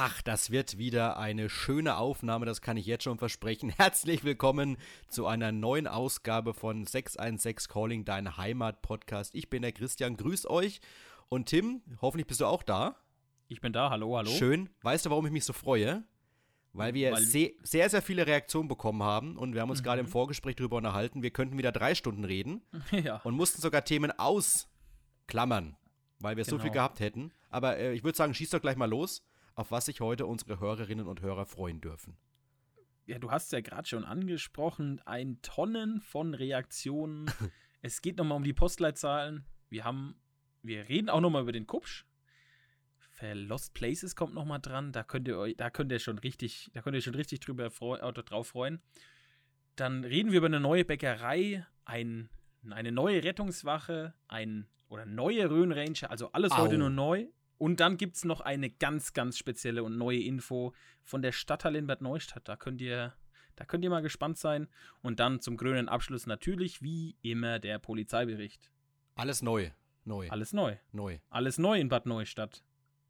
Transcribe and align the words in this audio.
Ach, 0.00 0.22
das 0.22 0.50
wird 0.50 0.78
wieder 0.78 1.18
eine 1.18 1.48
schöne 1.50 1.96
Aufnahme, 1.96 2.46
das 2.46 2.60
kann 2.62 2.76
ich 2.76 2.86
jetzt 2.86 3.02
schon 3.04 3.18
versprechen. 3.18 3.68
Herzlich 3.76 4.22
willkommen 4.22 4.76
zu 5.08 5.26
einer 5.26 5.50
neuen 5.50 5.88
Ausgabe 5.88 6.54
von 6.54 6.86
616 6.86 7.72
Calling, 7.72 8.04
dein 8.04 8.36
Heimat-Podcast. 8.36 9.34
Ich 9.34 9.50
bin 9.50 9.62
der 9.62 9.72
Christian, 9.72 10.16
grüß 10.16 10.48
euch. 10.48 10.80
Und 11.28 11.46
Tim, 11.46 11.82
hoffentlich 12.00 12.26
bist 12.28 12.40
du 12.40 12.46
auch 12.46 12.62
da. 12.62 12.96
Ich 13.48 13.60
bin 13.60 13.72
da, 13.72 13.90
hallo, 13.90 14.16
hallo. 14.16 14.30
Schön. 14.30 14.68
Weißt 14.82 15.06
du, 15.06 15.10
warum 15.10 15.26
ich 15.26 15.32
mich 15.32 15.44
so 15.44 15.52
freue? 15.52 16.04
Weil 16.74 16.94
wir 16.94 17.12
Weil- 17.12 17.22
se 17.22 17.52
sehr, 17.64 17.90
sehr 17.90 18.02
viele 18.02 18.26
Reaktionen 18.26 18.68
bekommen 18.68 19.02
haben 19.02 19.36
und 19.36 19.54
wir 19.54 19.62
haben 19.62 19.70
uns 19.70 19.82
gerade 19.82 20.00
im 20.00 20.06
Mhm. 20.06 20.10
Vorgespräch 20.12 20.54
darüber 20.54 20.76
unterhalten, 20.76 21.22
wir 21.22 21.30
könnten 21.32 21.58
wieder 21.58 21.72
drei 21.72 21.94
Stunden 21.96 22.24
reden 22.24 22.62
ja. 22.92 23.16
und 23.24 23.34
mussten 23.34 23.60
sogar 23.60 23.84
Themen 23.84 24.12
ausklammern, 24.16 25.76
weil 26.20 26.36
wir 26.36 26.44
so 26.44 26.52
Genau. 26.52 26.62
viel 26.62 26.72
gehabt 26.72 27.00
hätten. 27.00 27.32
Aber 27.50 27.78
äh, 27.78 27.94
ich 27.94 28.04
würde 28.04 28.16
sagen, 28.16 28.32
schieß 28.34 28.50
doch 28.50 28.60
gleich 28.60 28.76
mal 28.76 28.88
los, 28.88 29.24
auf 29.58 29.72
was 29.72 29.86
sich 29.86 30.00
heute 30.00 30.24
unsere 30.24 30.60
Hörerinnen 30.60 31.08
und 31.08 31.20
Hörer 31.20 31.44
freuen 31.44 31.80
dürfen. 31.80 32.16
ja, 33.06 33.18
du 33.18 33.32
hast 33.32 33.46
es 33.46 33.50
ja 33.50 33.60
gerade 33.60 33.88
schon 33.88 34.04
angesprochen, 34.04 35.00
ein 35.04 35.42
Tonnen 35.42 36.00
von 36.00 36.32
Reaktionen. 36.32 37.28
es 37.82 38.00
geht 38.00 38.18
nochmal 38.18 38.36
um 38.36 38.44
die 38.44 38.52
Postleitzahlen. 38.52 39.44
Wir 39.68 39.82
haben, 39.82 40.14
wir 40.62 40.88
reden 40.88 41.10
auch 41.10 41.20
nochmal 41.20 41.42
über 41.42 41.50
den 41.50 41.66
Kupsch. 41.66 42.06
Für 43.10 43.34
Lost 43.34 43.74
Places 43.74 44.14
kommt 44.14 44.32
nochmal 44.32 44.60
dran. 44.60 44.92
Da 44.92 45.02
könnt 45.02 45.26
ihr 45.26 45.36
euch, 45.36 45.56
da 45.56 45.70
könnt 45.70 45.90
ihr 45.90 45.98
schon 45.98 46.20
richtig, 46.20 46.70
da 46.72 46.80
könnt 46.80 46.94
ihr 46.94 47.02
schon 47.02 47.16
richtig 47.16 47.40
drüber 47.40 47.68
freu, 47.72 47.98
äh, 47.98 48.12
drauf 48.12 48.48
freuen. 48.48 48.80
Dann 49.74 50.04
reden 50.04 50.30
wir 50.30 50.38
über 50.38 50.46
eine 50.46 50.60
neue 50.60 50.84
Bäckerei, 50.84 51.66
ein, 51.84 52.30
eine 52.70 52.92
neue 52.92 53.24
Rettungswache, 53.24 54.14
ein 54.28 54.68
oder 54.86 55.04
neue 55.04 55.50
Rhön-Ranger, 55.50 56.12
also 56.12 56.30
alles 56.30 56.52
Au. 56.52 56.58
heute 56.58 56.78
nur 56.78 56.90
neu. 56.90 57.26
Und 57.58 57.80
dann 57.80 57.96
gibt 57.96 58.16
es 58.16 58.24
noch 58.24 58.40
eine 58.40 58.70
ganz, 58.70 59.12
ganz 59.12 59.36
spezielle 59.36 59.82
und 59.82 59.98
neue 59.98 60.20
Info 60.20 60.72
von 61.02 61.22
der 61.22 61.32
Stadthalle 61.32 61.78
in 61.78 61.86
Bad 61.86 62.00
Neustadt. 62.00 62.48
Da 62.48 62.56
könnt 62.56 62.80
ihr, 62.80 63.14
da 63.56 63.64
könnt 63.64 63.84
ihr 63.84 63.90
mal 63.90 64.02
gespannt 64.02 64.38
sein. 64.38 64.68
Und 65.02 65.18
dann 65.20 65.40
zum 65.40 65.56
grünen 65.56 65.88
Abschluss 65.88 66.26
natürlich, 66.26 66.82
wie 66.82 67.16
immer, 67.22 67.58
der 67.58 67.78
Polizeibericht. 67.78 68.70
Alles 69.16 69.42
neu. 69.42 69.70
Neu. 70.04 70.30
Alles 70.30 70.52
neu. 70.52 70.76
neu. 70.92 71.18
Alles 71.30 71.58
neu 71.58 71.78
in 71.78 71.88
Bad 71.88 72.06
Neustadt. 72.06 72.62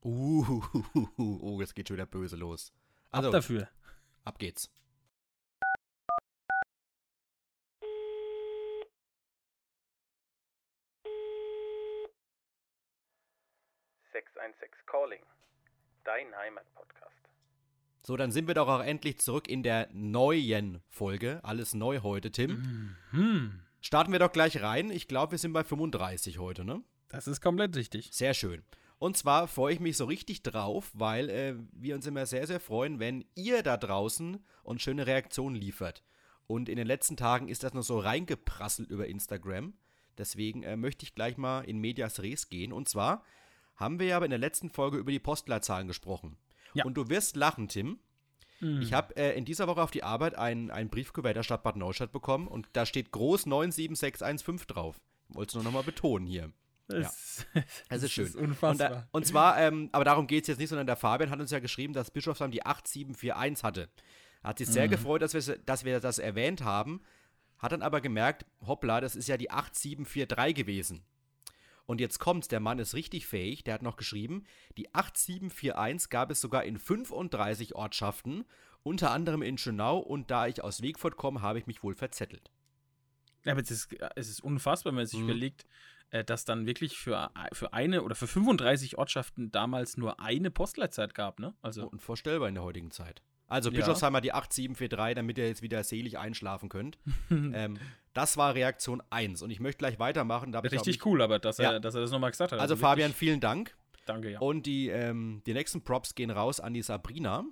Uh, 0.02 0.62
oh, 1.18 1.60
es 1.60 1.74
geht 1.74 1.88
schon 1.88 1.96
wieder 1.96 2.06
böse 2.06 2.36
los. 2.36 2.72
Ab 3.10 3.18
Also, 3.18 3.30
dafür. 3.30 3.68
ab 4.24 4.38
geht's. 4.38 4.70
Calling. 14.86 15.22
Dein 16.04 16.34
Heimatpodcast. 16.34 17.14
So, 18.02 18.16
dann 18.16 18.32
sind 18.32 18.46
wir 18.46 18.54
doch 18.54 18.68
auch 18.68 18.82
endlich 18.82 19.18
zurück 19.18 19.48
in 19.48 19.62
der 19.62 19.88
neuen 19.92 20.82
Folge. 20.88 21.40
Alles 21.42 21.74
neu 21.74 22.00
heute, 22.00 22.30
Tim. 22.30 22.96
Mhm. 23.12 23.60
Starten 23.80 24.12
wir 24.12 24.18
doch 24.18 24.32
gleich 24.32 24.62
rein. 24.62 24.90
Ich 24.90 25.08
glaube, 25.08 25.32
wir 25.32 25.38
sind 25.38 25.52
bei 25.52 25.62
35 25.62 26.38
heute, 26.38 26.64
ne? 26.64 26.82
Das 27.08 27.28
ist 27.28 27.40
komplett 27.40 27.76
richtig. 27.76 28.10
Sehr 28.12 28.34
schön. 28.34 28.64
Und 28.98 29.16
zwar 29.16 29.46
freue 29.46 29.74
ich 29.74 29.80
mich 29.80 29.96
so 29.96 30.06
richtig 30.06 30.42
drauf, 30.42 30.90
weil 30.94 31.28
äh, 31.28 31.54
wir 31.72 31.94
uns 31.94 32.06
immer 32.06 32.26
sehr, 32.26 32.46
sehr 32.46 32.60
freuen, 32.60 32.98
wenn 32.98 33.24
ihr 33.34 33.62
da 33.62 33.76
draußen 33.76 34.44
uns 34.64 34.82
schöne 34.82 35.06
Reaktionen 35.06 35.54
liefert. 35.54 36.02
Und 36.46 36.68
in 36.68 36.76
den 36.76 36.86
letzten 36.86 37.16
Tagen 37.16 37.48
ist 37.48 37.62
das 37.62 37.74
noch 37.74 37.82
so 37.82 37.98
reingeprasselt 37.98 38.90
über 38.90 39.06
Instagram. 39.06 39.74
Deswegen 40.16 40.64
äh, 40.64 40.76
möchte 40.76 41.04
ich 41.04 41.14
gleich 41.14 41.36
mal 41.36 41.60
in 41.60 41.78
Medias 41.78 42.20
Res 42.20 42.48
gehen. 42.48 42.72
Und 42.72 42.88
zwar 42.88 43.22
haben 43.78 43.98
wir 43.98 44.08
ja 44.08 44.16
aber 44.16 44.26
in 44.26 44.30
der 44.30 44.38
letzten 44.38 44.68
Folge 44.70 44.98
über 44.98 45.10
die 45.10 45.18
Postleitzahlen 45.18 45.88
gesprochen. 45.88 46.36
Ja. 46.74 46.84
Und 46.84 46.94
du 46.94 47.08
wirst 47.08 47.36
lachen, 47.36 47.68
Tim. 47.68 47.98
Mhm. 48.60 48.82
Ich 48.82 48.92
habe 48.92 49.16
äh, 49.16 49.36
in 49.38 49.44
dieser 49.44 49.68
Woche 49.68 49.82
auf 49.82 49.90
die 49.90 50.02
Arbeit 50.02 50.36
ein, 50.36 50.70
ein 50.70 50.90
Briefkuvert 50.90 51.36
der 51.36 51.44
Stadt 51.44 51.62
Bad 51.62 51.76
Neustadt 51.76 52.12
bekommen 52.12 52.48
und 52.48 52.68
da 52.72 52.84
steht 52.84 53.12
groß 53.12 53.46
97615 53.46 54.66
drauf. 54.66 55.00
Ich 55.30 55.36
wollte 55.36 55.50
es 55.50 55.54
nur 55.54 55.64
nochmal 55.64 55.84
betonen 55.84 56.26
hier. 56.26 56.52
Das, 56.88 57.46
Das 57.88 58.02
ist 58.02 58.12
schön. 58.12 58.26
ist 58.26 58.36
Und, 58.36 58.48
unfassbar. 58.48 58.88
da, 58.88 59.08
und 59.12 59.26
zwar, 59.26 59.58
ähm, 59.60 59.88
aber 59.92 60.04
darum 60.04 60.26
geht 60.26 60.44
es 60.44 60.48
jetzt 60.48 60.58
nicht, 60.58 60.70
sondern 60.70 60.86
der 60.86 60.96
Fabian 60.96 61.30
hat 61.30 61.38
uns 61.38 61.50
ja 61.50 61.60
geschrieben, 61.60 61.92
dass 61.92 62.10
Bischofsheim 62.10 62.50
die 62.50 62.64
8741 62.66 63.62
hatte. 63.62 63.88
Hat 64.42 64.58
sich 64.58 64.68
sehr 64.68 64.88
gefreut, 64.88 65.22
dass 65.22 65.34
wir, 65.34 65.58
dass 65.58 65.84
wir 65.84 66.00
das 66.00 66.18
erwähnt 66.18 66.62
haben, 66.62 67.02
hat 67.58 67.72
dann 67.72 67.82
aber 67.82 68.00
gemerkt, 68.00 68.46
hoppla, 68.66 69.00
das 69.00 69.16
ist 69.16 69.28
ja 69.28 69.36
die 69.36 69.50
8743 69.50 70.54
gewesen. 70.54 71.02
Und 71.88 72.02
jetzt 72.02 72.18
kommt's, 72.18 72.48
der 72.48 72.60
Mann 72.60 72.78
ist 72.78 72.92
richtig 72.94 73.26
fähig, 73.26 73.64
der 73.64 73.72
hat 73.72 73.82
noch 73.82 73.96
geschrieben, 73.96 74.44
die 74.76 74.94
8741 74.94 76.10
gab 76.10 76.30
es 76.30 76.38
sogar 76.38 76.64
in 76.64 76.76
35 76.78 77.74
Ortschaften, 77.74 78.44
unter 78.82 79.10
anderem 79.10 79.40
in 79.40 79.56
Schönau 79.56 79.98
und 79.98 80.30
da 80.30 80.46
ich 80.46 80.62
aus 80.62 80.82
Wegfurt 80.82 81.16
komme, 81.16 81.40
habe 81.40 81.58
ich 81.58 81.66
mich 81.66 81.82
wohl 81.82 81.94
verzettelt. 81.94 82.50
Ja, 83.44 83.52
aber 83.52 83.62
es 83.62 83.70
ist, 83.70 83.88
es 84.16 84.28
ist 84.28 84.40
unfassbar, 84.44 84.90
wenn 84.92 84.96
man 84.98 85.06
sich 85.06 85.18
Mhm. 85.20 85.24
überlegt, 85.30 85.64
äh, 86.10 86.24
dass 86.24 86.44
dann 86.44 86.66
wirklich 86.66 86.98
für, 86.98 87.30
für 87.54 87.72
eine 87.72 88.02
oder 88.02 88.14
für 88.14 88.26
35 88.26 88.98
Ortschaften 88.98 89.50
damals 89.50 89.96
nur 89.96 90.20
eine 90.20 90.50
Postleitzeit 90.50 91.14
gab, 91.14 91.40
ne? 91.40 91.54
Also, 91.62 91.88
Unvorstellbar 91.88 92.48
in 92.48 92.54
der 92.54 92.64
heutigen 92.64 92.90
Zeit. 92.90 93.22
Also 93.46 93.70
Ja. 93.70 93.76
Bischofsheim 93.78 94.14
hat 94.14 94.24
die 94.24 94.32
8743, 94.34 95.14
damit 95.16 95.38
ihr 95.38 95.46
jetzt 95.48 95.62
wieder 95.62 95.82
selig 95.84 96.18
einschlafen 96.18 96.68
könnt. 96.68 96.98
ähm, 97.30 97.78
das 98.18 98.36
war 98.36 98.56
Reaktion 98.56 99.00
1 99.10 99.42
und 99.42 99.50
ich 99.50 99.60
möchte 99.60 99.78
gleich 99.78 100.00
weitermachen. 100.00 100.52
Richtig 100.52 101.06
cool, 101.06 101.22
aber 101.22 101.38
dass, 101.38 101.58
Ja. 101.58 101.74
er, 101.74 101.80
dass 101.80 101.94
er 101.94 102.00
das 102.00 102.10
nochmal 102.10 102.32
gesagt 102.32 102.50
hat. 102.50 102.58
Also 102.58 102.72
wirklich, 102.72 102.80
Fabian, 102.88 103.12
vielen 103.12 103.38
Dank. 103.38 103.76
Danke, 104.06 104.32
ja. 104.32 104.40
Und 104.40 104.66
die, 104.66 104.88
ähm, 104.88 105.40
die 105.46 105.52
nächsten 105.54 105.82
Props 105.82 106.16
gehen 106.16 106.30
raus 106.30 106.58
an 106.58 106.74
die 106.74 106.82
Sabrina. 106.82 107.44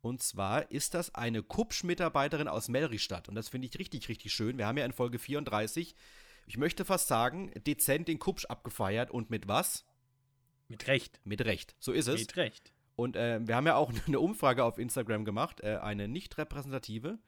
Und 0.00 0.22
zwar 0.22 0.70
ist 0.70 0.94
das 0.94 1.14
eine 1.14 1.42
Kupsch-Mitarbeiterin 1.42 2.48
aus 2.48 2.68
Melristadt. 2.68 3.28
Und 3.28 3.34
das 3.34 3.50
finde 3.50 3.68
ich 3.68 3.78
richtig, 3.78 4.08
richtig 4.08 4.32
schön. 4.32 4.56
Wir 4.56 4.66
haben 4.66 4.78
ja 4.78 4.86
in 4.86 4.92
Folge 4.92 5.18
34, 5.18 5.94
ich 6.46 6.56
möchte 6.56 6.86
fast 6.86 7.08
sagen, 7.08 7.52
dezent 7.66 8.08
den 8.08 8.18
Kupsch 8.18 8.46
abgefeiert. 8.46 9.10
Und 9.10 9.28
mit 9.28 9.46
was? 9.46 9.84
Mit 10.68 10.86
Recht. 10.86 11.20
Mit 11.24 11.44
Recht. 11.44 11.76
So 11.78 11.92
ist 11.92 12.08
es. 12.08 12.18
Mit 12.20 12.36
Recht. 12.36 12.72
Und 12.96 13.14
äh, 13.14 13.46
wir 13.46 13.56
haben 13.56 13.66
ja 13.66 13.76
auch 13.76 13.92
eine 14.06 14.20
Umfrage 14.20 14.64
auf 14.64 14.78
Instagram 14.78 15.26
gemacht, 15.26 15.60
äh, 15.60 15.76
eine 15.76 16.08
nicht 16.08 16.38
repräsentative. 16.38 17.18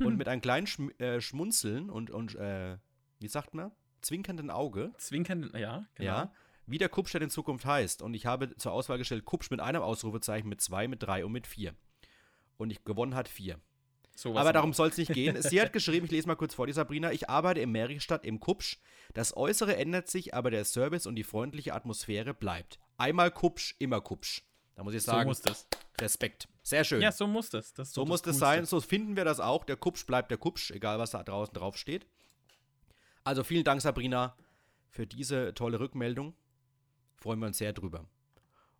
Und 0.00 0.16
mit 0.18 0.28
einem 0.28 0.40
kleinen 0.40 0.66
Schm 0.66 0.90
äh, 0.98 1.20
Schmunzeln 1.20 1.90
und, 1.90 2.10
und 2.10 2.34
äh, 2.34 2.78
wie 3.20 3.28
sagt 3.28 3.54
man, 3.54 3.72
zwinkernden 4.00 4.50
Auge, 4.50 4.92
Zwinkern, 4.98 5.50
ja, 5.54 5.86
genau. 5.94 6.06
ja, 6.06 6.32
wie 6.66 6.78
der 6.78 6.88
Kupstadt 6.88 7.22
in 7.22 7.30
Zukunft 7.30 7.64
heißt. 7.64 8.02
Und 8.02 8.14
ich 8.14 8.26
habe 8.26 8.54
zur 8.56 8.72
Auswahl 8.72 8.98
gestellt 8.98 9.24
Kupsch 9.24 9.50
mit 9.50 9.60
einem 9.60 9.82
Ausrufezeichen, 9.82 10.48
mit 10.48 10.60
zwei, 10.60 10.88
mit 10.88 11.02
drei 11.02 11.24
und 11.24 11.32
mit 11.32 11.46
vier. 11.46 11.74
Und 12.56 12.70
ich 12.70 12.84
gewonnen 12.84 13.14
hat 13.14 13.28
vier. 13.28 13.60
Sowas 14.16 14.40
Aber 14.40 14.52
darum 14.52 14.72
soll 14.72 14.88
es 14.88 14.96
nicht 14.96 15.12
gehen. 15.12 15.40
Sie 15.42 15.60
hat 15.60 15.72
geschrieben, 15.72 16.06
ich 16.06 16.12
lese 16.12 16.28
mal 16.28 16.36
kurz 16.36 16.54
vor, 16.54 16.66
die 16.66 16.72
Sabrina, 16.72 17.10
ich 17.12 17.28
arbeite 17.28 17.60
in 17.60 17.72
Merichstadt 17.72 18.24
im 18.24 18.38
Kupsch. 18.38 18.78
Das 19.12 19.36
Äußere 19.36 19.76
ändert 19.76 20.08
sich, 20.08 20.34
aber 20.34 20.50
der 20.50 20.64
Service 20.64 21.06
und 21.06 21.16
die 21.16 21.24
freundliche 21.24 21.74
Atmosphäre 21.74 22.32
bleibt. 22.32 22.78
Einmal 22.96 23.30
Kupsch, 23.30 23.74
immer 23.78 24.00
Kupsch. 24.00 24.42
Da 24.76 24.84
muss 24.84 24.94
ich 24.94 25.02
So 25.02 25.12
sagen, 25.12 25.28
muss 25.28 25.40
das. 25.40 25.66
Respekt. 26.00 26.48
Sehr 26.62 26.84
schön. 26.84 27.00
Ja, 27.02 27.12
so 27.12 27.26
muss 27.26 27.50
das. 27.50 27.72
das 27.72 27.92
so 27.92 28.04
muss 28.04 28.22
das 28.22 28.38
Coolste. 28.38 28.40
sein, 28.40 28.64
so 28.64 28.80
finden 28.80 29.16
wir 29.16 29.24
das 29.24 29.40
auch. 29.40 29.64
Der 29.64 29.76
Kupsch 29.76 30.06
bleibt 30.06 30.30
der 30.30 30.38
Kupsch, 30.38 30.70
egal 30.70 30.98
was 30.98 31.12
da 31.12 31.22
draußen 31.22 31.54
drauf 31.54 31.76
steht. 31.76 32.06
Also 33.22 33.44
vielen 33.44 33.64
Dank, 33.64 33.80
Sabrina, 33.80 34.36
für 34.88 35.06
diese 35.06 35.54
tolle 35.54 35.80
Rückmeldung. 35.80 36.34
Freuen 37.16 37.38
wir 37.38 37.46
uns 37.46 37.58
sehr 37.58 37.72
drüber. 37.72 38.06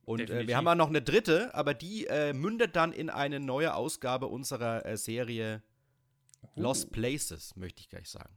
Und 0.05 0.29
äh, 0.29 0.47
wir 0.47 0.57
haben 0.57 0.69
auch 0.69 0.75
noch 0.75 0.89
eine 0.89 1.01
dritte, 1.01 1.55
aber 1.55 1.73
die 1.73 2.07
äh, 2.07 2.33
mündet 2.33 2.77
dann 2.77 2.93
in 2.93 3.09
eine 3.09 3.41
neue 3.41 3.75
Ausgabe 3.75 4.27
unserer 4.27 4.85
äh, 4.85 4.97
Serie 4.97 5.63
Uh. 6.57 6.61
Lost 6.63 6.93
Places, 6.93 7.57
möchte 7.57 7.81
ich 7.81 7.89
gleich 7.89 8.09
sagen. 8.09 8.35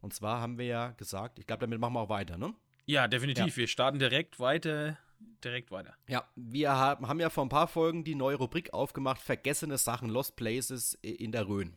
Und 0.00 0.14
zwar 0.14 0.40
haben 0.40 0.58
wir 0.58 0.66
ja 0.66 0.90
gesagt, 0.92 1.38
ich 1.38 1.46
glaube, 1.46 1.60
damit 1.60 1.80
machen 1.80 1.94
wir 1.94 2.00
auch 2.00 2.08
weiter, 2.08 2.36
ne? 2.36 2.54
Ja, 2.84 3.08
definitiv. 3.08 3.56
Wir 3.56 3.66
starten 3.66 3.98
direkt 3.98 4.38
weiter. 4.38 4.98
Direkt 5.18 5.70
weiter. 5.70 5.94
Ja, 6.08 6.28
wir 6.34 6.70
haben, 6.72 7.20
ja 7.20 7.30
vor 7.30 7.44
ein 7.44 7.48
paar 7.48 7.68
Folgen 7.68 8.04
die 8.04 8.14
neue 8.14 8.36
Rubrik 8.36 8.72
aufgemacht, 8.72 9.20
vergessene 9.20 9.78
Sachen, 9.78 10.08
Lost 10.08 10.36
Places 10.36 10.94
in 11.02 11.32
der 11.32 11.48
Rhön. 11.48 11.76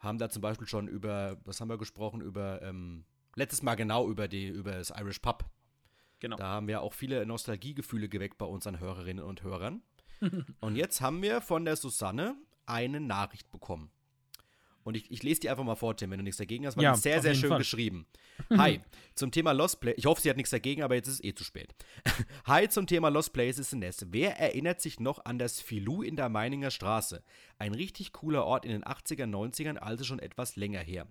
Haben 0.00 0.18
da 0.18 0.28
zum 0.30 0.42
Beispiel 0.42 0.66
schon 0.66 0.88
über, 0.88 1.38
was 1.44 1.60
haben 1.60 1.68
wir 1.68 1.78
gesprochen, 1.78 2.20
über, 2.20 2.62
ähm, 2.62 3.04
letztes 3.34 3.62
Mal 3.62 3.74
genau 3.74 4.08
über, 4.08 4.28
die, 4.28 4.48
über 4.48 4.72
das 4.72 4.90
Irish 4.90 5.18
Pub. 5.18 5.44
Genau. 6.20 6.36
Da 6.36 6.46
haben 6.48 6.68
wir 6.68 6.82
auch 6.82 6.92
viele 6.92 7.24
Nostalgiegefühle 7.26 8.08
geweckt 8.08 8.38
bei 8.38 8.46
unseren 8.46 8.80
Hörerinnen 8.80 9.24
und 9.24 9.42
Hörern. 9.42 9.82
und 10.60 10.76
jetzt 10.76 11.00
haben 11.00 11.22
wir 11.22 11.40
von 11.40 11.64
der 11.64 11.76
Susanne 11.76 12.36
eine 12.66 13.00
Nachricht 13.00 13.50
bekommen. 13.50 13.90
Und 14.88 14.94
ich, 14.96 15.10
ich 15.10 15.22
lese 15.22 15.40
die 15.40 15.50
einfach 15.50 15.64
mal 15.64 15.74
vor, 15.74 15.94
Tim, 15.94 16.10
wenn 16.10 16.18
du 16.18 16.24
nichts 16.24 16.38
dagegen 16.38 16.66
hast, 16.66 16.78
weil 16.78 16.84
Ja, 16.84 16.92
die 16.92 16.96
ist 16.96 17.02
sehr, 17.02 17.20
sehr 17.20 17.34
schön 17.34 17.50
Fall. 17.50 17.58
geschrieben. 17.58 18.06
Hi, 18.56 18.80
zum 19.14 19.30
Thema 19.30 19.52
Lost 19.52 19.80
Places. 19.82 19.98
Ich 19.98 20.06
hoffe, 20.06 20.22
sie 20.22 20.30
hat 20.30 20.38
nichts 20.38 20.48
dagegen, 20.48 20.82
aber 20.82 20.94
jetzt 20.94 21.08
ist 21.08 21.16
es 21.16 21.24
eh 21.24 21.34
zu 21.34 21.44
spät. 21.44 21.74
Hi 22.46 22.70
zum 22.70 22.86
Thema 22.86 23.10
Lost 23.10 23.34
Places 23.34 23.70
in 23.74 23.80
Nest. 23.80 24.06
Wer 24.12 24.38
erinnert 24.38 24.80
sich 24.80 24.98
noch 24.98 25.26
an 25.26 25.38
das 25.38 25.60
Filou 25.60 26.00
in 26.00 26.16
der 26.16 26.30
Meininger 26.30 26.70
Straße? 26.70 27.22
Ein 27.58 27.74
richtig 27.74 28.14
cooler 28.14 28.46
Ort 28.46 28.64
in 28.64 28.70
den 28.70 28.82
80er, 28.82 29.26
90ern, 29.26 29.76
also 29.76 30.04
schon 30.04 30.20
etwas 30.20 30.56
länger 30.56 30.80
her. 30.80 31.06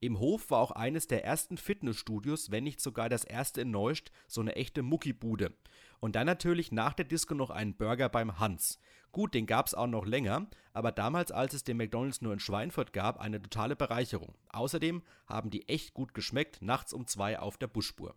Im 0.00 0.20
Hof 0.20 0.50
war 0.50 0.60
auch 0.60 0.70
eines 0.70 1.06
der 1.06 1.22
ersten 1.22 1.58
Fitnessstudios, 1.58 2.50
wenn 2.50 2.64
nicht 2.64 2.80
sogar 2.80 3.10
das 3.10 3.24
erste 3.24 3.60
in 3.60 3.72
Neust, 3.72 4.10
so 4.26 4.40
eine 4.40 4.56
echte 4.56 4.82
Muckibude. 4.82 5.52
Und 6.00 6.14
dann 6.16 6.26
natürlich 6.26 6.72
nach 6.72 6.94
der 6.94 7.04
Disco 7.04 7.34
noch 7.34 7.50
einen 7.50 7.76
Burger 7.76 8.08
beim 8.08 8.38
Hans. 8.38 8.78
Gut, 9.10 9.34
den 9.34 9.46
gab 9.46 9.66
es 9.66 9.74
auch 9.74 9.86
noch 9.86 10.04
länger, 10.06 10.46
aber 10.72 10.92
damals, 10.92 11.32
als 11.32 11.54
es 11.54 11.64
den 11.64 11.78
McDonalds 11.78 12.20
nur 12.20 12.32
in 12.32 12.40
Schweinfurt 12.40 12.92
gab, 12.92 13.18
eine 13.18 13.40
totale 13.40 13.74
Bereicherung. 13.74 14.34
Außerdem 14.50 15.02
haben 15.26 15.50
die 15.50 15.68
echt 15.68 15.94
gut 15.94 16.12
geschmeckt, 16.14 16.60
nachts 16.62 16.92
um 16.92 17.06
zwei 17.06 17.38
auf 17.38 17.56
der 17.56 17.68
Busspur. 17.68 18.14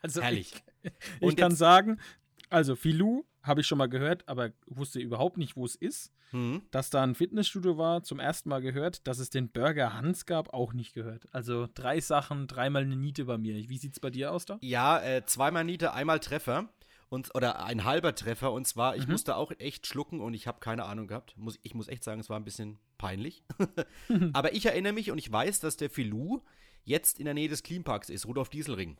Also 0.00 0.22
Herrlich. 0.22 0.54
Ich, 0.82 0.92
Und 1.20 1.30
ich 1.30 1.36
kann 1.36 1.50
jetzt- 1.52 1.58
sagen, 1.58 2.00
also 2.48 2.74
Filou 2.74 3.24
habe 3.42 3.60
ich 3.60 3.66
schon 3.66 3.76
mal 3.78 3.88
gehört, 3.88 4.26
aber 4.28 4.52
wusste 4.66 4.98
überhaupt 4.98 5.36
nicht, 5.36 5.56
wo 5.56 5.66
es 5.66 5.74
ist. 5.76 6.10
Hm. 6.30 6.62
Dass 6.70 6.88
da 6.88 7.02
ein 7.02 7.14
Fitnessstudio 7.14 7.76
war, 7.76 8.02
zum 8.02 8.18
ersten 8.18 8.48
Mal 8.48 8.62
gehört. 8.62 9.06
Dass 9.06 9.18
es 9.18 9.28
den 9.28 9.50
Burger 9.50 9.92
Hans 9.92 10.24
gab, 10.24 10.54
auch 10.54 10.72
nicht 10.72 10.94
gehört. 10.94 11.26
Also 11.32 11.68
drei 11.74 12.00
Sachen, 12.00 12.46
dreimal 12.46 12.82
eine 12.82 12.96
Niete 12.96 13.26
bei 13.26 13.36
mir. 13.36 13.54
Wie 13.68 13.76
sieht's 13.78 14.00
bei 14.00 14.08
dir 14.10 14.32
aus 14.32 14.46
da? 14.46 14.58
Ja, 14.62 14.98
äh, 15.02 15.24
zweimal 15.26 15.64
Niete, 15.64 15.92
einmal 15.92 16.20
Treffer. 16.20 16.70
Und, 17.14 17.34
oder 17.34 17.64
ein 17.64 17.84
halber 17.84 18.14
Treffer. 18.14 18.52
Und 18.52 18.66
zwar, 18.66 18.96
ich 18.96 19.06
Mhm. 19.06 19.12
musste 19.12 19.36
auch 19.36 19.52
echt 19.58 19.86
schlucken 19.86 20.20
und 20.20 20.34
ich 20.34 20.46
habe 20.46 20.60
keine 20.60 20.84
Ahnung 20.84 21.06
gehabt. 21.06 21.36
Muss, 21.36 21.58
ich 21.62 21.74
muss 21.74 21.88
echt 21.88 22.04
sagen, 22.04 22.20
es 22.20 22.28
war 22.28 22.38
ein 22.38 22.44
bisschen 22.44 22.78
peinlich. 22.98 23.44
Aber 24.32 24.52
ich 24.52 24.66
erinnere 24.66 24.92
mich 24.92 25.10
und 25.10 25.18
ich 25.18 25.30
weiß, 25.30 25.60
dass 25.60 25.76
der 25.76 25.90
Filou 25.90 26.42
jetzt 26.84 27.18
in 27.18 27.24
der 27.24 27.34
Nähe 27.34 27.48
des 27.48 27.62
Cleanparks 27.62 28.10
ist, 28.10 28.26
Rudolf 28.26 28.48
Dieselring. 28.50 28.98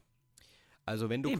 Also 0.86 1.08
wenn 1.08 1.22
du, 1.22 1.30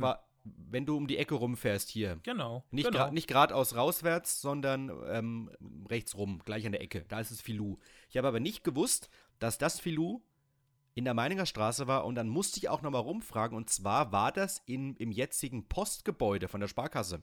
wenn 0.45 0.85
du 0.85 0.97
um 0.97 1.07
die 1.07 1.17
Ecke 1.17 1.35
rumfährst 1.35 1.89
hier. 1.89 2.19
Genau. 2.23 2.65
Nicht, 2.71 2.91
genau. 2.91 3.11
nicht 3.11 3.29
geradeaus 3.29 3.75
rauswärts, 3.77 4.41
sondern 4.41 4.91
ähm, 5.09 5.51
rechts 5.89 6.17
rum, 6.17 6.41
gleich 6.45 6.67
an 6.67 6.73
der 6.73 6.83
Ecke. 6.83 7.05
Da 7.09 7.21
ist 7.21 7.31
es 7.31 7.41
Filou. 7.41 7.79
Ich 8.11 8.17
habe 8.17 8.29
aber 8.29 8.41
nicht 8.41 8.65
gewusst, 8.65 9.09
dass 9.39 9.59
das 9.59 9.81
Filou 9.81 10.23
in 10.95 11.05
der 11.05 11.15
Meininger 11.15 11.47
Straße 11.47 11.87
war 11.87 12.05
und 12.05 12.15
dann 12.15 12.29
musste 12.29 12.59
ich 12.59 12.69
auch 12.69 12.83
nochmal 12.83 13.03
rumfragen 13.03 13.57
und 13.57 13.69
zwar 13.69 14.13
war 14.13 14.33
das 14.33 14.63
in, 14.67 14.97
im 14.97 15.11
jetzigen 15.11 15.69
Postgebäude 15.69 16.49
von 16.49 16.61
der 16.61 16.69
Sparkasse. 16.69 17.23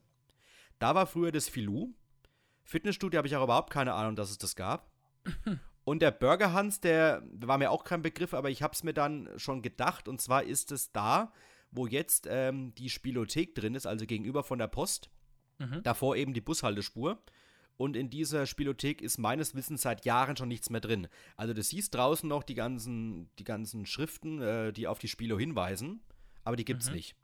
Da 0.80 0.96
war 0.96 1.08
früher 1.08 1.32
das 1.32 1.48
Filou. 1.48 1.94
Fitnessstudio 2.64 3.18
habe 3.18 3.28
ich 3.28 3.36
auch 3.36 3.44
überhaupt 3.44 3.72
keine 3.72 3.94
Ahnung, 3.94 4.16
dass 4.16 4.30
es 4.30 4.38
das 4.38 4.56
gab. 4.56 4.92
Und 5.84 6.02
der 6.02 6.12
Burger 6.12 6.54
Hans, 6.54 6.80
der 6.80 7.24
war 7.34 7.58
mir 7.58 7.72
auch 7.72 7.84
kein 7.84 8.04
Begriff, 8.04 8.34
aber 8.34 8.50
ich 8.50 8.62
habe 8.62 8.74
es 8.74 8.84
mir 8.84 8.94
dann 8.94 9.28
schon 9.38 9.64
gedacht 9.64 10.08
und 10.08 10.22
zwar 10.22 10.44
ist 10.44 10.72
es 10.72 10.92
da, 10.92 11.34
wo 11.72 11.88
jetzt 11.88 12.28
ähm, 12.30 12.76
die 12.76 12.90
Spielothek 12.90 13.56
drin 13.56 13.74
ist, 13.74 13.88
also 13.88 14.06
gegenüber 14.06 14.44
von 14.44 14.60
der 14.60 14.68
Post. 14.68 15.10
Mhm. 15.58 15.82
Davor 15.84 16.16
eben 16.16 16.34
die 16.34 16.42
Bushaltespur. 16.42 17.22
Und 17.82 17.96
in 17.96 18.12
dieser 18.12 18.46
Spielothek 18.46 19.02
ist 19.02 19.18
meines 19.18 19.56
Wissens 19.56 19.82
seit 19.82 20.06
Jahren 20.06 20.38
schon 20.38 20.50
nichts 20.50 20.70
mehr 20.70 20.82
drin. 20.82 21.08
Also 21.36 21.56
du 21.56 21.64
siehst 21.64 21.96
draußen 21.96 22.30
noch 22.30 22.44
die 22.44 22.54
ganzen, 22.54 23.32
die 23.40 23.44
ganzen 23.44 23.88
Schriften, 23.88 24.40
äh, 24.40 24.72
die 24.72 24.86
auf 24.88 25.00
die 25.00 25.08
Spilo 25.08 25.40
hinweisen, 25.40 26.00
aber 26.44 26.56
die 26.56 26.66
gibt's 26.66 26.90
Mhm. 26.90 26.94
nicht. 26.94 27.16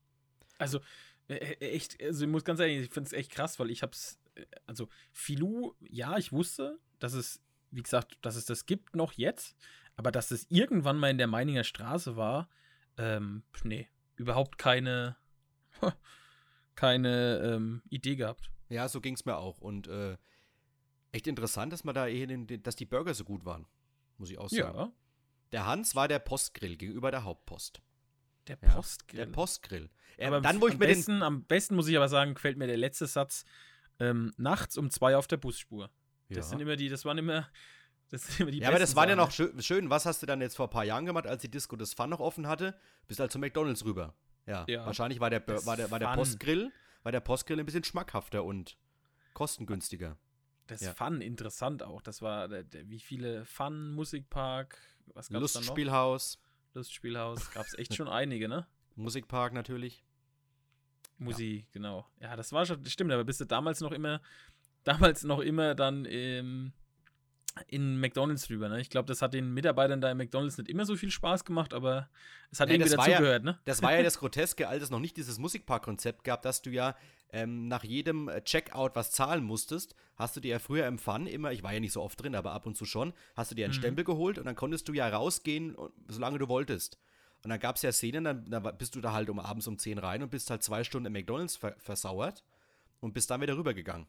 Also, 0.58 0.80
äh, 1.28 1.36
äh, 1.36 1.70
echt, 1.76 2.02
also 2.02 2.26
ich 2.26 2.32
muss 2.32 2.44
ganz 2.44 2.60
ehrlich, 2.60 2.86
ich 2.86 2.92
finde 2.92 3.06
es 3.08 3.14
echt 3.14 3.30
krass, 3.30 3.60
weil 3.60 3.70
ich 3.70 3.84
hab's, 3.84 4.20
äh, 4.34 4.46
also 4.66 4.90
Filou, 5.12 5.76
ja, 5.80 6.18
ich 6.18 6.32
wusste, 6.32 6.80
dass 6.98 7.14
es, 7.14 7.40
wie 7.70 7.84
gesagt, 7.84 8.18
dass 8.24 8.36
es 8.36 8.46
das 8.46 8.66
gibt 8.66 8.96
noch 8.96 9.14
jetzt, 9.14 9.56
aber 9.96 10.12
dass 10.12 10.32
es 10.32 10.48
irgendwann 10.50 10.98
mal 10.98 11.12
in 11.12 11.20
der 11.20 11.28
Meininger 11.28 11.66
Straße 11.66 12.16
war, 12.16 12.50
ähm, 12.98 13.44
nee, 13.64 13.90
überhaupt 14.16 14.58
keine, 14.58 15.18
keine 16.76 17.42
ähm, 17.44 17.84
Idee 17.90 18.16
gehabt. 18.16 18.50
Ja, 18.70 18.90
so 18.90 19.02
ging's 19.02 19.26
mir 19.26 19.38
auch. 19.38 19.60
Und 19.60 19.88
äh, 19.88 20.18
echt 21.18 21.28
interessant, 21.28 21.74
dass 21.74 21.84
man 21.84 21.94
da 21.96 22.08
eh 22.08 22.26
dass 22.58 22.76
die 22.76 22.86
Burger 22.86 23.14
so 23.14 23.24
gut 23.26 23.44
waren. 23.46 23.66
Muss 24.18 24.30
ich 24.32 24.38
auch 24.40 24.50
sagen. 24.50 24.78
Ja, 24.78 24.92
Der 25.52 25.66
Hans 25.66 25.96
war 25.96 26.08
der 26.08 26.20
Postgrill 26.20 26.76
gegenüber 26.78 27.12
der 27.12 27.24
Hauptpost. 27.24 27.82
der 28.48 28.58
Ja, 28.62 28.70
Postgrill. 28.76 29.18
Der 29.26 29.32
Postgrill. 29.32 29.90
Äh, 30.18 30.28
aber 30.28 30.42
dann, 30.42 30.62
wo 30.62 30.68
ich 30.68 30.74
am 30.74 30.80
mir 30.80 30.88
den. 30.88 30.96
besten, 30.98 31.22
am 31.22 31.44
besten 31.44 31.76
muss 31.76 31.88
ich 31.88 31.98
aber 31.98 32.08
sagen, 32.10 32.34
gefällt 32.34 32.58
mir 32.58 32.68
der 32.68 32.78
letzte 32.78 33.06
Satz, 33.06 33.44
ähm, 34.00 34.34
nachts 34.38 34.78
um 34.78 34.90
zwei 34.90 35.18
auf 35.18 35.28
der 35.28 35.38
Busspur. 35.38 35.90
Das 36.30 36.38
Ja. 36.38 36.44
sind 36.44 36.62
immer 36.62 36.76
die, 36.76 36.88
das 36.90 37.04
waren 37.06 37.18
immer, 37.18 37.48
das 38.10 38.26
sind 38.28 38.40
immer 38.42 38.52
die 38.52 38.60
Ja, 38.60 38.70
aber 38.70 38.80
das 38.80 38.90
besten 38.90 38.96
war 38.98 39.10
ja 39.10 39.16
noch 39.16 39.32
schön, 39.32 39.62
schön. 39.62 39.90
Was 39.90 40.06
hast 40.06 40.22
du 40.22 40.26
dann 40.26 40.40
jetzt 40.42 40.56
vor 40.56 40.68
ein 40.68 40.72
paar 40.72 40.86
Jahren 40.86 41.06
gemacht, 41.06 41.28
als 41.28 41.42
die 41.42 41.52
Disco 41.52 41.76
das 41.76 41.94
Fun 41.94 42.10
noch 42.10 42.20
offen 42.20 42.48
hatte? 42.48 42.80
Bist 43.08 43.20
halt 43.20 43.32
zu 43.32 43.40
McDonalds 43.40 43.84
rüber. 43.86 44.14
Ja, 44.46 44.66
Ja. 44.68 44.86
wahrscheinlich 44.86 45.20
war 45.20 45.30
der, 45.30 45.46
war 45.66 45.76
der, 45.78 45.92
war 45.92 46.00
der. 46.00 46.14
Postgrill, 46.16 46.72
war 47.04 47.12
der 47.12 47.20
Postgrill 47.20 47.60
ein 47.60 47.66
bisschen 47.66 47.84
schmackhafter 47.84 48.44
und 48.44 48.78
kostengünstiger. 49.34 50.18
Das 50.68 50.82
Ja. 50.82 50.94
Fun 50.94 51.22
interessant 51.22 51.82
auch. 51.82 52.02
Das 52.02 52.22
war 52.22 52.48
der, 52.48 52.64
der, 52.64 52.90
wie 52.90 53.00
viele 53.00 53.46
Fun, 53.46 53.92
Musikpark, 53.94 54.78
was 55.14 55.30
gab's 55.30 55.54
da 55.54 55.60
noch? 55.60 55.68
Lustspielhaus, 55.68 56.40
Lustspielhaus. 56.74 57.52
Gab 57.52 57.66
es 57.66 57.78
echt 57.78 57.96
schon 57.96 58.08
einige, 58.10 58.48
ne? 58.48 58.68
Musikpark 58.96 59.54
natürlich. 59.54 60.04
Musik, 61.18 61.72
genau. 61.72 62.06
Ja, 62.20 62.36
das 62.36 62.52
war 62.52 62.66
schon, 62.66 62.84
das 62.84 62.94
stimmt, 62.94 63.12
aber 63.12 63.24
bist 63.24 63.42
du 63.42 63.46
damals 63.46 63.82
noch 63.82 63.92
immer, 63.92 64.22
damals 64.84 65.24
noch 65.24 65.40
immer 65.40 65.74
dann 65.74 66.06
ähm, 66.06 66.74
in 67.68 68.00
McDonalds 68.00 68.50
rüber, 68.50 68.70
ne? 68.70 68.80
Ich 68.82 68.90
glaube, 68.90 69.08
das 69.08 69.22
hat 69.22 69.34
den 69.34 69.54
Mitarbeitern 69.54 70.02
da 70.02 70.12
im 70.12 70.18
McDonalds 70.18 70.58
nicht 70.58 70.70
immer 70.70 70.86
so 70.86 70.96
viel 70.96 71.12
Spaß 71.12 71.46
gemacht, 71.46 71.74
aber 71.74 72.10
es 72.52 72.60
hat 72.60 72.70
Ja, 72.70 72.76
irgendwie 72.76 72.90
das 72.90 72.98
war 72.98 73.06
ja- 73.08 73.12
dazugehört, 73.18 73.44
ne? 73.44 73.60
Das 73.66 73.82
war 73.82 73.94
ja 73.94 74.04
das 74.04 74.18
Groteske, 74.20 74.68
als 74.68 74.84
es 74.84 74.90
noch 74.90 75.00
nicht 75.00 75.18
dieses 75.18 75.38
Musikpark-Konzept 75.40 76.24
gab, 76.24 76.42
dass 76.42 76.62
du 76.62 76.70
ja 76.70 76.96
ähm, 77.32 77.68
nach 77.68 77.84
jedem 77.84 78.30
äh, 78.30 78.42
Checkout 78.44 78.92
was 78.96 79.12
zahlen 79.12 79.44
musstest. 79.44 79.96
Hast 80.16 80.36
du 80.36 80.40
dir 80.40 80.52
ja 80.52 80.60
früher 80.60 80.88
im 80.88 80.98
Fun 80.98 81.28
immer, 81.28 81.52
ich 81.52 81.62
war 81.64 81.74
ja 81.74 81.80
nicht 81.82 81.92
so 81.92 82.02
oft 82.02 82.22
drin, 82.24 82.36
aber 82.36 82.54
ab 82.54 82.66
und 82.66 82.78
zu 82.78 82.86
schon, 82.86 83.14
hast 83.36 83.52
du 83.52 83.56
dir 83.56 83.66
einen 83.66 83.74
Mhm. 83.74 83.80
Stempel 83.80 84.04
geholt 84.06 84.38
und 84.38 84.46
dann 84.46 84.56
konntest 84.56 84.88
du 84.88 84.94
ja 84.94 85.10
rausgehen, 85.10 85.76
und- 85.76 85.92
solange 86.08 86.40
du 86.40 86.48
wolltest. 86.48 86.98
Und 87.44 87.50
dann 87.50 87.60
gab 87.60 87.76
es 87.76 87.82
ja 87.82 87.92
Szenen, 87.92 88.24
dann, 88.24 88.50
dann 88.50 88.78
bist 88.78 88.96
du 88.96 89.02
da 89.02 89.12
halt 89.14 89.30
um 89.30 89.40
abends 89.40 89.68
um 89.68 89.78
10 89.78 89.98
rein 90.00 90.24
und 90.24 90.30
bist 90.30 90.50
halt 90.50 90.64
zwei 90.64 90.84
Stunden 90.84 91.08
im 91.08 91.14
McDonalds 91.14 91.56
ver 91.58 91.76
versauert 91.78 92.44
und 93.00 93.14
bist 93.14 93.30
dann 93.30 93.42
wieder 93.42 93.56
rübergegangen. 93.58 94.08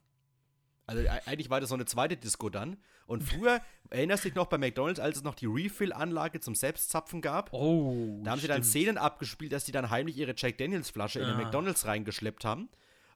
Also 0.88 1.02
e- 1.02 1.08
eigentlich 1.26 1.50
war 1.50 1.60
das 1.60 1.68
so 1.68 1.74
eine 1.76 1.84
zweite 1.84 2.16
Disco 2.16 2.48
dann. 2.50 2.76
Und 3.06 3.22
früher, 3.22 3.60
erinnerst 3.90 4.24
du 4.24 4.28
dich 4.30 4.34
noch 4.36 4.46
bei 4.46 4.58
McDonalds, 4.58 4.98
als 4.98 5.18
es 5.18 5.22
noch 5.22 5.34
die 5.36 5.46
Refill-Anlage 5.46 6.40
zum 6.40 6.54
Selbstzapfen 6.56 7.20
gab? 7.22 7.52
Oh, 7.52 8.20
Da 8.24 8.32
haben 8.32 8.40
sie 8.40 8.48
dann. 8.48 8.64
Szenen 8.64 8.98
abgespielt, 8.98 9.52
dass 9.52 9.64
die 9.64 9.72
dann 9.72 9.90
heimlich 9.90 10.16
ihre 10.18 10.34
Jack 10.36 10.58
Daniels 10.58 10.90
Flasche 10.90 11.20
in 11.20 11.26
den 11.28 11.36
Ah. 11.36 11.42
McDonalds 11.44 11.86
reingeschleppt 11.86 12.44
haben 12.44 12.68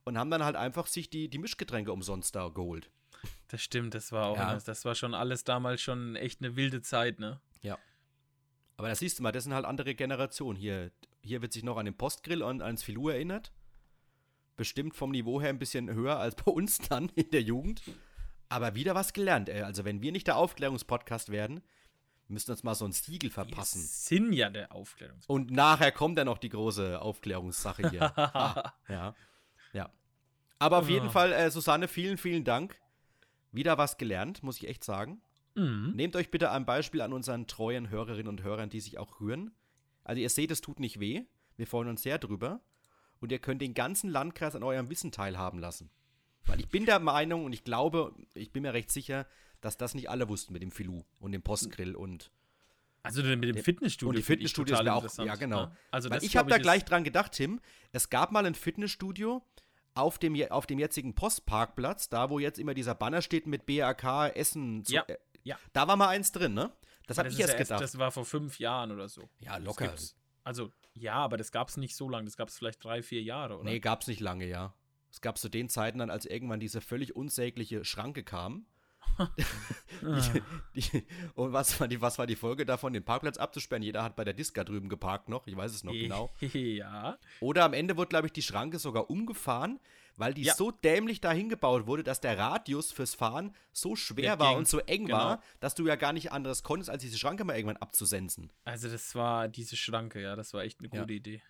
und 0.04 0.16
haben 0.16 0.30
dann 0.30 0.44
halt 0.44 0.54
einfach 0.56 0.86
sich 0.86 1.10
die, 1.10 1.28
die 1.28 1.38
Mischgetränke 1.38 1.92
umsonst 1.92 2.34
da 2.36 2.48
geholt. 2.48 2.90
Das 3.48 3.60
stimmt, 3.62 3.94
das 3.94 4.12
war 4.12 4.26
auch, 4.28 4.36
Ja. 4.36 4.52
immer- 4.52 4.60
das 4.60 4.84
war 4.84 4.94
schon 4.94 5.14
alles 5.14 5.44
damals 5.44 5.80
schon 5.82 6.14
echt 6.16 6.40
eine 6.40 6.54
wilde 6.56 6.80
Zeit, 6.82 7.18
ne? 7.18 7.40
Aber 8.78 8.88
da 8.88 8.94
siehst 8.94 9.18
du 9.18 9.22
mal, 9.22 9.32
das 9.32 9.44
sind 9.44 9.54
halt 9.54 9.64
andere 9.66 9.94
Generationen. 9.94 10.58
Hier, 10.58 10.90
hier 11.22 11.40
wird 11.42 11.52
sich 11.52 11.62
noch 11.62 11.76
an 11.76 11.84
den 11.84 11.96
Postgrill 11.96 12.42
und 12.42 12.62
ans 12.62 12.82
Filou 12.82 13.10
erinnert. 13.10 13.52
Bestimmt 14.62 14.94
vom 14.94 15.10
Niveau 15.10 15.40
her 15.40 15.48
ein 15.48 15.58
bisschen 15.58 15.92
höher 15.92 16.20
als 16.20 16.36
bei 16.36 16.52
uns 16.52 16.78
dann 16.78 17.08
in 17.16 17.28
der 17.30 17.42
Jugend. 17.42 17.82
Aber 18.48 18.76
wieder 18.76 18.94
was 18.94 19.12
gelernt, 19.12 19.48
ey. 19.48 19.62
Also 19.62 19.84
wenn 19.84 20.02
wir 20.02 20.12
nicht 20.12 20.28
der 20.28 20.36
Aufklärungspodcast 20.36 21.30
werden, 21.30 21.62
müssen 22.28 22.52
uns 22.52 22.62
mal 22.62 22.76
so 22.76 22.84
ein 22.84 22.92
Siegel 22.92 23.30
Wir 23.30 23.34
verpassen. 23.34 23.82
sind 23.82 24.32
ja 24.32 24.50
der 24.50 24.70
Aufklärung. 24.70 25.18
Und 25.26 25.50
nachher 25.50 25.90
kommt 25.90 26.16
dann 26.16 26.26
noch 26.26 26.38
die 26.38 26.48
große 26.48 27.02
Aufklärungssache 27.02 27.90
hier. 27.90 28.02
ah, 28.16 28.72
ja. 28.88 29.16
Ja. 29.72 29.90
Aber 30.60 30.78
auf 30.78 30.88
jeden. 30.88 31.10
Fall, 31.10 31.32
äh, 31.32 31.50
Susanne, 31.50 31.88
vielen, 31.88 32.16
vielen 32.16 32.44
Dank. 32.44 32.80
Wieder 33.50 33.78
was 33.78 33.98
gelernt, 33.98 34.44
muss 34.44 34.58
ich 34.58 34.68
echt 34.68 34.84
sagen. 34.84 35.20
Mhm. 35.56 35.94
Nehmt 35.96 36.14
euch 36.14 36.30
bitte 36.30 36.52
ein 36.52 36.66
Beispiel 36.66 37.00
an 37.00 37.12
unseren 37.12 37.48
treuen 37.48 37.90
Hörerinnen 37.90 38.28
und 38.28 38.44
Hörern, 38.44 38.70
die 38.70 38.78
sich 38.78 38.96
auch 38.96 39.20
rühren. 39.20 39.56
Also 40.04 40.22
ihr 40.22 40.30
seht, 40.30 40.52
es 40.52 40.60
tut 40.60 40.78
nicht 40.78 41.00
weh. 41.00 41.24
Wir 41.56 41.66
freuen 41.66 41.88
uns 41.88 42.02
sehr 42.02 42.18
drüber. 42.18 42.60
Und 43.22 43.32
ihr 43.32 43.38
könnt 43.38 43.62
den 43.62 43.72
ganzen 43.72 44.10
Landkreis 44.10 44.54
an 44.56 44.62
eurem 44.62 44.90
Wissen 44.90 45.12
teilhaben 45.12 45.58
lassen. 45.60 45.88
Weil 46.44 46.58
ich 46.60 46.68
bin 46.68 46.84
der 46.86 46.98
Meinung 46.98 47.44
und 47.44 47.52
ich 47.52 47.62
glaube, 47.64 48.12
ich 48.34 48.50
bin 48.52 48.62
mir 48.62 48.74
recht 48.74 48.90
sicher, 48.90 49.26
dass 49.60 49.76
das 49.76 49.94
nicht 49.94 50.10
alle 50.10 50.28
wussten 50.28 50.52
mit 50.52 50.60
dem 50.60 50.72
Filou 50.72 51.04
und 51.20 51.30
dem 51.32 51.40
Postgrill 51.42 51.94
und 51.94 52.32
Also 53.04 53.22
mit 53.22 53.44
dem 53.44 53.56
Fitnessstudio. 53.62 54.08
und 54.10 54.16
die 54.16 54.22
Fitnessstudios 54.22 54.78
total 54.78 55.02
wäre 55.02 55.06
auch- 55.08 55.24
ja, 55.24 55.36
genau. 55.36 55.66
ne? 55.66 55.76
Also 55.92 56.10
Weil 56.10 56.22
ich 56.24 56.36
habe 56.36 56.50
da 56.50 56.56
ist- 56.56 56.62
gleich 56.62 56.84
dran 56.84 57.04
gedacht, 57.04 57.30
Tim. 57.32 57.60
Es 57.92 58.10
gab 58.10 58.32
mal 58.32 58.44
ein 58.44 58.56
Fitnessstudio 58.56 59.42
auf 59.94 60.18
dem, 60.18 60.34
auf 60.50 60.66
dem 60.66 60.80
jetzigen 60.80 61.14
Postparkplatz, 61.14 62.08
da 62.08 62.28
wo 62.28 62.40
jetzt 62.40 62.58
immer 62.58 62.74
dieser 62.74 62.96
Banner 62.96 63.22
steht 63.22 63.46
mit 63.46 63.64
BAK 63.66 64.30
Essen. 64.34 64.84
Zu, 64.84 64.94
Ja, 64.94 65.02
äh, 65.02 65.16
ja. 65.44 65.56
Da 65.72 65.86
war 65.86 65.94
mal 65.96 66.08
eins 66.08 66.32
drin, 66.32 66.54
ne? 66.54 66.72
Das 67.06 67.18
habe 67.18 67.28
ich 67.28 67.34
ist 67.34 67.40
erst 67.40 67.52
ja 67.52 67.58
gedacht. 67.60 67.80
Das 67.82 67.98
war 67.98 68.10
vor 68.10 68.24
fünf 68.24 68.58
Jahren 68.58 68.90
oder 68.90 69.08
so. 69.08 69.28
ja, 69.38 69.58
locker. 69.58 69.94
Also, 70.44 70.72
ja, 70.94 71.14
aber 71.14 71.36
das 71.36 71.52
gab 71.52 71.68
es 71.68 71.76
nicht 71.76 71.96
so 71.96 72.08
lange. 72.08 72.26
Das 72.26 72.36
gab 72.36 72.48
es 72.48 72.58
vielleicht 72.58 72.84
drei, 72.84 73.02
vier 73.02 73.22
Jahre, 73.22 73.54
oder? 73.56 73.64
Nee, 73.64 73.80
gab's 73.80 74.06
nicht 74.06 74.20
lange, 74.20 74.46
ja. 74.46 74.74
Es 75.10 75.20
gab 75.20 75.38
zu 75.38 75.48
den 75.48 75.68
Zeiten 75.68 75.98
dann, 75.98 76.10
als 76.10 76.24
irgendwann 76.24 76.60
diese 76.60 76.80
völlig 76.80 77.14
unsägliche 77.14 77.84
Schranke 77.84 78.22
kam. 78.22 78.66
Ah. 80.04 80.20
Die, 80.74 81.06
und 81.34 81.52
was 81.52 81.78
war, 81.78 81.86
die, 81.86 82.00
was 82.00 82.18
war 82.18 82.26
die 82.26 82.34
Folge 82.34 82.66
davon, 82.66 82.92
den 82.92 83.04
Parkplatz 83.04 83.36
abzusperren? 83.36 83.82
Jeder 83.84 84.02
hat 84.02 84.16
bei 84.16 84.24
der 84.24 84.34
Disca 84.34 84.64
drüben 84.64 84.88
geparkt 84.88 85.28
noch, 85.28 85.46
ich 85.46 85.56
weiß 85.56 85.72
es 85.72 85.84
noch 85.84 85.92
genau. 86.32 86.32
ja. 86.40 87.18
Oder 87.40 87.64
am 87.64 87.72
Ende 87.72 87.96
wurde, 87.96 88.08
glaube 88.08 88.26
ich, 88.26 88.32
die 88.32 88.42
Schranke 88.42 88.80
sogar 88.80 89.10
umgefahren, 89.10 89.78
weil 90.16 90.34
die 90.34 90.42
Ja. 90.42 90.54
so 90.54 90.70
dämlich 90.70 91.20
dahin 91.20 91.48
gebaut 91.48 91.86
wurde, 91.86 92.02
dass 92.02 92.20
der 92.20 92.36
Radius 92.38 92.92
fürs 92.92 93.14
Fahren 93.14 93.54
so 93.72 93.96
schwer 93.96 94.22
Der 94.22 94.38
war 94.38 94.50
ging. 94.50 94.58
und 94.58 94.68
so 94.68 94.78
eng 94.80 95.06
Genau. 95.06 95.16
war, 95.18 95.42
dass 95.60 95.74
du 95.74 95.86
ja 95.86 95.96
gar 95.96 96.12
nicht 96.12 96.32
anderes 96.32 96.62
konntest, 96.62 96.90
als 96.90 97.02
diese 97.02 97.18
Schranke 97.18 97.44
mal 97.44 97.56
irgendwann 97.56 97.76
abzusensen. 97.78 98.52
Also 98.64 98.88
das 98.88 99.14
war 99.14 99.48
diese 99.48 99.76
Schranke, 99.76 100.20
ja, 100.22 100.36
das 100.36 100.52
war 100.54 100.62
echt 100.62 100.80
eine 100.80 100.88
Ja. 100.92 101.00
gute 101.00 101.14
Idee. 101.14 101.42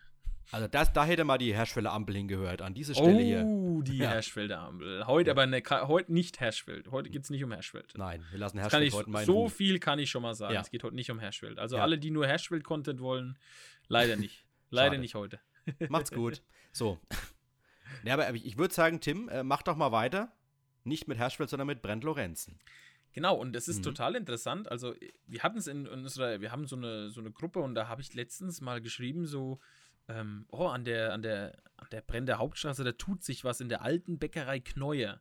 Also 0.50 0.66
das, 0.66 0.92
da 0.92 1.04
hätte 1.04 1.22
mal 1.24 1.38
die 1.38 1.54
Herschfelder 1.54 1.92
Ampel 1.92 2.16
hingehört, 2.16 2.62
an 2.62 2.74
diese 2.74 2.94
Stelle 2.96 3.20
hier. 3.22 3.44
Oh, 3.46 3.80
die 3.82 3.96
Ja. 3.98 4.10
Herschfelder 4.10 4.58
Ampel. 4.58 5.06
Heute 5.06 5.30
aber 5.30 5.46
ne, 5.46 5.62
heute 5.70 6.12
nicht 6.12 6.40
Herschfeld. 6.40 6.90
Heute 6.90 7.10
geht 7.10 7.22
es 7.22 7.30
nicht 7.30 7.44
um 7.44 7.52
Herschfeld. 7.52 7.94
Nein, 7.96 8.24
wir 8.30 8.38
lassen 8.40 8.58
Herschfeld 8.58 8.88
ich, 8.88 8.92
heute 8.92 9.08
in 9.08 9.24
so 9.24 9.42
Ruhe. 9.42 9.50
viel 9.50 9.78
kann 9.78 9.98
ich 10.00 10.10
schon 10.10 10.20
mal 10.22 10.34
sagen. 10.34 10.54
Ja. 10.54 10.60
Es 10.60 10.70
geht 10.70 10.82
heute 10.82 10.96
nicht 10.96 11.10
um 11.12 11.20
Herschfeld. 11.20 11.58
Also 11.60 11.76
Ja. 11.76 11.82
alle, 11.82 11.96
die 11.96 12.10
nur 12.10 12.26
Herschfeld-Content 12.26 13.00
wollen, 13.00 13.38
leider 13.86 14.16
nicht. 14.16 14.44
leider 14.70 14.98
nicht 14.98 15.14
heute. 15.14 15.40
Macht's 15.88 16.10
gut. 16.10 16.42
So. 16.74 16.98
Ja, 18.04 18.14
aber 18.14 18.34
ich, 18.34 18.58
würde 18.58 18.74
sagen, 18.74 19.00
Tim, 19.00 19.28
äh, 19.28 19.42
mach 19.42 19.62
doch 19.62 19.76
mal 19.76 19.92
weiter. 19.92 20.32
Nicht 20.84 21.06
mit 21.08 21.18
Herschfeld, 21.18 21.48
sondern 21.50 21.66
mit 21.68 21.82
Brent 21.82 22.02
Lorenzen. 22.04 22.58
Genau, 23.12 23.36
und 23.36 23.52
das 23.52 23.68
ist 23.68 23.78
Mhm. 23.78 23.82
total 23.82 24.14
interessant. 24.16 24.70
Also, 24.70 24.94
wir 25.26 25.42
hatten 25.42 25.58
es 25.58 25.66
in 25.66 25.86
unserer, 25.86 26.40
wir 26.40 26.50
haben 26.50 26.66
so 26.66 26.76
eine, 26.76 27.10
so 27.10 27.20
eine 27.20 27.30
Gruppe 27.30 27.60
und 27.60 27.74
da 27.74 27.86
habe 27.88 28.00
ich 28.00 28.14
letztens 28.14 28.60
mal 28.60 28.80
geschrieben, 28.80 29.26
so, 29.26 29.60
ähm, 30.08 30.46
oh, 30.50 30.66
an 30.66 30.84
der, 30.84 31.12
an 31.12 31.22
der, 31.22 31.56
an 31.76 31.86
der 31.92 32.00
Brenn 32.00 32.28
Hauptstraße, 32.36 32.82
da 32.84 32.92
tut 32.92 33.22
sich 33.22 33.44
was 33.44 33.60
in 33.60 33.68
der 33.68 33.82
alten 33.82 34.18
Bäckerei 34.18 34.60
Kneuer. 34.60 35.20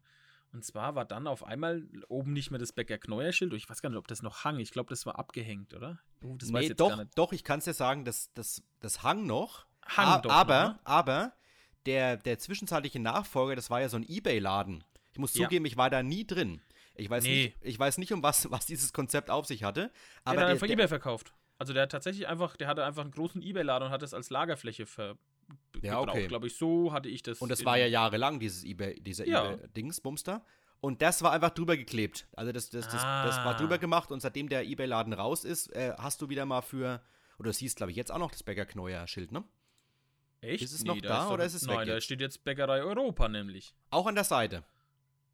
Und 0.53 0.65
zwar 0.65 0.95
war 0.95 1.05
dann 1.05 1.27
auf 1.27 1.45
einmal 1.45 1.83
oben 2.09 2.33
nicht 2.33 2.51
mehr 2.51 2.59
das 2.59 2.73
Bäcker 2.73 2.97
Kneuer-Schild. 2.97 3.53
Ich 3.53 3.69
weiß 3.69 3.81
gar 3.81 3.89
nicht, 3.89 3.99
ob 3.99 4.07
das 4.07 4.21
noch 4.21 4.43
hang. 4.43 4.59
Ich 4.59 4.71
glaube, 4.71 4.89
das 4.89 5.05
war 5.05 5.17
abgehängt, 5.17 5.73
oder? 5.73 5.99
Oh, 6.23 6.35
das 6.37 6.49
nee, 6.49 6.69
doch, 6.73 7.01
doch, 7.15 7.31
ich 7.31 7.43
kann 7.45 7.59
es 7.59 7.65
dir 7.65 7.73
sagen, 7.73 8.03
das, 8.03 8.33
das, 8.33 8.61
das 8.81 9.01
hang 9.03 9.25
noch. 9.25 9.65
Hang 9.85 10.07
A- 10.07 10.19
doch 10.19 10.31
aber, 10.31 10.63
ne? 10.63 10.79
aber 10.83 11.33
der, 11.85 12.17
der 12.17 12.39
zwischenzeitliche 12.39 12.99
Nachfolger, 12.99 13.55
das 13.55 13.69
war 13.69 13.81
ja 13.81 13.89
so 13.89 13.97
ein 13.97 14.03
Ebay-Laden. 14.07 14.83
Ich 15.13 15.19
muss 15.19 15.33
Ja. 15.35 15.43
zugeben, 15.45 15.65
ich 15.65 15.77
war 15.77 15.89
da 15.89 16.03
nie 16.03 16.25
drin. 16.25 16.61
Ich 16.95 17.09
weiß, 17.09 17.23
Nee. 17.23 17.43
nicht, 17.45 17.57
ich 17.61 17.79
weiß 17.79 17.97
nicht, 17.97 18.11
um 18.13 18.21
was, 18.23 18.49
was 18.51 18.65
dieses 18.65 18.93
Konzept 18.93 19.29
auf 19.29 19.45
sich 19.45 19.63
hatte. 19.63 19.91
Aber 20.23 20.35
der 20.37 20.45
hat 20.45 20.51
einfach 20.51 20.67
der, 20.67 20.73
eBay 20.75 20.87
verkauft. 20.87 21.33
Also 21.57 21.73
der 21.73 21.83
hat 21.83 21.91
tatsächlich 21.91 22.27
einfach, 22.27 22.55
der 22.57 22.67
hatte 22.67 22.83
einfach 22.85 23.03
einen 23.03 23.11
großen 23.11 23.41
eBay-Laden 23.41 23.87
und 23.87 23.91
hat 23.93 24.03
es 24.03 24.13
als 24.13 24.29
Lagerfläche 24.29 24.85
ver 24.85 25.17
Ja, 25.81 25.99
gebraucht, 25.99 26.09
okay. 26.09 26.27
glaube 26.27 26.47
ich. 26.47 26.55
So 26.57 26.93
hatte 26.93 27.09
ich 27.09 27.23
das. 27.23 27.39
und 27.41 27.49
das 27.49 27.65
war 27.65 27.77
ja 27.77 27.85
jahrelang, 27.87 28.39
dieses 28.39 28.63
eBay, 28.63 28.95
dieser 29.01 29.27
Ja. 29.27 29.51
eBay-Dings-Bumster. 29.53 30.45
Und 30.79 31.01
das 31.01 31.21
war 31.21 31.31
einfach 31.31 31.51
drüber 31.51 31.77
geklebt. 31.77 32.27
Also 32.35 32.51
das, 32.51 32.69
das, 32.71 32.85
das, 32.85 32.93
das 32.93 33.03
war 33.37 33.47
Ah. 33.47 33.53
drüber 33.57 33.77
gemacht 33.77 34.11
und 34.11 34.19
seitdem 34.21 34.49
der 34.49 34.63
eBay-Laden 34.65 35.13
raus 35.13 35.43
ist, 35.43 35.67
äh, 35.75 35.93
hast 35.97 36.21
du 36.21 36.29
wieder 36.29 36.45
mal 36.45 36.61
für, 36.61 37.01
oder 37.37 37.49
das 37.49 37.57
hieß, 37.59 37.75
glaube 37.75 37.91
ich, 37.91 37.97
jetzt 37.97 38.11
auch 38.11 38.17
noch 38.17 38.31
das 38.31 38.41
Bäcker 38.43 38.65
Kneuer-Schild, 38.65 39.31
ne? 39.31 39.43
Echt? 40.41 40.63
Ist 40.63 40.73
es 40.73 40.83
noch 40.83 40.99
da 40.99 41.07
da 41.07 41.25
doch- 41.25 41.31
oder 41.33 41.45
ist 41.45 41.53
es 41.53 41.67
weg 41.67 41.75
Nein, 41.77 41.87
da 41.87 42.01
steht 42.01 42.19
jetzt 42.21 42.43
Bäckerei 42.43 42.81
Europa 42.81 43.27
nämlich. 43.29 43.73
Auch 43.91 44.07
an 44.07 44.15
der 44.15 44.23
Seite. 44.23 44.63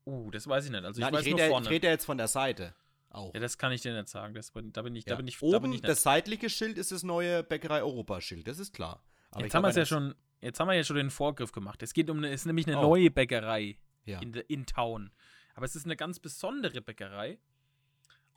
Uh, 0.06 0.30
das 0.32 0.48
weiß 0.48 0.66
ich 0.66 0.72
nicht. 0.72 0.84
Also 0.84 1.00
ich 1.00 1.04
Nein, 1.04 1.14
weiß 1.14 1.22
ich 1.22 1.28
rede, 1.28 1.36
nur 1.38 1.46
ja- 1.46 1.50
vorne. 1.52 1.66
ich 1.66 1.72
rede 1.72 1.88
ja 1.88 1.94
jetzt 1.94 2.06
von 2.06 2.18
der 2.18 2.28
Seite. 2.28 2.76
Auch. 3.10 3.34
ja, 3.34 3.40
das 3.40 3.58
kann 3.58 3.72
ich 3.72 3.82
dir 3.82 3.94
nicht 3.96 4.10
sagen. 4.10 4.34
Das, 4.34 4.52
da 4.54 4.82
bin 4.82 4.96
ich, 4.96 5.06
da 5.06 5.12
Ja. 5.12 5.16
bin 5.18 5.28
ich, 5.28 5.38
da 5.40 5.46
Oben 5.46 5.62
bin 5.64 5.74
ich 5.74 5.82
das 5.82 5.92
nicht. 5.92 6.02
seitliche 6.04 6.50
Schild 6.50 6.78
ist 6.78 6.92
das 6.92 7.04
neue 7.04 7.42
Bäckerei 7.42 7.82
Europa-Schild, 7.82 8.48
das 8.48 8.60
ist 8.60 8.74
klar. 8.74 9.02
Aber 9.32 9.44
Jetzt 9.44 9.56
haben 9.56 9.64
wir 9.64 9.70
ja 9.70 9.76
das- 9.76 9.88
schon, 9.88 10.14
jetzt 10.42 10.60
haben 10.60 10.68
wir 10.68 10.74
ja 10.76 10.84
schon 10.84 10.98
den 10.98 11.10
Vorgriff 11.10 11.52
gemacht. 11.54 11.82
Es 11.84 11.94
geht 11.94 12.10
um 12.10 12.18
eine, 12.18 12.28
es 12.30 12.42
ist 12.42 12.46
nämlich 12.46 12.68
eine 12.68 12.78
Oh. 12.80 12.82
neue 12.84 13.10
Bäckerei 13.10 13.78
Ja. 14.06 14.20
in, 14.20 14.34
in 14.34 14.66
Town. 14.66 15.12
Aber 15.56 15.66
es 15.66 15.76
ist 15.76 15.86
eine 15.86 15.96
ganz 15.96 16.20
besondere 16.20 16.82
Bäckerei. 16.82 17.40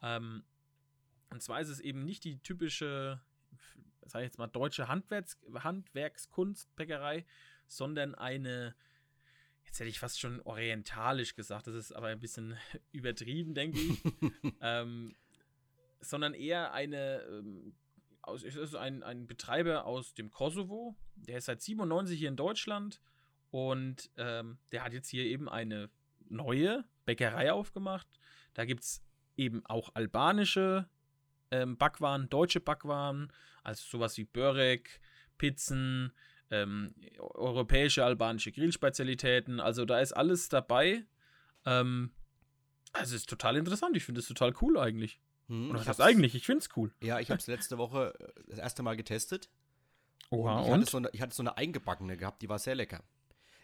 Ähm, 0.02 0.44
und 1.30 1.42
zwar 1.42 1.60
ist 1.60 1.68
es 1.68 1.80
eben 1.80 2.04
nicht 2.04 2.24
die 2.24 2.38
typische, 2.38 3.20
sag 4.06 4.20
ich 4.20 4.26
jetzt 4.26 4.38
mal, 4.38 4.46
deutsche 4.46 4.88
Handwerks 4.88 5.38
Handwerkskunstbäckerei, 5.54 7.24
sondern 7.66 8.14
eine, 8.14 8.74
jetzt 9.64 9.78
hätte 9.80 9.88
ich 9.88 9.98
fast 9.98 10.20
schon 10.20 10.40
orientalisch 10.42 11.34
gesagt, 11.34 11.66
das 11.66 11.74
ist 11.74 11.92
aber 11.92 12.08
ein 12.08 12.20
bisschen 12.20 12.56
übertrieben, 12.92 13.54
denke 13.54 13.78
ich. 13.78 14.02
ähm, 14.60 15.14
sondern 16.00 16.34
eher 16.34 16.72
eine, 16.72 17.22
ähm, 17.22 17.74
aus, 18.22 18.42
es 18.42 18.56
ist 18.56 18.74
ein, 18.74 19.02
ein 19.02 19.26
Betreiber 19.26 19.84
aus 19.84 20.14
dem 20.14 20.30
Kosovo, 20.30 20.96
der 21.14 21.38
ist 21.38 21.46
seit 21.46 21.62
97 21.62 22.18
hier 22.18 22.28
in 22.28 22.36
Deutschland 22.36 23.00
und 23.50 24.10
ähm, 24.16 24.58
der 24.72 24.84
hat 24.84 24.92
jetzt 24.92 25.08
hier 25.08 25.24
eben 25.24 25.48
eine 25.48 25.90
neue 26.28 26.84
Bäckerei 27.04 27.52
aufgemacht. 27.52 28.06
Da 28.54 28.64
gibt 28.64 28.82
es 28.82 29.02
eben 29.36 29.64
auch 29.66 29.90
albanische 29.94 30.88
ähm, 31.50 31.76
Backwaren, 31.76 32.28
deutsche 32.28 32.60
Backwaren, 32.60 33.32
also 33.62 33.84
sowas 33.88 34.16
wie 34.16 34.24
Börek, 34.24 35.00
Pizzen, 35.38 36.12
ähm, 36.50 36.94
europäische, 37.18 38.04
albanische 38.04 38.52
Grillspezialitäten. 38.52 39.60
Also 39.60 39.84
da 39.84 40.00
ist 40.00 40.12
alles 40.12 40.48
dabei. 40.48 41.04
Ähm, 41.64 42.10
also 42.92 43.14
es 43.14 43.22
ist 43.22 43.30
total 43.30 43.56
interessant. 43.56 43.96
Ich 43.96 44.04
finde 44.04 44.20
es 44.20 44.26
total 44.26 44.52
cool 44.60 44.78
eigentlich. 44.78 45.20
Hm, 45.48 45.70
Oder 45.70 45.80
ich 45.80 45.86
was 45.86 46.00
eigentlich? 46.00 46.34
Ich 46.34 46.46
finde 46.46 46.60
es 46.60 46.68
cool. 46.76 46.92
Ja, 47.02 47.20
ich 47.20 47.30
habe 47.30 47.38
es 47.38 47.46
letzte 47.46 47.78
Woche 47.78 48.14
äh, 48.18 48.42
das 48.48 48.58
erste 48.58 48.82
Mal 48.82 48.96
getestet. 48.96 49.48
Oha, 50.30 50.60
und 50.60 50.64
ich, 50.64 50.70
Hatte 50.72 50.90
so 50.90 50.96
eine, 50.98 51.10
ich 51.12 51.20
hatte 51.20 51.34
so 51.34 51.42
eine 51.42 51.56
eingebackene 51.56 52.16
gehabt, 52.16 52.42
die 52.42 52.48
war 52.48 52.58
sehr 52.58 52.74
lecker. 52.74 53.02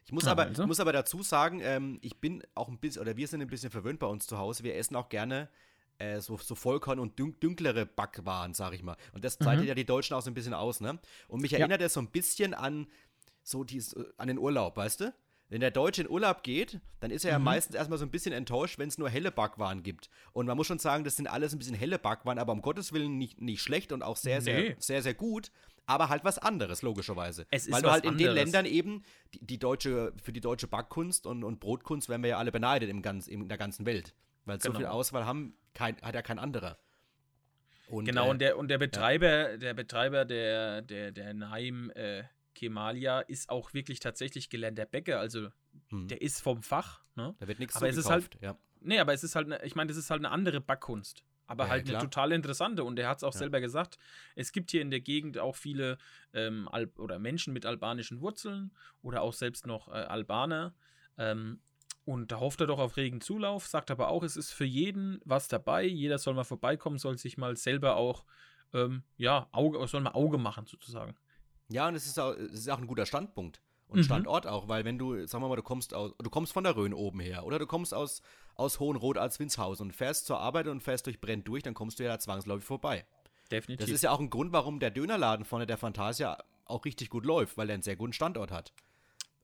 Ich 0.04 0.12
muss, 0.12 0.24
Na, 0.24 0.32
aber, 0.32 0.44
also. 0.44 0.66
muss 0.66 0.80
aber 0.80 0.92
dazu 0.92 1.22
sagen, 1.22 1.60
ähm, 1.62 1.98
ich 2.00 2.18
bin 2.18 2.42
auch 2.54 2.68
ein 2.68 2.78
bisschen, 2.78 3.02
oder 3.02 3.16
wir 3.16 3.26
sind 3.26 3.40
ein 3.40 3.48
bisschen 3.48 3.70
verwöhnt 3.70 3.98
bei 3.98 4.06
uns 4.06 4.26
zu 4.26 4.38
Hause. 4.38 4.62
Wir 4.62 4.76
essen 4.76 4.94
auch 4.96 5.08
gerne 5.08 5.48
äh, 5.98 6.20
so, 6.20 6.36
so 6.36 6.54
Vollkorn- 6.54 6.98
und 6.98 7.18
dün 7.18 7.38
dünklere 7.40 7.86
Backwaren, 7.86 8.54
sag 8.54 8.74
ich 8.74 8.82
mal. 8.82 8.96
Und 9.12 9.24
das 9.24 9.38
zeichnet 9.38 9.62
Mhm. 9.64 9.68
ja 9.68 9.74
die 9.74 9.84
Deutschen 9.86 10.14
auch 10.16 10.22
so 10.22 10.30
ein 10.30 10.34
bisschen 10.34 10.54
aus, 10.54 10.80
ne? 10.80 10.98
Und 11.28 11.40
mich 11.42 11.52
Ja. 11.52 11.58
erinnert 11.58 11.80
das 11.80 11.94
so 11.94 12.00
ein 12.00 12.08
bisschen 12.10 12.54
an 12.54 12.86
so 13.42 13.64
dies, 13.64 13.94
an 14.18 14.28
den 14.28 14.38
Urlaub, 14.38 14.76
weißt 14.76 15.00
du? 15.00 15.14
Wenn 15.48 15.60
der 15.60 15.70
Deutsche 15.70 16.02
in 16.02 16.10
Urlaub 16.10 16.42
geht, 16.42 16.80
dann 16.98 17.12
ist 17.12 17.24
er 17.24 17.30
ja 17.30 17.38
Mhm. 17.38 17.44
meistens 17.44 17.76
erstmal 17.76 17.98
so 18.00 18.04
ein 18.04 18.10
bisschen 18.10 18.32
enttäuscht, 18.32 18.78
wenn 18.80 18.88
es 18.88 18.98
nur 18.98 19.08
helle 19.08 19.30
Backwaren 19.30 19.84
gibt. 19.84 20.10
Und 20.32 20.46
man 20.46 20.56
muss 20.56 20.66
schon 20.66 20.80
sagen, 20.80 21.04
das 21.04 21.14
sind 21.16 21.28
alles 21.28 21.52
ein 21.52 21.58
bisschen 21.58 21.76
helle 21.76 22.00
Backwaren, 22.00 22.40
aber 22.40 22.52
um 22.52 22.62
Gottes 22.62 22.92
Willen 22.92 23.16
nicht, 23.16 23.40
nicht 23.40 23.62
schlecht 23.62 23.92
und 23.92 24.02
auch 24.02 24.16
sehr, 24.16 24.40
sehr, 24.42 24.58
Nee. 24.60 24.76
sehr, 24.80 25.02
sehr 25.02 25.14
gut. 25.14 25.52
Aber 25.88 26.08
halt 26.08 26.24
was 26.24 26.38
anderes, 26.38 26.82
logischerweise. 26.82 27.46
Es 27.52 27.68
ist 27.68 27.72
Weil 27.72 27.82
du 27.82 27.90
halt 27.92 28.04
in 28.04 28.18
den 28.18 28.30
anderes. 28.30 28.44
Ländern 28.52 28.66
eben 28.66 29.04
die, 29.34 29.46
die 29.46 29.58
deutsche, 29.60 30.12
für 30.20 30.32
die 30.32 30.40
deutsche 30.40 30.66
Backkunst 30.66 31.26
und, 31.28 31.44
und 31.44 31.60
Brotkunst 31.60 32.08
werden 32.08 32.22
wir 32.24 32.30
ja 32.30 32.38
alle 32.38 32.50
beneidet 32.50 32.90
im 32.90 33.00
ganz, 33.02 33.28
in 33.28 33.48
der 33.48 33.56
ganzen 33.56 33.86
Welt. 33.86 34.12
Weil 34.46 34.60
so 34.60 34.68
Genau. 34.70 34.78
viel 34.78 34.86
Auswahl 34.86 35.26
haben, 35.26 35.56
kein, 35.74 36.00
hat 36.00 36.14
ja 36.14 36.22
kein 36.22 36.38
anderer. 36.38 36.78
Und, 37.88 38.04
Genau, 38.06 38.26
äh, 38.26 38.30
und 38.30 38.40
der, 38.40 38.56
und 38.58 38.68
der 38.68 38.78
Betreiber, 38.78 39.58
der 39.58 39.74
Betreiber 39.74 40.24
der, 40.24 40.82
der, 40.82 41.12
der 41.12 41.34
Naim 41.34 41.90
äh, 41.90 42.24
Kemalia 42.54 43.20
ist 43.20 43.50
auch 43.50 43.74
wirklich 43.74 44.00
tatsächlich 44.00 44.48
gelernter 44.48 44.86
Bäcker, 44.86 45.20
also 45.20 45.48
hm, 45.90 46.08
der 46.08 46.22
ist 46.22 46.40
vom 46.40 46.62
Fach, 46.62 47.02
ne? 47.14 47.34
da 47.38 47.46
wird 47.46 47.58
nichts 47.58 47.76
aber 47.76 47.86
so 47.86 47.90
es 47.90 47.96
ist 47.98 48.10
halt- 48.10 48.38
ja. 48.40 48.56
Nee, 48.80 48.98
aber 48.98 49.12
es 49.12 49.22
ist 49.24 49.34
halt, 49.36 49.48
ne, 49.48 49.60
ich 49.64 49.74
meine, 49.74 49.88
das 49.88 49.96
ist 49.96 50.10
halt 50.10 50.20
eine 50.20 50.30
andere 50.30 50.60
Backkunst. 50.60 51.24
Aber 51.48 51.64
Ja, 51.64 51.70
halt 51.70 51.86
klar. 51.86 52.00
eine 52.00 52.04
total 52.08 52.32
interessante. 52.32 52.82
Und 52.84 52.98
er 52.98 53.08
hat 53.08 53.18
es 53.18 53.24
auch 53.24 53.32
Ja. 53.32 53.38
selber 53.38 53.60
gesagt. 53.60 53.98
Es 54.34 54.50
gibt 54.52 54.70
hier 54.72 54.82
in 54.82 54.90
der 54.90 55.00
Gegend 55.00 55.38
auch 55.38 55.54
viele 55.56 55.96
ähm, 56.34 56.68
Al 56.68 56.86
oder 56.98 57.18
Menschen 57.20 57.52
mit 57.52 57.66
albanischen 57.66 58.20
Wurzeln 58.20 58.72
oder 59.02 59.22
auch 59.22 59.32
selbst 59.32 59.66
noch 59.66 59.88
äh, 59.88 59.92
Albaner. 59.92 60.74
Ähm, 61.18 61.60
und 62.06 62.32
da 62.32 62.40
hofft 62.40 62.60
er 62.60 62.68
doch 62.68 62.78
auf 62.78 62.96
regen 62.96 63.20
Zulauf, 63.20 63.66
sagt 63.66 63.90
aber 63.90 64.08
auch, 64.08 64.22
es 64.22 64.36
ist 64.36 64.52
für 64.52 64.64
jeden 64.64 65.20
was 65.24 65.48
dabei. 65.48 65.84
Jeder 65.84 66.18
soll 66.18 66.34
mal 66.34 66.44
vorbeikommen, 66.44 66.98
soll 66.98 67.18
sich 67.18 67.36
mal 67.36 67.56
selber 67.56 67.96
auch, 67.96 68.24
ähm, 68.72 69.02
ja, 69.16 69.48
Auge, 69.52 69.86
soll 69.88 70.00
mal 70.00 70.12
Auge 70.12 70.38
machen 70.38 70.66
sozusagen. 70.66 71.16
Ja, 71.68 71.88
und 71.88 71.96
es 71.96 72.06
ist 72.06 72.18
auch, 72.18 72.32
es 72.32 72.60
ist 72.60 72.70
auch 72.70 72.78
ein 72.78 72.86
guter 72.86 73.06
Standpunkt. 73.06 73.60
Und 73.88 73.98
Mhm. 73.98 74.04
Standort 74.04 74.46
auch, 74.46 74.68
weil 74.68 74.84
wenn 74.84 74.98
du, 74.98 75.26
sagen 75.26 75.42
wir 75.44 75.48
mal, 75.48 75.56
du 75.56 75.62
kommst 75.62 75.94
aus, 75.94 76.12
du 76.18 76.30
kommst 76.30 76.52
von 76.52 76.64
der 76.64 76.76
Rhön 76.76 76.94
oben 76.94 77.20
her 77.20 77.44
oder 77.44 77.58
du 77.58 77.66
kommst 77.66 77.92
aus, 77.92 78.22
aus 78.54 78.78
Hohenrot 78.80 79.18
als 79.18 79.38
Winshausen 79.40 79.86
und 79.86 79.92
fährst 79.92 80.26
zur 80.26 80.38
Arbeit 80.38 80.68
und 80.68 80.82
fährst 80.82 81.06
durch 81.06 81.20
Brenn 81.20 81.42
durch, 81.44 81.64
dann 81.64 81.74
kommst 81.74 81.98
du 81.98 82.04
ja 82.04 82.10
da 82.10 82.18
zwangsläufig 82.18 82.64
vorbei. 82.64 83.04
Definitiv. 83.50 83.84
Das 83.84 83.94
ist 83.94 84.02
ja 84.02 84.10
auch 84.12 84.20
ein 84.20 84.30
Grund, 84.30 84.52
warum 84.52 84.80
der 84.80 84.90
Dönerladen 84.90 85.44
vorne 85.44 85.66
der 85.66 85.76
Fantasia 85.76 86.38
auch 86.64 86.84
richtig 86.84 87.10
gut 87.10 87.24
läuft, 87.26 87.56
weil 87.56 87.70
er 87.70 87.74
einen 87.74 87.82
sehr 87.82 87.96
guten 87.96 88.12
Standort 88.12 88.50
hat. 88.50 88.72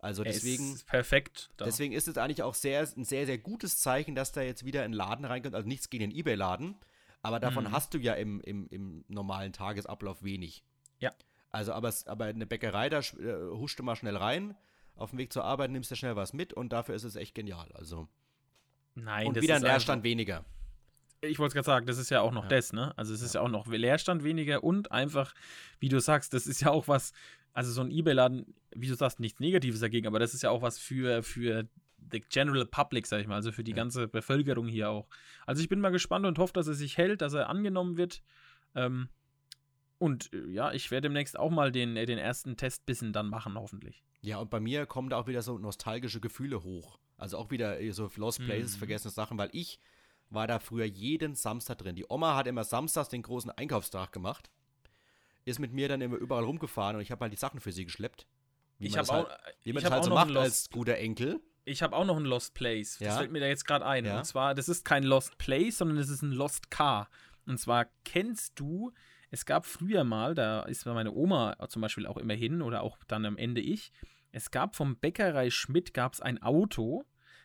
Also 0.03 0.23
Er 0.25 0.33
deswegen, 0.33 0.75
ist 0.75 0.87
perfekt. 0.87 1.51
Da. 1.57 1.65
deswegen 1.65 1.95
ist 1.95 2.09
es 2.09 2.19
eigentlich 2.19 2.43
auch 2.43 2.55
sehr, 2.55 2.81
ein 2.97 3.05
sehr, 3.05 3.25
sehr 3.25 3.39
gutes 3.39 3.79
Zeichen, 3.79 4.15
dass 4.15 4.33
da 4.33 4.43
jetzt 4.43 4.65
wieder 4.67 4.83
ein 4.83 4.93
Laden 4.93 5.25
reinkommt. 5.25 5.55
Also 5.55 5.67
nichts 5.67 5.89
gegen 5.89 6.11
den 6.11 6.17
Ebay-Laden, 6.17 6.75
aber 7.23 7.41
davon 7.41 7.65
Mhm. 7.65 7.73
hast 7.73 7.95
du 7.95 7.99
ja 7.99 8.13
im, 8.15 8.41
im, 8.41 8.67
im 8.69 9.05
normalen 9.09 9.53
Tagesablauf 9.55 10.23
wenig. 10.25 10.63
Ja. 10.99 11.13
Also, 11.51 11.73
aber, 11.73 11.93
aber 12.07 12.25
eine 12.27 12.47
Bäckerei, 12.47 12.89
da 12.91 12.99
äh, 12.99 13.51
huscht 13.53 13.79
du 13.79 13.83
mal 13.85 13.95
schnell 13.97 14.17
rein, 14.17 14.57
auf 14.97 15.11
dem 15.11 15.19
Weg 15.21 15.33
zur 15.33 15.45
Arbeit 15.45 15.71
nimmst 15.71 15.91
du 15.91 15.95
schnell 15.97 16.17
was 16.17 16.33
mit 16.33 16.53
und 16.53 16.73
dafür 16.73 16.95
ist 16.95 17.05
es 17.05 17.15
echt 17.17 17.35
genial. 17.35 17.71
Also. 17.75 18.09
Nein, 18.95 19.29
und 19.29 19.37
wieder 19.41 19.55
ein 19.55 19.57
einfach- 19.63 19.69
Leerstand 19.69 20.03
weniger. 20.05 20.45
Ich 21.25 21.39
wollte 21.39 21.51
es 21.51 21.55
gerade 21.55 21.67
sagen, 21.67 21.87
das 21.87 21.99
ist 21.99 22.11
ja 22.11 22.21
auch 22.21 22.33
noch 22.33 22.43
Ja. 22.45 22.49
das, 22.49 22.73
ne? 22.73 22.93
Also 22.99 23.15
es 23.15 23.21
ist 23.23 23.37
ja. 23.37 23.43
auch 23.43 23.49
noch 23.49 23.69
Leerstand 23.69 24.25
weniger 24.25 24.65
und 24.65 24.91
einfach, 24.91 25.35
wie 25.79 25.89
du 25.89 26.01
sagst, 26.01 26.35
das 26.35 26.49
ist 26.49 26.63
ja 26.63 26.71
auch 26.73 26.89
was, 26.89 27.13
also 27.53 27.71
so 27.73 27.81
ein 27.83 27.91
Ebay-Laden, 27.91 28.55
wie 28.75 28.89
du 28.89 28.95
sagst, 28.95 29.21
nichts 29.21 29.41
Negatives 29.41 29.81
dagegen, 29.81 30.07
aber 30.07 30.19
das 30.19 30.35
ist 30.35 30.43
ja 30.43 30.51
auch 30.51 30.63
was 30.63 30.79
für, 30.79 31.23
für 31.23 31.69
the 32.11 32.21
general 32.21 32.67
public, 32.67 33.07
sag 33.07 33.21
ich 33.21 33.27
mal, 33.27 33.37
also 33.37 33.53
für 33.53 33.65
die 33.65 33.71
Ja. 33.73 33.77
ganze 33.77 34.09
Bevölkerung 34.09 34.67
hier 34.69 34.91
auch. 34.91 35.09
Also 35.47 35.63
ich 35.63 35.69
bin 35.69 35.81
mal 35.81 35.91
gespannt 35.91 36.27
und 36.27 36.39
hoffe, 36.39 36.53
dass 36.55 36.67
er 36.67 36.75
sich 36.75 36.97
hält, 36.99 37.21
dass 37.21 37.33
er 37.35 37.49
angenommen 37.49 37.97
wird. 37.97 38.23
Ähm, 38.75 39.09
Und 39.99 40.33
äh, 40.33 40.49
ja, 40.51 40.73
ich 40.73 40.91
werde 40.91 41.07
demnächst 41.09 41.39
auch 41.39 41.51
mal 41.51 41.71
den, 41.71 41.97
äh, 41.97 42.07
den 42.07 42.19
ersten 42.19 42.57
Testbissen 42.57 43.13
dann 43.13 43.29
machen, 43.29 43.55
hoffentlich. 43.55 44.03
Ja, 44.21 44.39
und 44.39 44.51
bei 44.51 44.59
mir 44.59 44.85
kommen 44.87 45.11
da 45.11 45.17
auch 45.19 45.29
wieder 45.29 45.43
so 45.43 45.59
nostalgische 45.59 46.21
Gefühle 46.21 46.63
hoch. 46.65 46.99
Also 47.19 47.39
auch 47.39 47.51
wieder 47.53 47.81
äh, 47.81 47.93
so 47.93 48.11
Lost 48.17 48.43
Places, 48.45 48.75
Mhm. 48.75 48.79
vergessene 48.79 49.13
Sachen, 49.13 49.39
weil 49.39 49.51
ich 49.53 49.79
war 50.29 50.47
da 50.49 50.59
früher 50.59 50.87
jeden 50.87 51.35
Samstag 51.37 51.79
drin. 51.79 51.95
Die 51.95 52.07
Oma 52.09 52.35
hat 52.35 52.47
immer 52.49 52.65
samstags 52.65 53.11
den 53.11 53.23
großen 53.23 53.51
Einkaufstag 53.53 54.11
gemacht. 54.13 54.51
Ist 55.45 55.59
mit 55.59 55.73
mir 55.73 55.89
dann 55.89 56.01
immer 56.01 56.17
überall 56.17 56.45
rumgefahren 56.45 56.97
und 56.97 57.03
ich 57.03 57.11
habe 57.11 57.25
mal 57.25 57.31
die 57.31 57.37
Sachen 57.37 57.61
für 57.61 57.73
sie 57.73 57.85
geschleppt. 57.85 58.27
Wie 58.79 58.87
Ich 58.87 58.93
man 58.97 59.07
habe 59.07 59.09
das 59.09 59.27
auch, 59.27 59.29
halt, 59.31 59.57
wie 59.65 59.73
man 59.73 59.79
ich 59.79 59.85
das 59.85 59.93
halt 59.93 60.01
auch 60.01 60.05
so 60.05 60.11
noch 60.11 60.17
macht 60.17 60.29
einen 60.29 60.37
als 60.39 60.71
guter 60.71 60.97
Enkel. 60.99 61.41
ich 61.65 61.83
habe 61.83 61.95
auch 61.97 62.05
noch 62.05 62.17
einen 62.17 62.27
Lost 62.27 62.55
Place. 62.55 62.99
Das 62.99 63.07
Ja? 63.09 63.17
fällt 63.19 63.33
mir 63.33 63.41
da 63.41 63.47
jetzt 63.47 63.65
gerade 63.67 63.85
ein. 63.87 64.05
Ja. 64.05 64.19
Und 64.19 64.25
zwar, 64.25 64.55
das 64.55 64.69
ist 64.69 64.85
kein 64.85 65.03
Lost 65.05 65.39
Place, 65.39 65.79
sondern 65.79 65.99
es 65.99 66.09
ist 66.09 66.23
ein 66.23 66.33
Lost 66.33 66.71
Car. 66.71 67.09
Und 67.47 67.59
zwar 67.59 67.87
kennst 68.05 68.59
du, 68.59 68.93
es 69.31 69.47
gab 69.47 69.67
früher 69.67 70.05
mal, 70.05 70.35
da 70.35 70.63
ist 70.63 70.87
meine 70.87 71.13
Oma 71.13 71.57
zum 71.69 71.83
Beispiel 71.83 72.07
auch 72.07 72.17
immer 72.19 72.35
hin 72.35 72.63
oder 72.63 72.83
auch 72.83 72.99
dann 73.09 73.25
am 73.27 73.37
Ende 73.37 73.61
ich, 73.61 73.93
es 74.31 74.51
gab 74.51 74.77
vom 74.77 74.97
Bäckerei 74.97 75.51
Schmidt 75.51 75.93
gab 75.93 76.15
es 76.15 76.21
ein 76.21 76.41
Auto, 76.43 77.05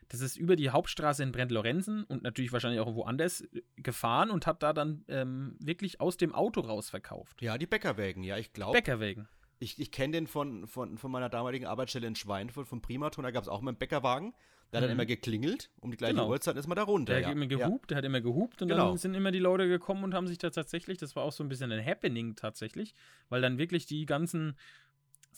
das 0.10 0.22
ist 0.22 0.38
über 0.38 0.56
die 0.56 0.70
Hauptstraße 0.70 1.22
in 1.24 1.32
Brent-Lorenzen 1.32 2.04
und 2.06 2.24
natürlich 2.24 2.52
wahrscheinlich 2.54 2.80
auch 2.80 2.94
woanders 2.96 3.42
äh, 3.42 3.62
gefahren 3.78 4.30
und 4.30 4.48
hat 4.48 4.64
da 4.64 4.74
dann 4.74 5.04
ähm, 5.08 5.56
wirklich 5.60 6.00
aus 6.00 6.18
dem 6.18 6.34
Auto 6.34 6.62
raus 6.62 6.90
verkauft. 6.90 7.42
Ja, 7.42 7.58
die 7.58 7.68
Bäckerwägen, 7.68 8.24
ja, 8.24 8.38
ich 8.38 8.54
glaube. 8.54 8.74
Bäckerwegen. 8.74 9.28
Ich, 9.60 9.80
ich 9.80 9.92
kenne 9.92 10.14
den 10.14 10.28
von, 10.28 10.68
von, 10.68 10.98
von 10.98 11.12
meiner 11.12 11.30
damaligen 11.30 11.66
Arbeitsstelle 11.66 12.08
in 12.08 12.16
Schweinfurt, 12.16 12.68
vom 12.68 12.82
Primaton. 12.82 13.24
Da 13.24 13.32
gab 13.32 13.42
es 13.44 13.50
auch 13.50 13.62
mal 13.62 13.72
einen 13.72 13.78
Bäckerwagen. 13.80 14.34
Der 14.72 14.80
hat 14.80 14.84
dann 14.84 14.90
Mhm. 14.90 15.00
immer 15.00 15.06
geklingelt. 15.06 15.70
Um 15.80 15.92
die 15.92 15.98
gleiche 15.98 16.14
Genau. 16.16 16.30
Uhrzeit 16.30 16.58
ist 16.58 16.68
man 16.68 16.76
da 16.76 16.84
runter. 16.84 17.14
Der 17.14 17.22
ja. 17.22 17.28
hat 17.28 17.36
immer 17.36 17.46
ja. 17.50 17.58
gehupt, 17.58 17.90
der 17.90 17.98
hat 17.98 18.04
immer 18.06 18.20
gehupt 18.22 18.62
und 18.62 18.68
Genau. 18.68 18.90
dann 18.90 18.98
sind 18.98 19.14
immer 19.14 19.32
die 19.32 19.40
Leute 19.40 19.68
gekommen 19.68 20.04
und 20.04 20.14
haben 20.14 20.28
sich 20.28 20.38
da 20.38 20.50
tatsächlich, 20.50 20.98
das 20.98 21.16
war 21.16 21.24
auch 21.24 21.32
so 21.32 21.42
ein 21.44 21.48
bisschen 21.50 21.72
ein 21.72 21.84
Happening 21.84 22.36
tatsächlich, 22.36 22.94
weil 23.30 23.42
dann 23.42 23.58
wirklich 23.58 23.86
die 23.86 24.06
ganzen, 24.06 24.58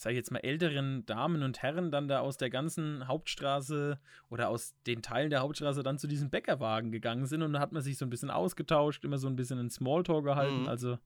sag 0.02 0.12
ich 0.12 0.16
jetzt 0.16 0.30
mal, 0.32 0.38
älteren 0.38 1.04
Damen 1.04 1.42
und 1.42 1.60
Herren 1.62 1.90
dann 1.90 2.08
da 2.08 2.20
aus 2.20 2.38
der 2.38 2.48
ganzen 2.48 3.06
Hauptstraße 3.06 3.98
oder 4.30 4.48
aus 4.48 4.74
den 4.86 5.02
Teilen 5.02 5.28
der 5.30 5.40
Hauptstraße 5.40 5.82
dann 5.82 5.98
zu 5.98 6.06
diesem 6.06 6.30
Bäckerwagen 6.30 6.90
gegangen 6.90 7.26
sind 7.26 7.42
und 7.42 7.52
da 7.52 7.60
hat 7.60 7.72
man 7.72 7.82
sich 7.82 7.98
so 7.98 8.06
ein 8.06 8.10
bisschen 8.10 8.30
ausgetauscht, 8.30 9.04
immer 9.04 9.18
so 9.18 9.28
ein 9.28 9.36
bisschen 9.36 9.58
einen 9.58 9.70
Smalltalk 9.70 10.24
gehalten. 10.24 10.62
Mhm. 10.62 10.68
Also, 10.68 10.98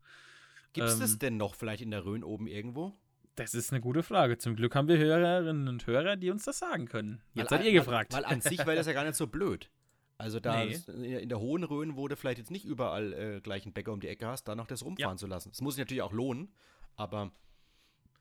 Gibt 0.73 0.87
es 0.89 0.95
Ähm, 0.95 1.01
das 1.01 1.19
denn 1.19 1.37
noch 1.37 1.55
vielleicht 1.55 1.83
in 1.83 1.91
der 1.91 2.05
Rhön 2.05 2.23
oben 2.25 2.47
irgendwo? 2.47 2.93
das 3.37 3.53
ist 3.53 3.73
eine 3.73 3.81
gute 3.81 4.05
Frage. 4.05 4.39
Zum 4.39 4.55
Glück 4.55 4.77
haben 4.77 4.87
wir 4.87 4.97
Hörerinnen 4.97 5.67
und 5.67 5.85
Hörer, 5.89 6.15
die 6.15 6.31
uns 6.31 6.45
das 6.45 6.61
sagen 6.61 6.87
können. 6.87 7.21
Jetzt 7.35 7.51
Weil 7.51 7.59
seid 7.59 7.67
ihr 7.67 7.73
gefragt. 7.73 8.13
Weil, 8.13 8.23
weil 8.23 8.33
an 8.33 8.41
sich 8.41 8.59
wäre 8.61 8.77
das 8.77 8.87
ja 8.87 8.93
gar 8.93 9.03
nicht 9.05 9.17
so 9.17 9.27
blöd. 9.27 9.71
Also 10.19 10.39
da 10.39 10.65
Nee. 10.65 10.71
ist- 10.71 10.89
in 10.89 11.29
der 11.29 11.41
hohen 11.41 11.65
Rhön, 11.65 11.97
wo 11.97 12.07
du 12.07 12.15
vielleicht 12.17 12.39
jetzt 12.39 12.53
nicht 12.53 12.65
überall 12.65 13.13
äh, 13.13 13.41
gleich 13.41 13.65
einen 13.65 13.73
Bäcker 13.73 13.93
um 13.93 13.99
die 13.99 14.07
Ecke 14.07 14.29
hast, 14.29 14.45
da 14.45 14.55
noch 14.55 14.69
das 14.69 14.85
rumfahren 14.85 15.19
zu 15.19 15.27
lassen. 15.27 15.51
Das 15.51 15.61
muss 15.61 15.75
sich 15.75 15.81
natürlich 15.83 16.03
auch 16.03 16.13
lohnen, 16.13 16.53
aber 16.95 17.33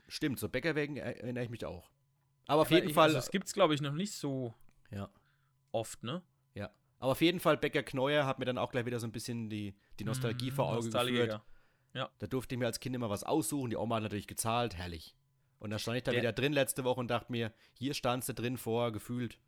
stimmt, 0.08 0.40
so 0.40 0.50
Bäckerwägen 0.50 0.98
er- 0.98 1.18
erinnere 1.22 1.44
ich 1.44 1.50
mich 1.50 1.66
auch. 1.66 1.90
Aber 2.48 2.64
auf 2.64 2.72
jeden 2.72 2.90
ich, 2.90 2.94
Fall, 2.94 3.06
Also, 3.06 3.18
das 3.18 3.32
gibt 3.32 3.48
es, 3.48 3.54
glaube 3.54 3.74
ich, 3.74 3.82
noch 3.82 3.94
nicht 3.94 4.14
so 4.14 4.54
ja, 4.92 5.10
oft, 5.72 6.04
ne? 6.04 6.22
ja. 6.54 6.70
Aber 7.00 7.12
auf 7.14 7.22
jeden 7.22 7.40
Fall 7.40 7.58
Bäcker 7.58 7.84
Kneuer 7.84 8.26
hat 8.26 8.40
mir 8.40 8.46
dann 8.46 8.58
auch 8.58 8.72
gleich 8.72 8.86
wieder 8.86 9.00
so 9.00 9.08
ein 9.08 9.12
bisschen 9.12 9.50
die, 9.50 9.76
die 10.00 10.04
Nostalgie 10.06 10.52
Mm, 10.52 10.54
vor 10.56 10.66
Augen 10.68 10.76
geführt. 10.92 10.94
Nostalgiker. 10.94 11.44
Da 12.20 12.28
durfte 12.28 12.56
ich 12.56 12.60
mir 12.60 12.66
als 12.66 12.80
Kind 12.80 12.96
immer 12.96 13.10
was 13.10 13.24
aussuchen. 13.24 13.70
Die 13.70 13.76
Oma 13.78 13.98
hat 13.98 14.04
natürlich 14.04 14.28
gezahlt, 14.28 14.76
herrlich. 14.76 15.16
Und 15.60 15.70
da 15.70 15.78
stand 15.80 15.98
ich 15.98 16.04
da 16.04 16.12
Der- 16.12 16.22
wieder 16.22 16.34
drin 16.34 16.52
letzte 16.54 16.84
Woche 16.84 17.00
und 17.00 17.08
dachte 17.10 17.32
mir, 17.32 17.54
hier 17.74 17.94
standst 17.94 18.28
du 18.30 18.34
drin 18.34 18.58
vor 18.58 18.92
gefühlt 18.92 19.40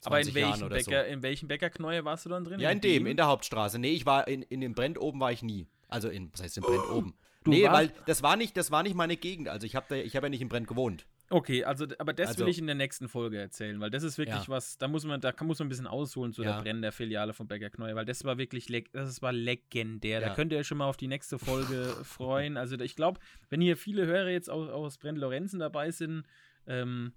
20 0.00 0.06
Aber 0.06 0.20
in 0.20 0.34
welchem, 0.34 0.68
Bäcker, 0.68 1.04
so. 1.04 1.10
in 1.12 1.22
welchem 1.22 1.48
Bäckerknäuel 1.48 2.04
warst 2.04 2.24
du 2.26 2.28
dann 2.30 2.44
drin? 2.44 2.60
Ja, 2.60 2.70
in 2.70 2.80
dem, 2.80 3.06
in 3.06 3.16
der 3.16 3.26
Hauptstraße. 3.26 3.78
Nee, 3.78 3.90
ich 3.92 4.06
war 4.06 4.28
in, 4.28 4.42
in 4.42 4.60
dem 4.60 4.74
Brent 4.74 5.00
oben 5.00 5.18
war 5.18 5.32
ich 5.32 5.42
nie. 5.42 5.66
Also 5.88 6.08
in, 6.08 6.32
was 6.32 6.42
heißt 6.42 6.58
in 6.58 6.62
Brent 6.62 6.84
oben? 6.90 7.16
Du 7.50 7.56
nee, 7.56 7.64
warst- 7.64 7.74
weil 7.74 7.92
das 8.06 8.22
war 8.22 8.36
nicht, 8.36 8.56
das 8.56 8.70
war 8.70 8.82
nicht 8.82 8.94
meine 8.94 9.16
Gegend. 9.16 9.48
Also 9.48 9.66
ich 9.66 9.74
habe 9.76 9.98
ich 9.98 10.14
hab 10.16 10.22
ja 10.22 10.28
nicht 10.28 10.40
in 10.42 10.48
Brent 10.48 10.66
gewohnt. 10.68 11.06
Okay, 11.30 11.62
also, 11.64 11.86
aber 11.98 12.14
das 12.14 12.28
Also- 12.28 12.40
will 12.44 12.48
ich 12.48 12.58
in 12.58 12.66
der 12.66 12.74
nächsten 12.74 13.06
Folge 13.08 13.38
erzählen, 13.38 13.78
weil 13.80 13.90
das 13.90 14.02
ist 14.02 14.16
wirklich 14.16 14.44
Ja. 14.44 14.48
was, 14.48 14.78
da 14.78 14.88
muss 14.88 15.04
man, 15.04 15.20
da 15.20 15.34
muss 15.42 15.58
man 15.58 15.66
ein 15.66 15.68
bisschen 15.68 15.86
ausholen 15.86 16.32
zu 16.32 16.42
Ja. 16.42 16.54
der 16.56 16.62
brennenden 16.62 16.90
Filiale 16.90 17.34
von 17.34 17.46
Bäckerknäuel, 17.46 17.94
weil 17.96 18.06
das 18.06 18.24
war 18.24 18.38
wirklich, 18.38 18.68
leg, 18.70 18.90
das 18.92 19.20
war 19.20 19.32
legendär. 19.32 20.20
Da 20.20 20.28
Ja. 20.28 20.34
könnt 20.34 20.52
ihr 20.52 20.58
euch 20.58 20.66
schon 20.66 20.78
mal 20.78 20.86
auf 20.88 20.96
die 20.96 21.08
nächste 21.08 21.38
Folge 21.38 21.84
freuen. 22.02 22.56
Also 22.56 22.78
ich 22.80 22.96
glaube, 22.96 23.20
wenn 23.50 23.60
hier 23.60 23.76
viele 23.76 24.06
Hörer 24.06 24.30
jetzt 24.30 24.48
aus, 24.48 24.70
aus 24.70 24.96
Brenn-Lorenzen 24.96 25.58
dabei 25.60 25.90
sind, 25.90 26.24
ähm, 26.66 27.12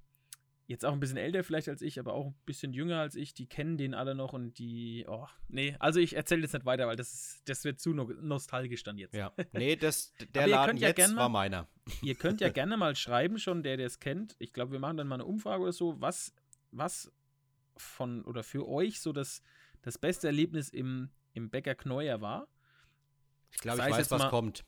jetzt 0.71 0.85
auch 0.85 0.93
ein 0.93 0.99
bisschen 0.99 1.17
älter 1.17 1.43
vielleicht 1.43 1.69
als 1.69 1.81
ich, 1.81 1.99
aber 1.99 2.13
auch 2.13 2.27
ein 2.27 2.35
bisschen 2.45 2.73
jünger 2.73 2.99
als 2.99 3.15
ich, 3.15 3.33
die 3.33 3.45
kennen 3.47 3.77
den 3.77 3.93
alle 3.93 4.15
noch 4.15 4.33
und 4.33 4.57
die, 4.57 5.05
oh, 5.07 5.27
nee, 5.49 5.75
also 5.79 5.99
ich 5.99 6.15
erzähle 6.15 6.41
jetzt 6.41 6.53
nicht 6.53 6.65
weiter, 6.65 6.87
weil 6.87 6.95
das, 6.95 7.13
ist- 7.13 7.41
das 7.45 7.63
wird 7.63 7.79
zu 7.79 7.93
no 7.93 8.05
nostalgisch 8.21 8.83
dann 8.83 8.97
jetzt. 8.97 9.13
Ja. 9.13 9.31
Nee, 9.53 9.75
das, 9.75 10.13
der 10.33 10.47
Laden 10.47 10.77
ja 10.77 10.87
jetzt 10.89 10.95
gern 10.97 11.13
mal- 11.13 11.21
war 11.21 11.29
meiner. 11.29 11.67
Ihr 12.01 12.15
könnt 12.15 12.41
ja 12.41 12.49
gerne 12.49 12.77
mal 12.77 12.95
schreiben, 12.95 13.37
schon 13.37 13.63
der, 13.63 13.77
der 13.77 13.85
es 13.87 13.99
kennt. 13.99 14.35
Ich 14.39 14.53
glaube, 14.53 14.71
wir 14.71 14.79
machen 14.79 14.97
dann 14.97 15.07
mal 15.07 15.15
eine 15.15 15.25
Umfrage 15.25 15.61
oder 15.63 15.73
so, 15.73 15.99
was, 16.01 16.33
was 16.71 17.11
von 17.77 18.23
oder 18.25 18.43
für 18.43 18.67
euch 18.67 18.99
so 19.01 19.13
das, 19.13 19.41
das 19.81 19.97
beste 19.97 20.27
Erlebnis 20.27 20.69
im, 20.69 21.09
im 21.33 21.49
Bäcker 21.49 21.75
Kneuer 21.75 22.21
war. 22.21 22.47
Ich 23.51 23.57
glaube, 23.59 23.81
ich 23.85 23.91
weiß, 23.91 24.09
was 24.11 24.21
mal- 24.23 24.29
kommt. 24.29 24.63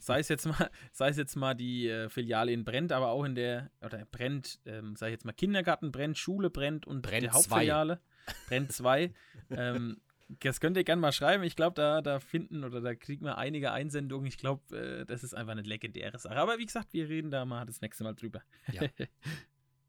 Sei 0.00 0.20
es 0.20 0.28
jetzt 0.28 0.46
mal, 0.46 0.70
sei 0.92 1.08
es 1.08 1.16
jetzt 1.16 1.36
mal 1.36 1.54
die 1.54 1.88
äh, 1.88 2.08
Filiale 2.08 2.52
in 2.52 2.64
Brent, 2.64 2.92
aber 2.92 3.08
auch 3.08 3.24
in 3.24 3.34
der, 3.34 3.70
oder 3.84 4.04
Brent, 4.06 4.60
ähm, 4.64 4.96
sag 4.96 5.08
ich 5.08 5.12
jetzt 5.12 5.24
mal, 5.24 5.32
Kindergarten 5.32 5.92
brennt, 5.92 6.18
Schule 6.18 6.50
brennt 6.50 6.86
und 6.86 7.02
Brennt 7.02 7.24
die 7.24 7.28
zwei. 7.28 7.34
Hauptfiliale 7.34 8.00
brennt 8.48 8.72
2. 8.72 9.12
ähm, 9.50 10.00
das 10.40 10.60
könnt 10.60 10.76
ihr 10.76 10.84
gerne 10.84 11.00
mal 11.00 11.12
schreiben. 11.12 11.44
Ich 11.44 11.54
glaube, 11.54 11.74
da, 11.74 12.00
da 12.02 12.18
finden 12.18 12.64
oder 12.64 12.80
da 12.80 12.94
kriegen 12.94 13.24
wir 13.24 13.38
einige 13.38 13.70
Einsendungen. 13.70 14.26
Ich 14.26 14.38
glaube, 14.38 14.76
äh, 14.76 15.04
das 15.04 15.22
ist 15.22 15.34
einfach 15.34 15.52
eine 15.52 15.62
legendäre 15.62 16.18
Sache. 16.18 16.36
Aber 16.36 16.58
wie 16.58 16.66
gesagt, 16.66 16.92
wir 16.92 17.08
reden 17.08 17.30
da 17.30 17.44
mal 17.44 17.64
das 17.64 17.80
nächste 17.80 18.04
Mal 18.04 18.14
drüber. 18.14 18.42
Ja. 18.72 18.82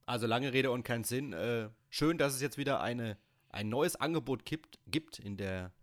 Also 0.09 0.25
lange 0.25 0.53
Rede 0.53 0.71
und 0.71 0.83
kein 0.83 1.03
Sinn. 1.03 1.33
Äh, 1.33 1.67
schön, 1.89 2.17
dass 2.17 2.33
es 2.33 2.41
jetzt 2.41 2.57
wieder 2.57 2.79
eine, 2.79 3.17
ein 3.49 3.67
neues 3.67 3.97
Angebot 3.97 4.45
gibt, 4.45 4.79
gibt 4.87 5.19
in 5.19 5.35
der, 5.35 5.73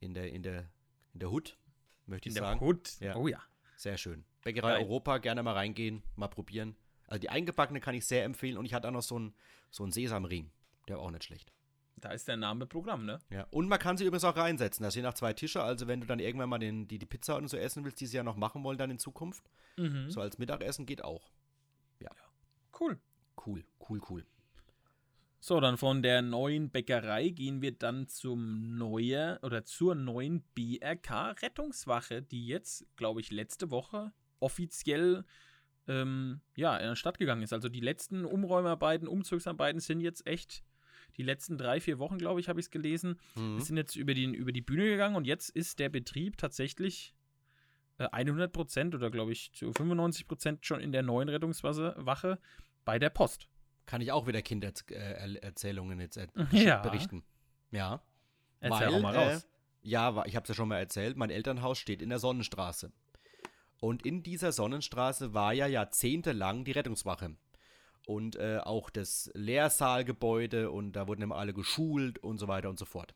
in 0.00 0.12
der, 0.12 0.32
in 0.32 0.42
der, 0.42 0.68
in 1.12 1.20
der 1.20 1.30
Hood, 1.30 1.56
möchte 2.06 2.28
ich 2.28 2.34
In 2.36 2.40
der 2.42 2.50
sagen. 2.50 2.60
Hut. 2.60 3.00
Ja. 3.00 3.16
Oh 3.16 3.28
ja. 3.28 3.40
Sehr 3.76 3.96
schön. 3.96 4.24
Bäckerei 4.42 4.72
Geil. 4.74 4.82
Europa, 4.82 5.18
gerne 5.18 5.42
mal 5.42 5.52
reingehen, 5.54 6.02
mal 6.16 6.28
probieren. 6.28 6.76
Also 7.06 7.20
die 7.20 7.30
eingebackene 7.30 7.80
kann 7.80 7.94
ich 7.94 8.06
sehr 8.06 8.24
empfehlen 8.24 8.56
und 8.56 8.64
ich 8.66 8.74
hatte 8.74 8.88
auch 8.88 8.92
noch 8.92 9.02
so 9.02 9.16
einen 9.16 9.34
so 9.70 9.82
einen 9.84 9.92
Sesamring. 9.92 10.50
Der 10.88 10.96
war 10.96 11.04
auch 11.04 11.10
nicht 11.10 11.24
schlecht. 11.24 11.52
Da 11.96 12.10
ist 12.12 12.26
der 12.28 12.36
Name 12.36 12.66
Programm, 12.66 13.04
ne? 13.04 13.18
Ja. 13.30 13.46
Und 13.50 13.68
man 13.68 13.78
kann 13.78 13.96
sie 13.98 14.04
übrigens 14.04 14.24
auch 14.24 14.36
reinsetzen. 14.36 14.82
Da 14.82 14.90
stehen 14.90 15.02
noch 15.02 15.14
zwei 15.14 15.32
Tische. 15.34 15.62
Also 15.62 15.86
wenn 15.86 16.00
du 16.00 16.06
dann 16.06 16.18
irgendwann 16.18 16.48
mal 16.48 16.58
den, 16.58 16.88
die, 16.88 16.98
die 16.98 17.04
Pizza 17.06 17.36
und 17.36 17.48
so 17.48 17.56
essen 17.58 17.84
willst, 17.84 18.00
die 18.00 18.06
sie 18.06 18.16
ja 18.16 18.22
noch 18.22 18.36
machen 18.36 18.64
wollen 18.64 18.78
dann 18.78 18.90
in 18.90 18.98
Zukunft, 18.98 19.44
Mhm. 19.76 20.10
so 20.10 20.20
als 20.20 20.38
Mittagessen 20.38 20.86
geht 20.86 21.04
auch. 21.04 21.30
Cool. 22.78 22.98
Cool, 23.46 23.64
cool, 23.88 24.00
cool. 24.08 24.26
So, 25.42 25.58
dann 25.58 25.78
von 25.78 26.02
der 26.02 26.20
neuen 26.20 26.68
Bäckerei 26.70 27.30
gehen 27.30 27.62
wir 27.62 27.72
dann 27.72 28.08
zum 28.08 28.76
neuen 28.76 29.38
oder 29.38 29.64
zur 29.64 29.94
neuen 29.94 30.42
BRK 30.54 31.30
Rettungswache, 31.42 32.20
die 32.20 32.46
jetzt, 32.46 32.86
glaube 32.96 33.20
ich, 33.22 33.30
letzte 33.30 33.70
Woche 33.70 34.12
offiziell 34.38 35.24
ähm, 35.88 36.42
ja, 36.56 36.76
in 36.76 36.88
der 36.88 36.96
Stadt 36.96 37.18
gegangen 37.18 37.42
ist. 37.42 37.54
Also 37.54 37.70
die 37.70 37.80
letzten 37.80 38.26
Umräumarbeiten, 38.26 39.08
Umzugsarbeiten 39.08 39.80
sind 39.80 40.00
jetzt 40.00 40.26
echt 40.26 40.62
die 41.16 41.22
letzten 41.22 41.56
drei, 41.56 41.80
vier 41.80 41.98
Wochen, 41.98 42.18
glaube 42.18 42.40
ich, 42.40 42.48
habe 42.48 42.60
ich 42.60 42.66
es 42.66 42.70
gelesen, 42.70 43.18
Mhm. 43.34 43.60
sind 43.60 43.76
jetzt 43.78 43.96
über 43.96 44.12
die, 44.14 44.24
über 44.26 44.52
die 44.52 44.60
Bühne 44.60 44.84
gegangen 44.84 45.16
und 45.16 45.26
jetzt 45.26 45.48
ist 45.50 45.78
der 45.78 45.88
Betrieb 45.88 46.36
tatsächlich 46.36 47.14
äh, 47.98 48.04
100 48.12 48.52
Prozent 48.52 48.94
oder 48.94 49.10
glaube 49.10 49.32
ich 49.32 49.52
zu 49.52 49.72
95 49.72 50.28
Prozent 50.28 50.66
schon 50.66 50.80
in 50.80 50.92
der 50.92 51.02
neuen 51.02 51.28
Rettungswache 51.30 51.94
Wache 51.96 52.38
bei 52.84 52.98
der 52.98 53.10
Post. 53.10 53.48
Kann 53.90 54.00
ich 54.02 54.12
auch 54.12 54.28
wieder 54.28 54.40
Kindererzählungen 54.40 55.98
jetzt 55.98 56.16
er 56.16 56.28
Ja. 56.52 56.78
berichten. 56.78 57.24
Ja. 57.72 58.00
Erzähl 58.60 58.86
Weil, 58.86 58.94
auch 58.94 59.00
mal 59.00 59.16
raus. 59.16 59.42
Äh, 59.42 59.88
ja, 59.88 60.24
ich 60.26 60.36
habe 60.36 60.44
es 60.44 60.48
ja 60.50 60.54
schon 60.54 60.68
mal 60.68 60.78
erzählt, 60.78 61.16
mein 61.16 61.30
Elternhaus 61.30 61.76
steht 61.78 62.00
in 62.00 62.08
der 62.10 62.20
Sonnenstraße. 62.20 62.92
Und 63.80 64.06
in 64.06 64.22
dieser 64.22 64.52
Sonnenstraße 64.52 65.34
war 65.34 65.52
ja 65.54 65.66
jahrzehntelang 65.66 66.64
die 66.64 66.70
Rettungswache. 66.72 67.34
Und 68.06 68.36
äh, 68.36 68.58
auch 68.62 68.90
das 68.90 69.28
Leersaalgebäude 69.34 70.70
und 70.70 70.92
da 70.92 71.08
wurden 71.08 71.22
immer 71.22 71.36
alle 71.36 71.52
geschult 71.52 72.18
und 72.20 72.38
so 72.38 72.46
weiter 72.46 72.68
und 72.70 72.78
so 72.78 72.84
fort. 72.84 73.14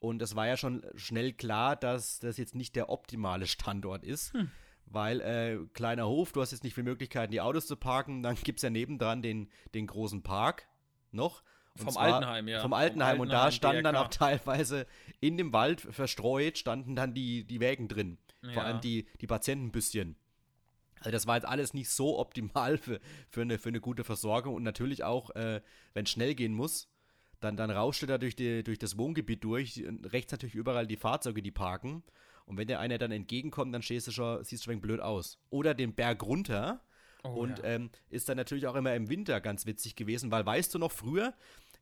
Und 0.00 0.20
es 0.20 0.34
war 0.34 0.48
ja 0.48 0.56
schon 0.56 0.84
schnell 0.96 1.32
klar, 1.32 1.76
dass 1.76 2.18
das 2.18 2.38
jetzt 2.38 2.56
nicht 2.56 2.74
der 2.74 2.88
optimale 2.88 3.46
Standort 3.46 4.02
ist, 4.02 4.32
Hm. 4.32 4.50
Weil 4.92 5.20
äh, 5.20 5.58
kleiner 5.72 6.06
Hof, 6.06 6.32
du 6.32 6.40
hast 6.40 6.50
jetzt 6.52 6.64
nicht 6.64 6.74
viele 6.74 6.84
Möglichkeiten, 6.84 7.32
die 7.32 7.40
Autos 7.40 7.66
zu 7.66 7.76
parken, 7.76 8.22
dann 8.22 8.36
gibt 8.36 8.58
es 8.58 8.62
ja 8.62 8.70
nebendran 8.70 9.22
den, 9.22 9.48
den 9.74 9.86
großen 9.86 10.22
Park 10.22 10.66
noch. 11.10 11.42
Und 11.74 11.84
Vom 11.84 11.92
zwar- 11.94 12.02
Altenheim, 12.14 12.48
ja. 12.48 12.58
Vom 12.60 12.70
Vom 12.70 12.72
Altenheim. 12.74 13.20
Und 13.20 13.28
da 13.30 13.44
Altenheim, 13.44 13.52
standen 13.56 13.84
dann 13.84 13.94
DRK. 13.94 14.04
auch 14.04 14.10
teilweise 14.10 14.86
in 15.20 15.36
dem 15.38 15.52
Wald 15.54 15.80
verstreut, 15.80 16.58
standen 16.58 16.94
dann 16.96 17.14
die, 17.14 17.44
die 17.44 17.60
Wägen 17.60 17.88
drin. 17.88 18.18
Vor 18.42 18.52
Ja. 18.52 18.62
allem 18.64 18.80
die, 18.80 19.06
die 19.20 19.26
Patientenbüsschen. 19.26 20.16
Also 20.98 21.10
das 21.10 21.26
war 21.26 21.36
jetzt 21.36 21.46
alles 21.46 21.74
nicht 21.74 21.88
so 21.90 22.18
optimal 22.18 22.76
für, 22.78 23.00
für, 23.30 23.40
eine, 23.42 23.58
für 23.58 23.70
eine 23.70 23.80
gute 23.80 24.04
Versorgung 24.04 24.54
und 24.54 24.62
natürlich 24.62 25.02
auch, 25.02 25.30
äh, 25.30 25.60
wenn 25.94 26.04
es 26.04 26.10
schnell 26.10 26.34
gehen 26.34 26.52
muss, 26.54 26.88
dann, 27.40 27.56
dann 27.56 27.70
rauschte 27.70 28.06
da 28.06 28.18
durch, 28.18 28.36
die, 28.36 28.62
durch 28.62 28.78
das 28.78 28.96
Wohngebiet 28.98 29.42
durch, 29.42 29.84
und 29.84 30.12
rechts 30.12 30.30
natürlich 30.30 30.54
überall 30.54 30.86
die 30.86 30.96
Fahrzeuge, 30.96 31.42
die 31.42 31.50
parken 31.50 32.04
Und 32.46 32.56
wenn 32.56 32.68
dir 32.68 32.80
einer 32.80 32.98
dann 32.98 33.12
entgegenkommt, 33.12 33.74
dann 33.74 33.82
stehst 33.82 34.06
du 34.06 34.10
schon, 34.10 34.44
siehst 34.44 34.66
du 34.66 34.70
schon 34.70 34.80
blöd 34.80 35.00
aus. 35.00 35.38
Oder 35.50 35.74
den 35.74 35.94
Berg 35.94 36.22
runter. 36.22 36.80
Oh, 37.24 37.28
und 37.28 37.58
ja. 37.58 37.64
ähm, 37.64 37.90
ist 38.10 38.28
dann 38.28 38.36
natürlich 38.36 38.66
auch 38.66 38.74
immer 38.74 38.94
im 38.94 39.08
Winter 39.08 39.40
ganz 39.40 39.64
witzig 39.64 39.94
gewesen, 39.94 40.32
weil 40.32 40.44
weißt 40.44 40.74
du 40.74 40.78
noch 40.78 40.90
früher, 40.90 41.34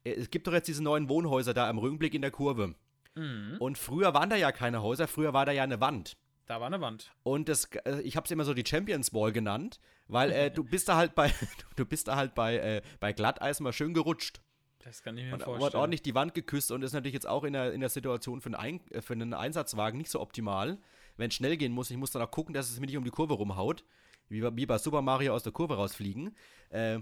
äh, 0.05 0.13
es 0.13 0.31
gibt 0.31 0.47
doch 0.47 0.53
jetzt 0.53 0.69
diese 0.69 0.83
neuen 0.83 1.09
Wohnhäuser 1.09 1.55
da 1.55 1.69
am 1.69 1.79
Rückblick 1.79 2.15
in 2.15 2.23
der 2.23 2.31
Kurve. 2.31 2.75
Mhm. 3.15 3.57
Und 3.59 3.79
früher 3.79 4.15
waren 4.15 4.31
da 4.31 4.37
ja 4.37 4.53
keine 4.53 4.83
Häuser, 4.83 5.09
früher 5.09 5.33
war 5.33 5.47
da 5.47 5.53
ja 5.53 5.63
eine 5.63 5.81
Wand. 5.81 6.17
Da 6.47 6.61
war 6.61 6.67
eine 6.67 6.81
Wand. 6.81 7.13
Und 7.23 7.49
das, 7.49 7.67
äh, 7.85 8.01
ich 8.03 8.17
habe 8.17 8.25
es 8.25 8.31
immer 8.31 8.45
so 8.45 8.55
die 8.55 8.67
Champions 8.67 9.11
Ball 9.11 9.33
genannt, 9.33 9.81
weil 10.09 10.33
äh, 10.33 10.51
du 10.51 10.65
bist 10.65 10.89
da 10.89 10.97
halt 10.97 11.15
bei, 11.15 11.33
du 11.77 11.85
bist 11.85 12.09
da 12.09 12.17
halt 12.17 12.35
bei, 12.35 12.57
äh, 12.57 12.83
bei 12.99 13.13
Glatteis 13.13 13.61
mal 13.61 13.73
schön 13.73 13.95
gerutscht. 13.95 14.41
Das 14.85 15.03
kann 15.03 15.17
ich 15.19 15.25
mir 15.25 15.35
und, 15.35 15.43
vorstellen. 15.43 15.67
hat 15.67 15.75
ordentlich 15.75 16.03
die 16.03 16.15
Wand 16.15 16.35
geküsst 16.35 16.71
und 16.71 16.83
ist 16.83 16.93
natürlich 16.93 17.15
jetzt 17.15 17.29
auch 17.29 17.45
in 17.45 17.53
der, 17.53 17.73
in 17.73 17.81
der 17.81 17.91
Situation 17.91 18.41
für 18.41 18.47
einen, 18.49 18.55
Ein 18.55 18.81
äh, 18.91 19.03
für 19.03 19.13
einen 19.13 19.35
Einsatzwagen 19.35 19.99
nicht 19.99 20.11
so 20.11 20.21
optimal. 20.21 20.79
Wenn 21.17 21.29
es 21.29 21.35
schnell 21.35 21.57
gehen 21.57 21.73
muss, 21.73 21.91
ich 21.91 21.97
muss 21.97 22.11
dann 22.13 22.23
auch 22.23 22.31
gucken, 22.31 22.55
dass 22.55 22.71
es 22.71 22.81
mir 22.81 22.87
nicht 22.87 22.97
um 22.97 23.05
die 23.05 23.11
Kurve 23.11 23.35
rumhaut. 23.35 23.85
Wie, 24.29 24.43
wie 24.43 24.67
bei 24.67 24.79
Super 24.79 25.03
Mario 25.03 25.35
aus 25.35 25.43
der 25.43 25.53
Kurve 25.53 25.75
rausfliegen. 25.75 26.35
Äh, 26.71 27.01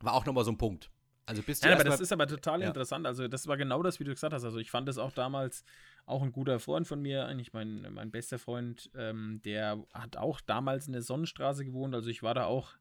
war 0.00 0.14
auch 0.14 0.24
nochmal 0.24 0.44
so 0.44 0.52
ein 0.52 0.58
Punkt. 0.58 0.90
Also 1.26 1.42
bist 1.42 1.64
du 1.64 1.68
ja, 1.68 1.74
aber 1.74 1.84
das 1.84 2.00
ist 2.00 2.12
aber 2.12 2.26
total 2.26 2.60
ja. 2.60 2.68
interessant. 2.68 3.06
Also 3.06 3.28
das 3.28 3.46
war 3.46 3.56
genau 3.56 3.82
das, 3.82 3.98
wie 3.98 4.04
du 4.04 4.12
gesagt 4.12 4.32
hast. 4.32 4.44
Also 4.44 4.58
ich 4.58 4.70
fand 4.70 4.88
das 4.88 4.98
auch 4.98 5.12
damals 5.12 5.64
auch 6.06 6.22
ein 6.22 6.32
guter 6.32 6.60
Freund 6.60 6.86
von 6.86 7.00
mir, 7.00 7.26
eigentlich 7.26 7.54
mein, 7.54 7.86
mein 7.92 8.10
bester 8.10 8.38
Freund, 8.38 8.90
ähm, 8.94 9.40
der 9.44 9.82
hat 9.94 10.18
auch 10.18 10.40
damals 10.42 10.86
in 10.86 10.92
der 10.92 11.02
Sonnenstraße 11.02 11.64
gewohnt. 11.64 11.94
Also 11.94 12.10
ich 12.10 12.22
war 12.22 12.34
da 12.34 12.44
auch 12.44 12.72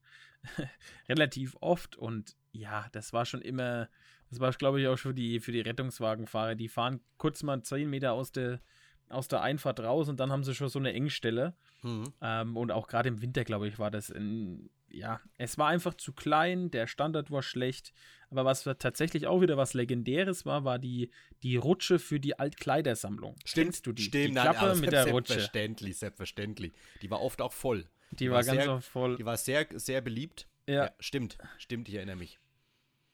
relativ 1.10 1.56
oft 1.60 1.96
und 1.96 2.36
ja, 2.52 2.88
das 2.92 3.14
war 3.14 3.26
schon 3.26 3.42
immer, 3.42 3.90
das 4.30 4.40
war 4.40 4.52
glaube 4.52 4.82
ich 4.82 4.88
auch 4.88 4.98
für 4.98 5.14
die, 5.14 5.40
für 5.40 5.52
die 5.52 5.62
Rettungswagenfahrer. 5.62 6.56
Die 6.56 6.70
fahren 6.70 7.02
kurz 7.18 7.44
mal 7.44 7.62
10 7.62 7.90
Meter 7.90 8.14
aus 8.14 8.32
der, 8.32 8.62
aus 9.10 9.28
der 9.28 9.42
Einfahrt 9.42 9.80
raus 9.80 10.10
und 10.10 10.20
dann 10.20 10.32
haben 10.32 10.44
sie 10.44 10.56
schon 10.56 10.70
so 10.70 10.80
eine 10.80 10.94
Engstelle. 10.94 11.56
Mhm. 11.82 12.14
Ähm, 12.22 12.58
und 12.58 12.72
auch 12.72 12.88
gerade 12.88 13.10
im 13.10 13.22
Winter, 13.22 13.44
glaube 13.44 13.68
ich, 13.68 13.80
war 13.80 13.92
das 13.92 14.10
ein, 14.10 14.70
ja, 14.90 15.20
es 15.38 15.58
war 15.58 15.68
einfach 15.68 15.96
zu 15.96 16.14
klein, 16.14 16.70
der 16.72 16.88
Standard 16.88 17.32
war 17.32 17.42
schlecht. 17.42 17.94
Aber 18.30 18.46
was 18.46 18.64
tatsächlich 18.64 19.28
auch 19.28 19.42
wieder 19.42 19.58
was 19.58 19.74
Legendäres 19.74 20.46
war, 20.46 20.64
war 20.64 20.80
die, 20.80 21.12
die 21.44 21.56
Rutsche 21.56 22.00
für 22.00 22.20
die 22.20 22.40
Altkleidersammlung. 22.40 23.36
Stimmt, 23.46 23.66
Kennst 23.66 23.86
du 23.86 23.92
die? 23.92 24.04
Stimmt, 24.04 24.30
die 24.30 24.42
Klappe 24.42 24.66
nein, 24.66 24.80
mit 24.80 24.92
der 24.92 25.08
Rutsche. 25.10 25.34
Selbstverständlich, 25.34 25.98
selbstverständlich. 25.98 26.74
Die 27.02 27.12
war 27.12 27.22
oft 27.22 27.42
auch 27.42 27.54
voll. 27.54 27.88
Die, 28.20 28.30
war, 28.30 28.38
war, 28.38 28.44
ganz 28.44 28.64
sehr, 28.64 28.82
voll. 28.82 29.18
Die 29.18 29.26
war 29.26 29.38
sehr, 29.38 29.68
sehr 29.76 30.02
beliebt. 30.02 30.48
Ja. 30.68 30.86
ja. 30.86 30.92
Stimmt, 31.00 31.38
stimmt, 31.58 31.90
ich 31.90 31.96
erinnere 31.96 32.16
mich. 32.16 32.40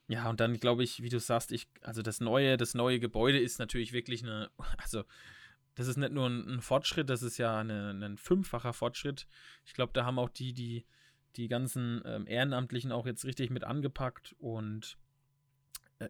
Ja, 0.07 0.27
und 0.29 0.39
dann 0.39 0.59
glaube 0.59 0.83
ich, 0.83 1.03
wie 1.03 1.09
du 1.09 1.19
sagst, 1.19 1.51
ich, 1.51 1.67
also 1.81 2.01
das 2.01 2.19
neue, 2.19 2.57
das 2.57 2.73
neue 2.73 2.99
Gebäude 2.99 3.39
ist 3.39 3.59
natürlich 3.59 3.93
wirklich 3.93 4.23
eine, 4.23 4.49
also 4.77 5.03
das 5.75 5.87
ist 5.87 5.97
nicht 5.97 6.11
nur 6.11 6.27
ein, 6.27 6.55
ein 6.55 6.61
Fortschritt, 6.61 7.09
das 7.09 7.21
ist 7.21 7.37
ja 7.37 7.59
eine, 7.59 7.91
ein 7.91 8.17
fünffacher 8.17 8.73
Fortschritt. 8.73 9.27
Ich 9.65 9.73
glaube, 9.73 9.93
da 9.93 10.05
haben 10.05 10.19
auch 10.19 10.29
die, 10.29 10.53
die, 10.53 10.85
die 11.35 11.47
ganzen 11.47 12.01
ähm, 12.05 12.27
Ehrenamtlichen 12.27 12.91
auch 12.91 13.05
jetzt 13.05 13.23
richtig 13.23 13.49
mit 13.51 13.63
angepackt 13.63 14.35
und 14.39 14.97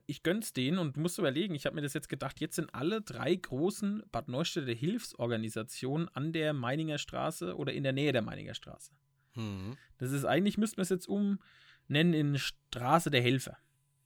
ich 0.06 0.24
gönn's 0.24 0.54
denen 0.54 0.78
und 0.78 0.98
musst 0.98 1.18
überlegen, 1.18 1.56
ich 1.56 1.66
habe 1.66 1.76
mir 1.76 1.82
das 1.82 1.94
jetzt 1.94 2.10
gedacht, 2.10 2.40
jetzt 2.40 2.56
sind 2.56 2.74
alle 2.76 3.02
drei 3.02 3.36
großen 3.36 4.04
Bad 4.12 4.28
Neustädter 4.28 4.72
Hilfsorganisationen 4.72 6.08
an 6.10 6.32
der 6.32 6.54
Meininger 6.54 6.98
Straße 6.98 7.56
oder 7.56 7.74
in 7.74 7.84
der 7.84 7.94
Nähe 7.94 8.12
der 8.12 8.22
Meininger 8.22 8.54
Straße. 8.54 8.92
Mhm. 9.36 9.78
Das 9.98 10.12
ist 10.12 10.26
eigentlich, 10.26 10.58
müssten 10.58 10.78
wir 10.78 10.84
es 10.84 10.90
jetzt 10.90 11.08
umnennen 11.08 12.14
in 12.14 12.38
Straße 12.38 13.10
der 13.10 13.22
Helfer. 13.22 13.58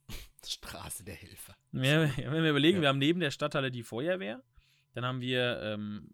Straße 0.45 1.03
der 1.03 1.15
Helfer. 1.15 1.55
Ja, 1.71 2.09
wenn 2.17 2.43
wir 2.43 2.51
überlegen, 2.51 2.77
ja. 2.77 2.83
wir 2.83 2.89
haben 2.89 2.99
neben 2.99 3.19
der 3.19 3.31
Stadthalle 3.31 3.71
die 3.71 3.83
Feuerwehr, 3.83 4.41
dann 4.93 5.05
haben 5.05 5.21
wir 5.21 5.61
ähm, 5.61 6.13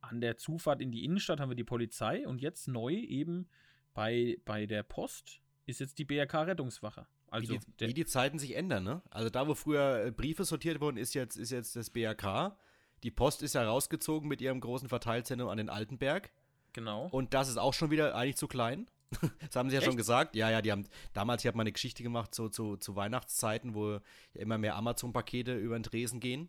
an 0.00 0.20
der 0.20 0.36
Zufahrt 0.36 0.80
in 0.80 0.92
die 0.92 1.04
Innenstadt 1.04 1.40
haben 1.40 1.50
wir 1.50 1.56
die 1.56 1.64
Polizei 1.64 2.26
und 2.26 2.40
jetzt 2.40 2.68
neu 2.68 2.94
eben 2.94 3.48
bei, 3.94 4.36
bei 4.44 4.66
der 4.66 4.82
Post 4.82 5.40
ist 5.64 5.80
jetzt 5.80 5.98
die 5.98 6.04
BRK-Rettungswache. 6.04 7.06
Also 7.30 7.48
wie 7.48 7.58
die, 7.58 7.88
wie 7.88 7.94
die, 7.94 8.06
Zeiten 8.06 8.38
sich 8.38 8.54
ändern, 8.56 8.84
ne? 8.84 9.02
Also 9.10 9.30
da, 9.30 9.48
wo 9.48 9.54
früher 9.54 10.06
äh, 10.06 10.10
Briefe 10.10 10.44
sortiert 10.44 10.80
wurden, 10.80 10.96
ist 10.96 11.14
jetzt, 11.14 11.36
ist 11.36 11.50
jetzt 11.50 11.76
das 11.76 11.90
BRK. 11.90 12.56
Die 13.02 13.10
Post 13.10 13.42
ist 13.42 13.54
ja 13.54 13.64
rausgezogen 13.64 14.28
mit 14.28 14.40
ihrem 14.40 14.60
großen 14.60 14.88
Verteilzentrum 14.88 15.48
an 15.48 15.58
den 15.58 15.68
Altenberg. 15.68 16.30
Genau. 16.72 17.08
Und 17.10 17.34
das 17.34 17.48
ist 17.48 17.56
auch 17.56 17.74
schon 17.74 17.90
wieder 17.90 18.14
eigentlich 18.14 18.36
zu 18.36 18.48
klein. 18.48 18.86
das 19.40 19.56
haben 19.56 19.70
sie 19.70 19.74
ja 19.74 19.80
Echt? 19.80 19.86
schon 19.86 19.96
gesagt. 19.96 20.34
Ja, 20.34 20.50
ja, 20.50 20.62
die 20.62 20.72
haben 20.72 20.86
damals, 21.12 21.42
ich 21.42 21.46
habe 21.46 21.56
mal 21.56 21.62
eine 21.62 21.72
Geschichte 21.72 22.02
gemacht 22.02 22.34
so, 22.34 22.48
zu, 22.48 22.76
zu 22.76 22.96
Weihnachtszeiten, 22.96 23.74
wo 23.74 23.92
ja 23.92 24.00
immer 24.34 24.58
mehr 24.58 24.76
Amazon-Pakete 24.76 25.54
über 25.56 25.78
den 25.78 25.82
Tresen 25.82 26.20
gehen. 26.20 26.48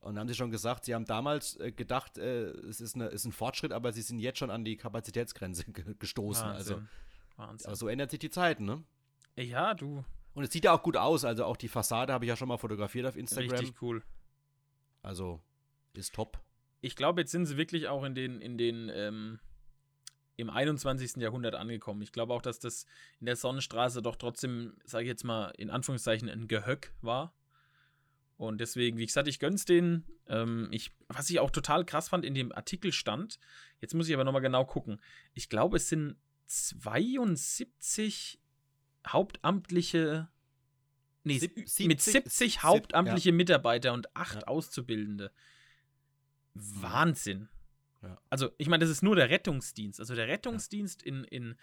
Und 0.00 0.18
haben 0.18 0.28
sie 0.28 0.34
schon 0.34 0.50
gesagt, 0.50 0.84
sie 0.84 0.94
haben 0.94 1.06
damals 1.06 1.56
äh, 1.56 1.72
gedacht, 1.72 2.18
äh, 2.18 2.50
es 2.50 2.80
ist, 2.80 2.94
eine, 2.94 3.06
ist, 3.06 3.24
ein 3.24 3.32
Fortschritt, 3.32 3.72
aber 3.72 3.92
sie 3.92 4.02
sind 4.02 4.20
jetzt 4.20 4.38
schon 4.38 4.50
an 4.50 4.64
die 4.64 4.76
Kapazitätsgrenze 4.76 5.64
gestoßen. 5.98 6.46
Wahnsinn. 6.46 6.74
Also, 6.74 6.86
Wahnsinn. 7.36 7.66
Aber 7.66 7.76
so 7.76 7.88
ändert 7.88 8.10
sich 8.10 8.20
die 8.20 8.30
Zeit, 8.30 8.60
ne? 8.60 8.84
Ja, 9.44 9.74
du. 9.74 10.04
Und 10.34 10.44
es 10.44 10.52
sieht 10.52 10.64
ja 10.64 10.72
auch 10.72 10.82
gut 10.82 10.96
aus. 10.96 11.24
Also 11.24 11.44
auch 11.44 11.56
die 11.56 11.68
Fassade 11.68 12.12
habe 12.12 12.24
ich 12.24 12.28
ja 12.28 12.36
schon 12.36 12.48
mal 12.48 12.58
fotografiert 12.58 13.06
auf 13.06 13.16
Instagram. 13.16 13.50
Richtig 13.50 13.82
cool. 13.82 14.02
Also 15.02 15.40
ist 15.94 16.14
top. 16.14 16.40
Ich 16.80 16.96
glaube, 16.96 17.22
jetzt 17.22 17.32
sind 17.32 17.46
sie 17.46 17.56
wirklich 17.56 17.88
auch 17.88 18.04
in 18.04 18.14
den, 18.14 18.40
in 18.40 18.56
den, 18.56 18.90
ähm, 18.92 19.40
im 20.36 20.50
21. 20.50 21.16
Jahrhundert 21.16 21.54
angekommen. 21.54 22.02
Ich 22.02 22.12
glaube 22.12 22.34
auch, 22.34 22.42
dass 22.42 22.60
das 22.60 22.86
in 23.18 23.26
der 23.26 23.36
Sonnenstraße 23.36 24.02
doch 24.02 24.16
trotzdem, 24.16 24.76
sage 24.84 25.04
ich 25.04 25.08
jetzt 25.08 25.24
mal, 25.24 25.50
in 25.58 25.70
Anführungszeichen 25.70 26.28
ein 26.28 26.46
Gehöck 26.46 26.92
war. 27.00 27.34
Und 28.36 28.60
deswegen, 28.60 28.98
wie 28.98 29.06
gesagt, 29.06 29.26
ich 29.26 29.40
gönn's 29.40 29.64
denen. 29.64 30.06
Ähm, 30.28 30.68
ich, 30.70 30.92
was 31.08 31.28
ich 31.28 31.40
auch 31.40 31.50
total 31.50 31.84
krass 31.84 32.08
fand, 32.08 32.24
in 32.24 32.34
dem 32.34 32.52
Artikel 32.52 32.92
stand, 32.92 33.40
jetzt 33.80 33.94
muss 33.94 34.08
ich 34.08 34.14
aber 34.14 34.22
nochmal 34.22 34.42
genau 34.42 34.64
gucken. 34.64 35.00
Ich 35.34 35.48
glaube, 35.48 35.78
es 35.78 35.88
sind 35.88 36.16
72 36.46 38.40
hauptamtliche, 39.12 40.28
nee, 41.24 41.38
Sieb, 41.38 41.54
70, 41.54 41.86
mit 41.86 42.00
70 42.00 42.62
hauptamtliche 42.62 43.30
ja. 43.30 43.34
Mitarbeiter 43.34 43.92
und 43.92 44.14
8 44.16 44.34
ja. 44.34 44.42
Auszubildende. 44.48 45.30
Wahnsinn. 46.54 47.48
Ja. 48.02 48.20
Also, 48.30 48.50
ich 48.58 48.68
meine, 48.68 48.82
das 48.82 48.90
ist 48.90 49.02
nur 49.02 49.16
der 49.16 49.30
Rettungsdienst. 49.30 50.00
Also, 50.00 50.14
der 50.14 50.28
Rettungsdienst 50.28 51.02
in, 51.02 51.24
in 51.24 51.56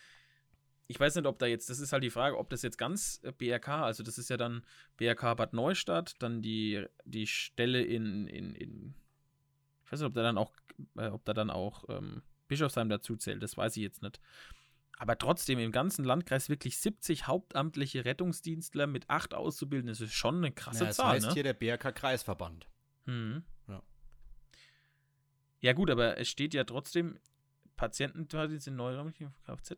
ich 0.88 1.00
weiß 1.00 1.16
nicht, 1.16 1.26
ob 1.26 1.40
da 1.40 1.46
jetzt, 1.46 1.70
das 1.70 1.80
ist 1.80 1.94
halt 1.94 2.04
die 2.04 2.10
Frage, 2.10 2.38
ob 2.38 2.50
das 2.50 2.62
jetzt 2.62 2.78
ganz 2.78 3.20
äh, 3.24 3.32
BRK, 3.32 3.84
also 3.84 4.04
das 4.04 4.18
ist 4.18 4.30
ja 4.30 4.38
dann 4.38 4.64
BRK 4.98 5.36
Bad 5.36 5.54
Neustadt, 5.54 6.16
dann 6.20 6.42
die, 6.42 6.86
die 7.06 7.28
Stelle 7.28 7.82
in, 7.82 8.28
in, 8.28 8.54
in 8.54 8.96
ich 9.84 9.92
weiß 9.92 10.00
nicht, 10.00 10.08
ob 10.08 10.14
da 10.14 10.24
dann 10.24 10.38
auch, 10.38 10.52
äh, 10.98 11.08
ob 11.08 11.26
da 11.26 11.34
dann 11.34 11.50
auch 11.50 11.86
ähm, 11.90 12.22
Bischofsheim 12.48 12.90
dazu 12.90 13.16
zählt, 13.16 13.42
das 13.42 13.58
weiß 13.58 13.78
ich 13.78 13.84
jetzt 13.84 14.02
nicht. 14.02 14.20
Aber 14.98 15.18
trotzdem 15.18 15.60
im 15.60 15.72
ganzen 15.72 16.06
Landkreis 16.06 16.50
wirklich 16.50 16.78
70 16.78 17.28
hauptamtliche 17.28 18.06
Rettungsdienstler 18.06 18.88
mit 18.88 19.10
acht 19.10 19.34
Auszubildenden, 19.34 19.94
das 19.94 20.02
ist 20.02 20.14
schon 20.14 20.38
eine 20.38 20.52
krasse 20.52 20.82
ja, 20.82 20.86
das 20.88 20.98
Zahl. 20.98 21.16
Das 21.16 21.16
heißt 21.16 21.28
ne? 21.28 21.34
hier 21.34 21.44
der 21.44 21.54
BRK-Kreisverband. 21.54 22.68
Hm. 23.06 23.44
Ja. 23.68 23.84
ja, 25.60 25.74
gut, 25.74 25.90
aber 25.90 26.18
es 26.18 26.30
steht 26.30 26.54
ja 26.54 26.64
trotzdem, 26.64 27.20
Patienten 27.76 28.28
sind 28.60 28.76
neuräumlich 28.76 29.18
Kfz. 29.46 29.76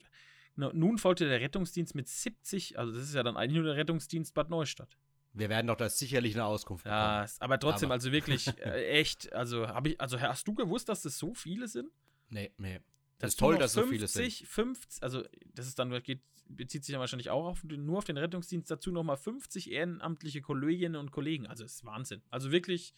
Nun 0.56 0.98
folgte 0.98 1.28
der 1.28 1.40
Rettungsdienst 1.40 1.94
mit 1.94 2.08
70, 2.08 2.80
also 2.80 2.92
das 2.92 3.04
ist 3.04 3.14
ja 3.14 3.24
dann 3.24 3.38
eigentlich 3.38 3.58
nur 3.58 3.66
der 3.66 3.76
Rettungsdienst 3.76 4.34
Bad 4.34 4.50
Neustadt. 4.50 4.98
Wir 5.34 5.50
werden 5.50 5.68
doch 5.68 5.76
da 5.76 5.88
sicherlich 5.88 6.34
eine 6.34 6.46
Auskunft 6.46 6.84
bekommen. 6.84 7.00
Ja, 7.00 7.26
aber 7.40 7.60
trotzdem, 7.60 7.88
aber. 7.88 7.96
also 7.96 8.12
wirklich 8.12 8.48
äh, 8.60 8.88
echt, 8.88 9.32
also 9.34 9.68
habe 9.68 9.90
ich, 9.90 10.02
also 10.02 10.20
hast 10.20 10.48
du 10.48 10.56
gewusst, 10.56 10.90
dass 10.90 11.04
das 11.04 11.18
so 11.18 11.36
viele 11.36 11.68
sind? 11.68 11.92
Nee, 12.30 12.52
nee. 12.58 12.80
Das 13.20 13.32
ist 13.32 13.40
toll, 13.40 13.58
dass 13.58 13.74
50, 13.74 13.84
so 13.84 13.92
viele 13.92 14.08
sind. 14.08 14.48
50, 14.48 15.04
also 15.04 15.24
das 15.54 15.68
ist 15.68 15.80
dann, 15.80 15.90
geht, 16.04 16.22
bezieht 16.48 16.86
sich 16.86 16.94
ja 16.94 17.00
wahrscheinlich 17.00 17.30
auch 17.30 17.46
auf, 17.46 17.64
nur 17.64 17.98
auf 17.98 18.06
den 18.06 18.18
Rettungsdienst, 18.18 18.70
dazu 18.70 18.92
nochmal 18.92 19.18
50 19.18 19.72
ehrenamtliche 19.72 20.42
Kolleginnen 20.42 20.96
und 20.96 21.12
Kollegen. 21.12 21.48
Also 21.48 21.64
das 21.64 21.74
ist 21.74 21.86
Wahnsinn. 21.86 22.22
Also 22.30 22.52
wirklich 22.52 22.94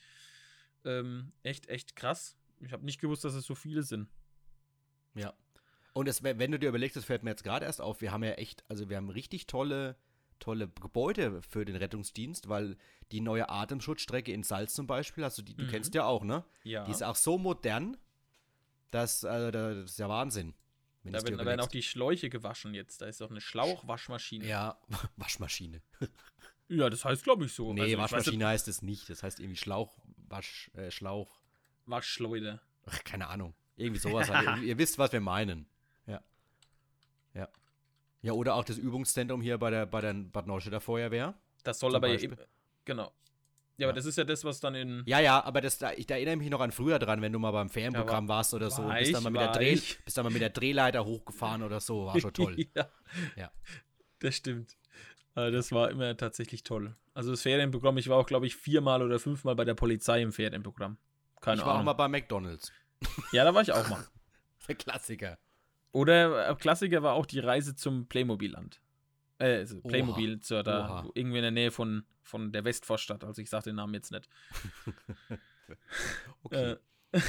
ähm, 0.85 1.31
echt, 1.43 1.67
echt 1.67 1.95
krass. 1.95 2.35
Ich 2.59 2.73
habe 2.73 2.85
nicht 2.85 2.99
gewusst, 2.99 3.23
dass 3.23 3.33
es 3.33 3.45
so 3.45 3.55
viele 3.55 3.83
sind. 3.83 4.09
Ja. 5.15 5.33
Und 5.93 6.07
es, 6.07 6.23
wenn 6.23 6.51
du 6.51 6.59
dir 6.59 6.69
überlegst, 6.69 6.95
das 6.95 7.05
fällt 7.05 7.23
mir 7.23 7.31
jetzt 7.31 7.43
gerade 7.43 7.65
erst 7.65 7.81
auf, 7.81 8.01
wir 8.01 8.11
haben 8.11 8.23
ja 8.23 8.31
echt, 8.31 8.63
also 8.67 8.89
wir 8.89 8.97
haben 8.97 9.09
richtig 9.09 9.47
tolle, 9.47 9.95
tolle 10.39 10.67
Gebäude 10.67 11.41
für 11.41 11.65
den 11.65 11.75
Rettungsdienst, 11.75 12.47
weil 12.47 12.77
die 13.11 13.21
neue 13.21 13.49
Atemschutzstrecke 13.49 14.31
in 14.31 14.43
Salz 14.43 14.73
zum 14.73 14.87
Beispiel, 14.87 15.23
also 15.23 15.41
die, 15.41 15.55
du 15.55 15.63
mhm. 15.63 15.69
kennst 15.69 15.95
ja 15.95 16.05
auch, 16.05 16.23
ne? 16.23 16.43
Ja. 16.63 16.85
Die 16.85 16.91
ist 16.91 17.03
auch 17.03 17.15
so 17.15 17.37
modern, 17.37 17.97
dass, 18.91 19.25
also, 19.25 19.51
das 19.51 19.91
ist 19.91 19.99
ja 19.99 20.09
Wahnsinn. 20.09 20.53
Da 21.03 21.13
werden, 21.13 21.37
da 21.37 21.45
werden, 21.45 21.61
auch 21.61 21.67
die 21.67 21.81
Schläuche 21.81 22.29
gewaschen 22.29 22.73
jetzt. 22.73 23.01
Da 23.01 23.07
ist 23.07 23.21
auch 23.21 23.31
eine 23.31 23.41
Schlauchwaschmaschine. 23.41 24.45
Ja, 24.45 24.77
Waschmaschine. 25.15 25.81
ja, 26.67 26.89
das 26.89 27.05
heißt, 27.05 27.23
glaube 27.23 27.45
ich, 27.45 27.53
so. 27.53 27.73
Nee, 27.73 27.81
also, 27.81 27.97
Waschmaschine 27.97 28.45
weiß, 28.45 28.51
heißt 28.51 28.67
es 28.67 28.81
nicht. 28.81 29.09
Das 29.09 29.23
heißt 29.23 29.39
irgendwie 29.39 29.57
Schlauchwasch, 29.57 30.71
äh, 30.75 30.91
Schlauch. 30.91 31.39
Waschschleuder. 31.85 32.61
Ach, 32.85 33.03
keine 33.03 33.27
Ahnung. 33.27 33.53
Irgendwie 33.77 33.99
sowas. 33.99 34.29
halt. 34.29 34.61
ihr, 34.61 34.63
ihr 34.69 34.77
wisst, 34.77 34.97
was 34.99 35.11
wir 35.11 35.21
meinen. 35.21 35.67
Ja. 36.05 36.21
Ja, 38.21 38.33
oder 38.33 38.55
auch 38.55 38.65
das 38.65 38.77
Übungszentrum 38.77 39.41
hier 39.41 39.57
bei 39.57 39.69
der, 39.69 39.85
bei 39.85 40.01
der 40.01 40.13
Bad 40.13 40.45
Neustädter 40.45 40.81
Feuerwehr. 40.81 41.35
Das 41.63 41.79
soll 41.79 41.95
aber 41.95 42.09
eben, 42.09 42.37
genau. 42.85 43.13
Ja, 43.79 43.87
aber 43.87 43.93
das 43.95 44.05
ist 44.05 44.17
ja 44.17 44.25
das, 44.25 44.43
was 44.43 44.59
dann 44.59 44.75
in. 44.75 45.03
Ja, 45.05 45.19
ja, 45.19 45.43
aber 45.43 45.61
das, 45.61 45.77
da, 45.77 45.93
ich 45.93 46.05
da 46.05 46.15
erinnere 46.15 46.35
mich 46.35 46.49
noch 46.49 46.59
an 46.59 46.71
früher 46.71 46.99
dran, 46.99 47.21
wenn 47.21 47.31
du 47.31 47.39
mal 47.39 47.51
beim 47.51 47.69
Ferienprogramm 47.69 48.25
Ja, 48.25 48.29
war- 48.29 48.35
warst 48.37 48.53
oder 48.53 48.69
so. 48.69 48.83
war 48.83 48.97
Bist 48.99 49.13
dann, 49.15 49.23
mal 49.23 49.29
mit 49.31 49.41
der 49.41 49.51
Dreh, 49.53 49.71
ich. 49.73 50.03
bist 50.03 50.17
dann 50.17 50.25
mal 50.25 50.29
mit 50.31 50.41
der 50.41 50.49
Drehleiter 50.49 51.05
hochgefahren 51.05 51.63
oder 51.63 51.79
so. 51.79 52.05
War 52.07 52.19
schon 52.19 52.33
toll. 52.33 52.57
ja. 52.75 52.89
Ja. 53.37 53.51
Das 54.19 54.35
stimmt. 54.35 54.75
Also 55.33 55.55
das 55.55 55.71
war 55.71 55.89
immer 55.91 56.17
tatsächlich 56.17 56.63
toll. 56.63 56.95
Also 57.13 57.31
das 57.31 57.41
Ferienprogramm, 57.41 57.97
ich 57.97 58.09
war 58.09 58.17
auch, 58.17 58.25
glaube 58.25 58.45
ich, 58.47 58.55
viermal 58.55 59.01
oder 59.01 59.17
fünfmal 59.19 59.55
bei 59.55 59.63
der 59.65 59.75
Polizei 59.75 60.21
im 60.21 60.33
Ferienprogramm. 60.33 60.97
Keine 61.41 61.57
ich 61.59 61.61
war 61.65 61.69
auch 61.71 61.73
Ahnung. 61.75 61.85
mal 61.85 61.93
bei 61.93 62.07
McDonalds. 62.09 62.73
Ja, 63.31 63.45
da 63.45 63.53
war 63.53 63.61
ich 63.61 63.71
auch 63.71 63.87
mal. 63.89 64.05
Der 64.67 64.75
Klassiker. 64.75 65.37
Oder 65.93 66.49
äh, 66.49 66.55
Klassiker 66.55 67.01
war 67.01 67.13
auch 67.13 67.25
die 67.25 67.39
Reise 67.39 67.75
zum 67.75 68.07
Playmobil-Land. 68.07 68.81
Äh, 69.39 69.57
also. 69.57 69.81
Playmobil 69.81 70.39
wo- 70.39 71.11
irgendwie 71.15 71.37
in 71.37 71.43
der 71.43 71.51
Nähe 71.51 71.71
von, 71.71 72.03
von 72.21 72.51
der 72.51 72.63
Westvorstadt. 72.65 73.23
Also 73.23 73.41
ich 73.41 73.49
sage 73.49 73.65
den 73.65 73.75
Namen 73.75 73.93
jetzt 73.93 74.11
nicht. 74.11 74.29
Okay. 76.43 76.71
Äh, 76.71 76.77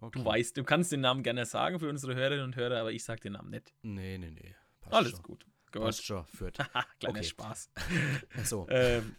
okay. 0.00 0.18
du 0.18 0.24
weißt, 0.24 0.56
du 0.56 0.64
kannst 0.64 0.90
den 0.92 1.00
Namen 1.00 1.22
gerne 1.22 1.46
sagen 1.46 1.78
für 1.78 1.88
unsere 1.88 2.14
Hörerinnen 2.14 2.44
und 2.44 2.56
Hörer, 2.56 2.80
aber 2.80 2.92
ich 2.92 3.04
sag 3.04 3.20
den 3.20 3.34
Namen 3.34 3.50
nicht. 3.50 3.72
Nee, 3.82 4.18
nee, 4.18 4.30
nee. 4.30 4.54
Passt 4.80 4.94
Alles 4.94 5.10
schon. 5.12 5.22
gut. 5.22 5.46
Passt 5.72 5.98
Gut. 6.00 6.04
schon, 6.06 6.26
Fürth. 6.26 6.58
Kleiner. 7.00 7.22
Spaß. 7.22 7.70
So. 8.44 8.66
ähm, 8.70 9.14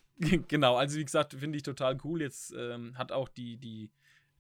genau, 0.48 0.76
also 0.76 0.98
wie 0.98 1.06
gesagt, 1.06 1.34
finde 1.34 1.58
ich 1.58 1.64
total 1.64 1.98
cool. 2.04 2.22
Jetzt 2.22 2.54
ähm, 2.58 2.98
hat 2.98 3.12
auch 3.12 3.30
die, 3.30 3.58
die, 3.58 3.92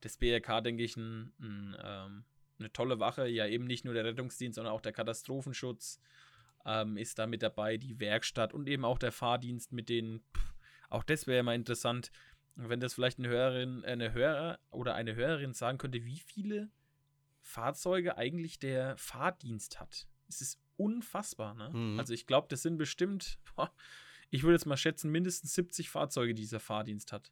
das 0.01 0.17
BRK, 0.17 0.62
denke 0.62 0.83
ich, 0.83 0.95
ein, 0.97 1.33
ein, 1.39 1.75
ähm, 1.83 2.23
eine 2.60 2.73
tolle 2.73 2.99
Wache. 2.99 3.27
Ja, 3.27 3.45
eben 3.45 3.65
nicht 3.65 3.86
nur 3.86 3.93
der 3.93 4.05
Rettungsdienst, 4.05 4.55
sondern 4.55 4.73
auch 4.73 4.81
der 4.81 4.93
Katastrophenschutz 4.93 5.99
ähm, 6.67 6.97
ist 6.97 7.17
da 7.17 7.25
mit 7.25 7.41
dabei, 7.41 7.77
die 7.77 7.99
Werkstatt 7.99 8.53
und 8.53 8.67
eben 8.67 8.86
auch 8.86 8.99
der 8.99 9.12
Fahrdienst 9.12 9.71
mit 9.71 9.89
denen. 9.89 10.19
Pff, 10.19 10.53
auch 10.89 11.03
das 11.03 11.25
wäre 11.25 11.41
mal 11.41 11.56
interessant, 11.56 12.12
wenn 12.56 12.80
das 12.80 12.93
vielleicht 12.93 13.19
eine 13.19 13.30
Hörerin, 13.30 13.84
äh, 13.84 13.88
eine 13.88 14.13
Hörer 14.13 14.60
oder 14.69 14.93
eine 14.93 15.15
Hörerin 15.15 15.53
sagen 15.53 15.77
könnte, 15.77 16.03
wie 16.03 16.19
viele 16.19 16.69
Fahrzeuge 17.41 18.17
eigentlich 18.17 18.60
der 18.60 18.97
Fahrdienst 18.97 19.80
hat. 19.80 20.08
Es 20.27 20.41
ist 20.41 20.60
unfassbar, 20.75 21.53
ne? 21.53 21.69
Mhm. 21.71 21.99
Also 21.99 22.13
ich 22.13 22.27
glaube, 22.27 22.47
das 22.49 22.62
sind 22.62 22.77
bestimmt, 22.77 23.39
boah, 23.56 23.73
ich 24.30 24.43
würde 24.43 24.56
jetzt 24.56 24.65
mal 24.65 24.77
schätzen, 24.77 25.10
mindestens 25.10 25.53
70 25.53 25.89
Fahrzeuge, 25.89 26.34
die 26.34 26.41
dieser 26.41 26.60
Fahrdienst 26.60 27.13
hat. 27.13 27.32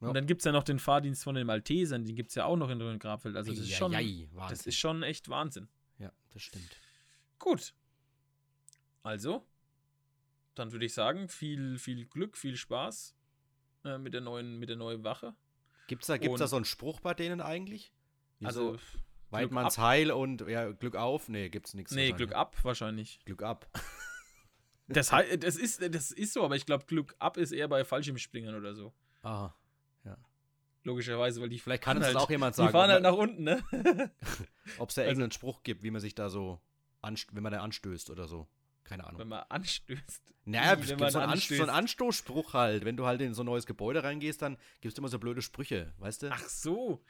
Ja. 0.00 0.08
Und 0.08 0.14
dann 0.14 0.26
gibt 0.26 0.42
es 0.42 0.44
ja 0.44 0.52
noch 0.52 0.62
den 0.62 0.78
Fahrdienst 0.78 1.24
von 1.24 1.34
den 1.34 1.46
Maltesern, 1.46 2.04
den 2.04 2.14
gibt 2.14 2.28
es 2.28 2.36
ja 2.36 2.44
auch 2.44 2.56
noch 2.56 2.70
in 2.70 2.98
Grabfeld. 3.00 3.34
Also 3.34 3.50
das 3.50 3.60
ist, 3.60 3.72
schon, 3.72 3.94
Eieiei, 3.94 4.26
das 4.26 4.36
Wahnsinn. 4.36 4.68
ist 4.68 4.76
schon 4.76 5.02
echt 5.02 5.28
Wahnsinn. 5.28 5.68
Ja, 5.98 6.12
das 6.30 6.42
stimmt. 6.42 6.76
Gut. 7.40 7.74
Also, 9.08 9.42
dann 10.54 10.70
würde 10.72 10.84
ich 10.84 10.92
sagen, 10.92 11.30
viel, 11.30 11.78
viel 11.78 12.04
Glück, 12.04 12.36
viel 12.36 12.56
Spaß 12.56 13.16
äh, 13.86 13.96
mit, 13.96 14.12
der 14.12 14.20
neuen, 14.20 14.58
mit 14.58 14.68
der 14.68 14.76
neuen 14.76 15.02
Wache. 15.02 15.34
Gibt's 15.86 16.08
da, 16.08 16.18
gibt's 16.18 16.40
da 16.40 16.46
so 16.46 16.56
einen 16.56 16.66
Spruch 16.66 17.00
bei 17.00 17.14
denen 17.14 17.40
eigentlich? 17.40 17.94
Wie 18.38 18.44
Also, 18.44 18.76
so, 19.30 19.56
ab. 19.56 19.78
Heil 19.78 20.12
und 20.12 20.42
ja, 20.46 20.72
Glück 20.72 20.94
auf? 20.94 21.30
Nee, 21.30 21.48
gibt's 21.48 21.72
nichts. 21.72 21.92
nee, 21.92 22.12
Glück 22.12 22.34
ab 22.34 22.54
wahrscheinlich. 22.62 23.20
Glück 23.24 23.42
ab. 23.42 23.66
Das, 24.90 25.10
das, 25.10 25.56
ist, 25.56 25.82
das 25.94 26.12
ist 26.12 26.32
so, 26.32 26.42
aber 26.42 26.56
ich 26.56 26.64
glaube, 26.64 26.86
Glück 26.86 27.14
ab 27.18 27.36
ist 27.36 27.52
eher 27.52 27.68
bei 27.68 27.84
Fallschirmspringern 27.84 28.54
oder 28.54 28.74
so. 28.74 28.94
Aha. 29.20 29.54
Logischerweise, 30.82 31.42
weil 31.42 31.50
die 31.50 31.58
Vielleicht 31.58 31.82
kann 31.82 31.98
fahren 31.98 32.00
das 32.00 32.14
halt, 32.14 32.24
auch 32.24 32.30
jemand 32.30 32.56
Die 32.56 32.62
sagen, 32.62 32.72
fahren 32.72 32.88
ob 32.88 32.94
halt 32.94 33.02
nach 33.02 33.12
unten, 33.12 33.44
ne? 33.44 33.62
ob 34.78 34.88
es 34.88 34.94
da 34.94 35.02
also- 35.02 35.10
irgendeinen 35.10 35.32
Spruch 35.32 35.62
gibt, 35.62 35.82
wie 35.82 35.90
man 35.90 36.00
sich 36.00 36.14
da 36.14 36.30
so, 36.30 36.58
wenn 37.02 37.42
man 37.42 37.52
da 37.52 37.60
anstößt 37.60 38.08
oder 38.08 38.26
so. 38.26 38.48
Keine 38.88 39.06
Ahnung. 39.06 39.20
Wenn 39.20 39.28
man 39.28 39.44
anstößt. 39.48 40.34
Naja, 40.46 40.72
es 40.72 40.80
wenn 40.80 40.86
gibt 40.86 41.00
man 41.00 41.10
so 41.10 41.18
einen, 41.18 41.30
Anst 41.30 41.42
anstößt. 41.42 41.58
so 41.58 41.62
einen 41.64 41.76
Anstoßspruch 41.76 42.54
halt. 42.54 42.84
Wenn 42.86 42.96
du 42.96 43.04
halt 43.04 43.20
in 43.20 43.34
so 43.34 43.42
ein 43.42 43.46
neues 43.46 43.66
Gebäude 43.66 44.02
reingehst, 44.02 44.40
dann 44.40 44.56
gibst 44.80 44.96
du 44.96 45.02
immer 45.02 45.10
so 45.10 45.18
blöde 45.18 45.42
Sprüche, 45.42 45.92
weißt 45.98 46.22
du? 46.22 46.30
Ach 46.30 46.48
so, 46.48 47.04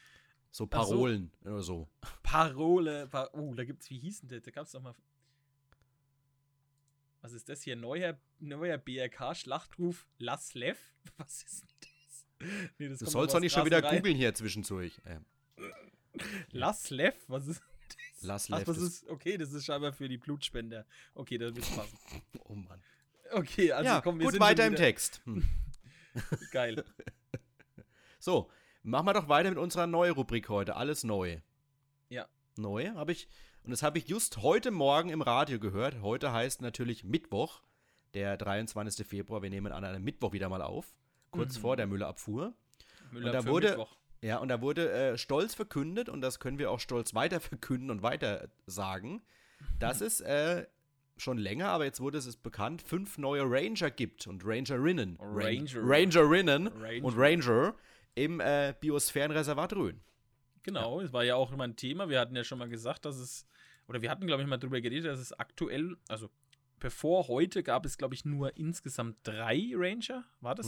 so 0.51 0.65
ach 0.65 0.83
so. 0.83 0.95
Parolen 0.95 1.31
oder 1.45 1.63
so. 1.63 1.89
Parole. 2.25 3.07
Pa 3.07 3.29
oh, 3.33 3.55
da 3.55 3.65
gibt's, 3.65 3.89
wie 3.91 3.99
hieß 3.99 4.23
denn 4.23 4.31
das? 4.31 4.43
Da 4.43 4.51
gab's 4.51 4.73
doch 4.73 4.83
mal. 4.83 4.95
Was 7.21 7.33
ist 7.33 7.49
das 7.49 7.63
hier? 7.63 7.77
Neuer, 7.77 8.19
neuer 8.41 8.79
BRK-Schlachtruf 8.79 10.07
Lass 10.19 10.55
Lev? 10.55 10.79
Was 11.17 11.43
ist 11.43 11.63
denn 11.63 11.69
das? 11.81 12.69
Nee, 12.79 12.89
das 12.89 12.99
Du 12.99 13.07
sollst 13.07 13.35
doch 13.35 13.41
nicht 13.41 13.53
schon 13.53 13.67
wieder 13.67 13.83
googeln 13.83 14.17
hier 14.17 14.35
zwischendurch. 14.35 15.01
Ähm, 15.05 15.25
Lass 16.51 16.91
Lev? 16.91 17.15
Was 17.29 17.47
ist 17.47 17.63
Lass 18.23 18.51
Ach, 18.51 18.63
das 18.63 18.79
ist, 18.79 19.09
okay, 19.09 19.39
das 19.39 19.53
ist 19.53 19.65
scheinbar 19.65 19.93
für 19.93 20.09
die 20.09 20.19
Blutspender. 20.19 20.85
Okay, 21.15 21.39
das 21.39 21.55
wird 21.55 21.67
passen. 21.77 21.99
oh 22.45 22.55
Mann. 22.55 22.83
Okay, 23.33 23.73
also 23.73 23.85
ja, 23.85 24.01
komm, 24.01 24.19
wir 24.19 24.25
gut, 24.25 24.33
sind 24.33 24.41
weiter 24.41 24.67
im 24.67 24.75
Text. 24.77 25.21
Hm. 25.25 25.45
Geil. 26.53 26.85
So, 28.21 28.51
machen 28.83 29.07
wir 29.07 29.13
doch 29.13 29.29
weiter 29.29 29.49
mit 29.49 29.59
unserer 29.59 29.87
neuen 29.87 30.13
Rubrik 30.13 30.49
heute. 30.49 30.75
Alles 30.75 31.05
neu. 31.05 31.39
Ja. 32.09 32.27
Neu 32.57 32.89
habe 32.95 33.13
ich, 33.13 33.29
und 33.63 33.71
das 33.71 33.83
habe 33.85 33.99
ich 33.99 34.09
just 34.09 34.39
heute 34.39 34.73
Morgen 34.73 35.11
im 35.11 35.23
Radio 35.23 35.61
gehört. 35.61 36.01
Heute 36.03 36.33
heißt 36.33 36.61
natürlich 36.61 37.05
Mittwoch, 37.05 37.63
der 38.15 38.37
23. 38.37 39.07
Februar. 39.07 39.41
Wir 39.43 39.51
nehmen 39.51 39.71
an 39.73 39.85
einem 39.85 40.03
Mittwoch 40.03 40.33
wieder 40.33 40.49
mal 40.49 40.63
auf, 40.63 40.97
kurz 41.31 41.57
Mhm. 41.57 41.61
vor 41.61 41.77
der 41.77 41.87
Müllabfuhr. 41.87 42.55
Müller 43.13 43.31
da 43.33 43.43
für 43.43 43.49
wurde- 43.51 43.69
Mittwoch. 43.69 43.97
Ja, 44.23 44.39
und 44.39 44.49
da 44.49 44.61
wurde 44.61 44.91
äh, 44.91 45.19
stolz 45.19 45.55
verkündet, 45.55 46.09
und 46.09 46.21
das 46.21 46.41
können 46.41 46.59
wir 46.59 46.71
auch 46.71 46.81
stolz 46.81 47.15
weiter 47.15 47.41
verkünden 47.41 47.91
und 47.91 48.03
weiter 48.03 48.49
sagen, 48.67 49.23
dass 49.79 50.01
es 50.01 50.21
äh, 50.21 50.67
schon 51.17 51.39
länger, 51.39 51.69
aber 51.69 51.85
jetzt 51.85 52.01
wurde 52.01 52.19
es 52.19 52.37
bekannt, 52.37 52.83
fünf 52.83 53.19
neue 53.19 53.43
Ranger 53.43 53.91
gibt 53.91 54.27
und 54.27 54.45
Rangerinnen. 54.45 55.17
Ran- 55.21 55.67
Ranger. 55.67 55.81
Rangerinnen 55.83 56.67
Ranger. 56.69 57.05
und 57.05 57.15
Ranger 57.17 57.75
im 58.15 58.41
äh, 58.41 58.75
Biosphärenreservat 58.81 59.73
Rhön. 59.75 60.01
Genau, 60.65 61.01
es 61.01 61.13
war 61.13 61.25
ja 61.25 61.37
auch 61.37 61.53
immer 61.53 61.65
ein 61.65 61.77
Thema. 61.77 62.09
Wir 62.09 62.21
hatten 62.21 62.37
ja 62.37 62.45
schon 62.45 62.59
mal 62.59 62.69
gesagt, 62.69 63.05
dass 63.05 63.17
es, 63.17 63.47
oder 63.87 64.03
wir 64.03 64.11
hatten, 64.11 64.27
glaube 64.27 64.43
ich, 64.43 64.49
mal 64.49 64.59
drüber 64.59 64.81
geredet, 64.81 65.07
dass 65.07 65.19
es 65.21 65.33
aktuell, 65.33 65.97
also 66.09 66.29
bevor 66.79 67.29
heute 67.29 67.63
gab 67.63 67.87
es, 67.87 67.97
glaube 67.99 68.15
ich, 68.15 68.25
nur 68.25 68.57
insgesamt 68.57 69.17
drei 69.23 69.71
Ranger. 69.75 70.25
War 70.41 70.55
das, 70.55 70.67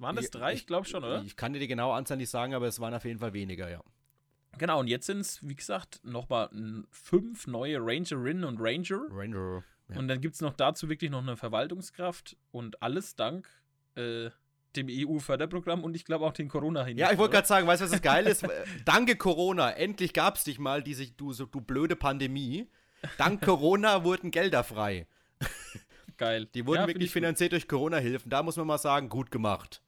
waren 0.00 0.16
das 0.16 0.26
Ich- 0.26 0.30
drei? 0.30 0.52
Ich 0.54 0.66
glaube 0.66 0.86
schon, 0.86 1.04
oder? 1.04 1.22
Ich 1.24 1.36
kann 1.36 1.52
dir 1.52 1.58
die 1.60 1.68
genaue 1.68 1.94
Anzahl 1.94 2.16
nicht 2.16 2.30
sagen, 2.30 2.54
aber 2.54 2.66
es 2.66 2.80
waren 2.80 2.94
auf 2.94 3.04
jeden 3.04 3.18
Fall 3.20 3.32
weniger, 3.32 3.68
ja. 3.70 3.80
Genau, 4.58 4.80
und 4.80 4.88
jetzt 4.88 5.06
sind 5.06 5.20
es, 5.20 5.46
wie 5.46 5.54
gesagt, 5.54 6.00
nochmal 6.02 6.50
fünf 6.90 7.46
neue 7.46 7.78
Rangerinnen 7.80 8.44
und 8.44 8.58
Ranger. 8.60 9.02
Ranger. 9.10 9.62
Ja. 9.88 9.98
Und 9.98 10.08
dann 10.08 10.20
gibt 10.20 10.34
es 10.34 10.40
noch 10.40 10.54
dazu 10.54 10.88
wirklich 10.88 11.10
noch 11.10 11.22
eine 11.22 11.36
Verwaltungskraft 11.36 12.36
und 12.50 12.82
alles 12.82 13.14
dank 13.14 13.48
äh, 13.94 14.30
dem 14.76 14.86
EU-Förderprogramm 14.88 15.82
und 15.82 15.94
ich 15.96 16.04
glaube 16.04 16.24
auch 16.26 16.32
den 16.32 16.48
corona 16.48 16.84
hin 16.84 16.96
Ja, 16.96 17.10
ich 17.10 17.18
wollte 17.18 17.34
gerade 17.34 17.46
sagen, 17.48 17.66
weißt 17.66 17.80
du, 17.80 17.84
was 17.86 17.90
das 17.92 18.02
geil 18.02 18.26
ist? 18.26 18.46
Danke 18.84 19.16
Corona, 19.16 19.70
endlich 19.70 20.12
gab 20.12 20.36
es 20.36 20.44
dich 20.44 20.58
mal, 20.60 20.82
diese, 20.82 21.10
du, 21.10 21.32
so, 21.32 21.46
du 21.46 21.60
blöde 21.60 21.96
Pandemie. 21.96 22.68
Dank 23.18 23.40
Corona 23.44 24.04
wurden 24.04 24.30
Gelder 24.30 24.62
frei. 24.62 25.06
Geil. 26.16 26.46
Die 26.54 26.66
wurden 26.66 26.82
Ja, 26.82 26.86
wirklich 26.86 27.06
ich 27.06 27.10
gut. 27.10 27.14
finanziert 27.22 27.52
durch 27.52 27.66
Corona-Hilfen. 27.66 28.30
Da 28.30 28.42
muss 28.42 28.56
man 28.56 28.66
mal 28.66 28.78
sagen, 28.78 29.08
gut 29.08 29.30
gemacht. 29.30 29.82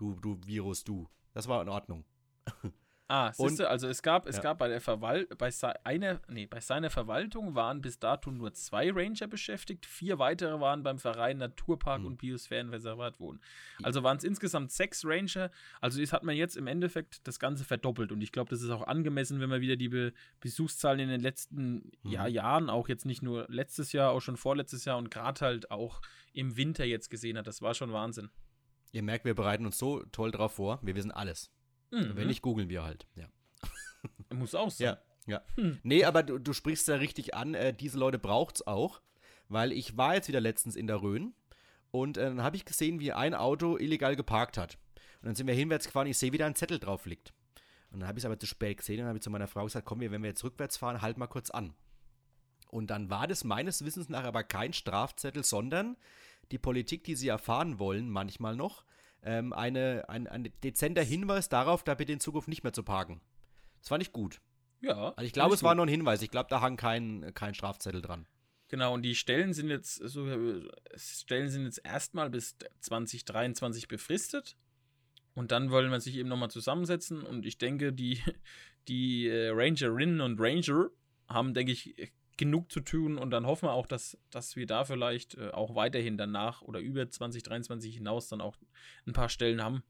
Du, 0.00 0.14
du 0.14 0.40
Virus, 0.46 0.82
du. 0.82 1.08
Das 1.34 1.46
war 1.46 1.60
in 1.60 1.68
Ordnung. 1.68 2.04
Ah, 3.12 3.32
Und- 3.38 3.48
siehste, 3.48 3.68
also 3.68 3.88
es 3.88 4.02
gab, 4.02 4.26
es 4.26 4.36
Ja. 4.36 4.42
gab 4.42 4.58
bei 4.58 4.68
der 4.68 4.80
Verwal 4.80 5.26
bei, 5.36 5.50
se 5.50 5.84
einer, 5.84 6.20
nee, 6.28 6.46
bei 6.46 6.60
seiner 6.60 6.90
Verwaltung 6.90 7.56
waren 7.56 7.80
bis 7.82 7.98
dato 7.98 8.30
nur 8.30 8.52
zwei 8.54 8.90
Ranger 8.92 9.26
beschäftigt, 9.26 9.84
vier 9.84 10.20
weitere 10.20 10.60
waren 10.60 10.84
beim 10.84 10.98
Verein 11.00 11.38
Naturpark 11.38 11.98
Hm. 11.98 12.06
und 12.06 12.16
Biosphärenreservat 12.18 13.18
wohnen. 13.18 13.40
Also 13.82 14.04
waren 14.04 14.16
es 14.16 14.22
insgesamt 14.24 14.70
sechs 14.70 15.04
Ranger. 15.04 15.50
Also 15.80 16.00
das 16.00 16.12
hat 16.12 16.22
man 16.22 16.36
jetzt 16.36 16.56
im 16.56 16.68
Endeffekt 16.68 17.26
das 17.26 17.40
Ganze 17.40 17.64
verdoppelt 17.64 18.12
und 18.12 18.20
ich 18.22 18.30
glaube, 18.30 18.48
das 18.50 18.62
ist 18.62 18.70
auch 18.70 18.86
angemessen, 18.86 19.40
wenn 19.40 19.50
man 19.50 19.60
wieder 19.60 19.74
die 19.76 19.88
Be 19.88 20.12
Besuchszahlen 20.38 21.00
in 21.00 21.08
den 21.08 21.20
letzten 21.20 21.90
Mhm. 22.04 22.10
ja, 22.10 22.26
Jahren, 22.28 22.70
auch 22.70 22.88
jetzt 22.88 23.04
nicht 23.06 23.22
nur 23.22 23.44
letztes 23.48 23.90
Jahr, 23.92 24.12
auch 24.12 24.20
schon 24.20 24.36
vorletztes 24.36 24.84
Jahr 24.84 24.96
und 24.98 25.10
gerade 25.10 25.40
halt 25.44 25.70
auch 25.72 26.00
im 26.32 26.56
Winter 26.56 26.84
jetzt 26.84 27.10
gesehen 27.10 27.36
hat. 27.36 27.48
Das 27.48 27.60
war 27.60 27.74
schon 27.74 27.92
Wahnsinn. 27.92 28.30
Ihr 28.92 29.02
merkt, 29.02 29.24
wir 29.24 29.34
bereiten 29.34 29.66
uns 29.66 29.78
so 29.78 30.02
toll 30.12 30.30
drauf 30.30 30.54
vor. 30.54 30.80
Wir 30.82 30.94
wissen 30.94 31.10
alles. 31.10 31.50
Mhm. 31.90 32.16
Wenn 32.16 32.26
nicht, 32.26 32.42
googeln 32.42 32.68
wir 32.68 32.82
halt. 32.82 33.06
Ja. 33.14 33.28
Muss 34.34 34.54
auch 34.54 34.70
sein. 34.70 34.86
Ja, 34.86 34.98
ja. 35.26 35.42
Hm. 35.56 35.78
Nee, 35.82 36.04
aber 36.04 36.22
du, 36.22 36.38
du 36.38 36.52
sprichst 36.52 36.88
da 36.88 36.96
richtig 36.96 37.34
an. 37.34 37.54
Äh, 37.54 37.74
diese 37.74 37.98
Leute 37.98 38.18
braucht's 38.18 38.66
auch, 38.66 39.00
weil 39.48 39.72
ich 39.72 39.96
war 39.96 40.14
jetzt 40.14 40.28
wieder 40.28 40.40
letztens 40.40 40.76
in 40.76 40.86
der 40.86 41.02
Rhön 41.02 41.34
und 41.90 42.16
äh, 42.16 42.24
dann 42.24 42.42
habe 42.42 42.56
ich 42.56 42.64
gesehen, 42.64 43.00
wie 43.00 43.12
ein 43.12 43.34
Auto 43.34 43.76
illegal 43.76 44.16
geparkt 44.16 44.58
hat. 44.58 44.78
Und 45.20 45.26
dann 45.26 45.34
sind 45.34 45.46
wir 45.46 45.54
hinwärts 45.54 45.86
gefahren, 45.86 46.06
ich 46.06 46.18
sehe, 46.18 46.32
wie 46.32 46.38
da 46.38 46.46
ein 46.46 46.54
Zettel 46.54 46.78
drauf 46.78 47.06
liegt. 47.06 47.32
Und 47.90 48.00
dann 48.00 48.08
habe 48.08 48.18
ich 48.18 48.22
es 48.22 48.26
aber 48.26 48.38
zu 48.38 48.46
spät 48.46 48.78
gesehen 48.78 48.96
und 48.96 49.00
dann 49.00 49.08
habe 49.08 49.18
ich 49.18 49.22
zu 49.22 49.30
meiner 49.30 49.48
Frau 49.48 49.64
gesagt, 49.64 49.86
komm, 49.86 50.00
wir, 50.00 50.10
wenn 50.10 50.22
wir 50.22 50.30
jetzt 50.30 50.44
rückwärts 50.44 50.76
fahren, 50.76 51.02
halt 51.02 51.18
mal 51.18 51.26
kurz 51.26 51.50
an. 51.50 51.74
Und 52.68 52.88
dann 52.88 53.10
war 53.10 53.26
das 53.26 53.42
meines 53.42 53.84
Wissens 53.84 54.08
nach 54.08 54.22
aber 54.24 54.44
kein 54.44 54.72
Strafzettel, 54.72 55.42
sondern 55.44 55.96
die 56.50 56.58
Politik, 56.58 57.04
die 57.04 57.14
sie 57.14 57.28
erfahren 57.28 57.78
wollen, 57.78 58.08
manchmal 58.08 58.56
noch, 58.56 58.84
ähm, 59.22 59.52
eine, 59.52 60.08
ein, 60.08 60.26
ein 60.26 60.50
dezenter 60.62 61.02
Hinweis 61.02 61.48
darauf, 61.48 61.84
da 61.84 61.94
bitte 61.94 62.12
in 62.12 62.20
Zukunft 62.20 62.48
nicht 62.48 62.62
mehr 62.62 62.72
zu 62.72 62.82
parken. 62.82 63.20
Das 63.80 63.88
fand 63.88 64.02
ich 64.02 64.12
gut. 64.12 64.40
Ja. 64.80 65.10
Also 65.10 65.26
ich 65.26 65.32
glaube, 65.32 65.54
es 65.54 65.62
war 65.62 65.72
gut. 65.72 65.76
nur 65.76 65.86
ein 65.86 65.90
Hinweis. 65.90 66.22
Ich 66.22 66.30
glaube, 66.30 66.48
da 66.48 66.60
hang 66.60 66.76
kein, 66.76 67.32
kein 67.34 67.54
Strafzettel 67.54 68.02
dran. 68.02 68.26
Genau, 68.68 68.94
und 68.94 69.02
die 69.02 69.14
Stellen 69.14 69.52
sind 69.52 69.68
jetzt 69.68 69.96
so, 69.96 70.26
äh, 70.26 70.68
Stellen 70.96 71.50
sind 71.50 71.64
jetzt 71.64 71.84
erstmal 71.84 72.30
bis 72.30 72.56
2023 72.80 73.88
befristet. 73.88 74.56
Und 75.34 75.52
dann 75.52 75.70
wollen 75.70 75.90
wir 75.90 76.00
sich 76.00 76.16
eben 76.16 76.28
nochmal 76.28 76.50
zusammensetzen 76.50 77.22
und 77.22 77.46
ich 77.46 77.58
denke, 77.58 77.92
die, 77.92 78.20
die 78.88 79.28
äh, 79.28 79.50
Rangerinnen 79.50 80.20
und 80.20 80.40
Ranger 80.40 80.90
haben, 81.28 81.54
denke 81.54 81.72
ich, 81.72 81.94
genug 82.40 82.72
zu 82.72 82.80
tun 82.80 83.18
und 83.18 83.30
dann 83.30 83.46
hoffen 83.46 83.68
wir 83.68 83.72
auch, 83.74 83.86
dass, 83.86 84.16
dass 84.30 84.56
wir 84.56 84.66
da 84.66 84.84
vielleicht 84.84 85.34
äh, 85.34 85.50
auch 85.50 85.74
weiterhin 85.74 86.16
danach 86.16 86.62
oder 86.62 86.80
über 86.80 87.08
2023 87.08 87.94
hinaus 87.94 88.28
dann 88.28 88.40
auch 88.40 88.56
ein 89.06 89.12
paar 89.12 89.28
Stellen 89.28 89.62
haben, 89.62 89.82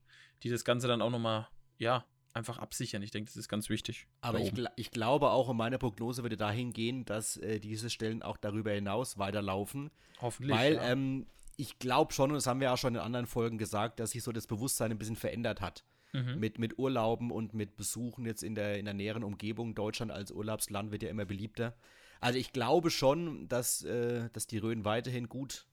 die 0.43 0.51
das 0.51 0.65
Ganze 0.65 0.89
dann 0.89 1.01
auch 1.01 1.11
nochmal, 1.11 1.47
ja, 1.79 2.05
einfach 2.35 2.59
absichern. 2.59 3.03
Ich 3.03 3.13
denke, 3.13 3.29
das 3.29 3.37
ist 3.37 3.49
ganz 3.49 3.69
wichtig. 3.69 4.09
Aber 4.21 4.41
ich, 4.41 4.53
gl 4.53 4.69
ich, 4.75 4.91
glaube 4.91 5.31
auch, 5.31 5.47
und 5.49 5.57
meine 5.57 5.79
Prognose 5.79 6.23
würde 6.23 6.37
dahin 6.37 6.73
gehen, 6.73 7.05
dass 7.05 7.37
äh, 7.37 7.61
diese 7.61 7.89
Stellen 7.89 8.23
auch 8.23 8.37
darüber 8.37 8.73
hinaus 8.73 9.17
weiterlaufen. 9.17 9.93
Hoffentlich. 10.21 10.57
Weil 10.57 10.75
ja. 10.75 10.91
ähm, 10.91 11.29
ich 11.57 11.79
glaube 11.79 12.13
schon, 12.13 12.31
und 12.31 12.35
das 12.35 12.49
haben 12.49 12.61
wir 12.61 12.73
auch 12.73 12.79
schon 12.79 12.97
in 12.97 13.01
anderen 13.01 13.27
Folgen 13.27 13.59
gesagt, 13.59 14.01
dass 14.01 14.11
sich 14.11 14.25
so 14.25 14.33
das 14.33 14.49
Bewusstsein 14.49 14.91
ein 14.91 14.99
bisschen 14.99 15.17
verändert 15.17 15.61
hat. 15.61 15.85
Mhm. 16.13 16.41
Mit, 16.41 16.59
mit 16.59 16.79
Urlauben 16.81 17.31
und 17.31 17.55
mit 17.55 17.77
Besuchen 17.77 18.27
jetzt 18.27 18.43
in 18.43 18.57
der, 18.57 18.77
in 18.77 18.87
der 18.87 18.95
näheren 18.95 19.23
Umgebung. 19.23 19.77
Deutschland 19.77 20.11
als 20.11 20.33
Urlaubsland 20.33 20.91
wird 20.91 21.05
ja 21.05 21.11
immer 21.11 21.25
beliebter. 21.25 21.77
Also 22.21 22.39
ich 22.39 22.53
glaube 22.53 22.91
schon, 22.91 23.49
dass, 23.49 23.83
äh, 23.83 24.29
dass 24.33 24.47
die 24.47 24.59
Rhön 24.59 24.85
weiterhin 24.85 25.29
gut 25.29 25.67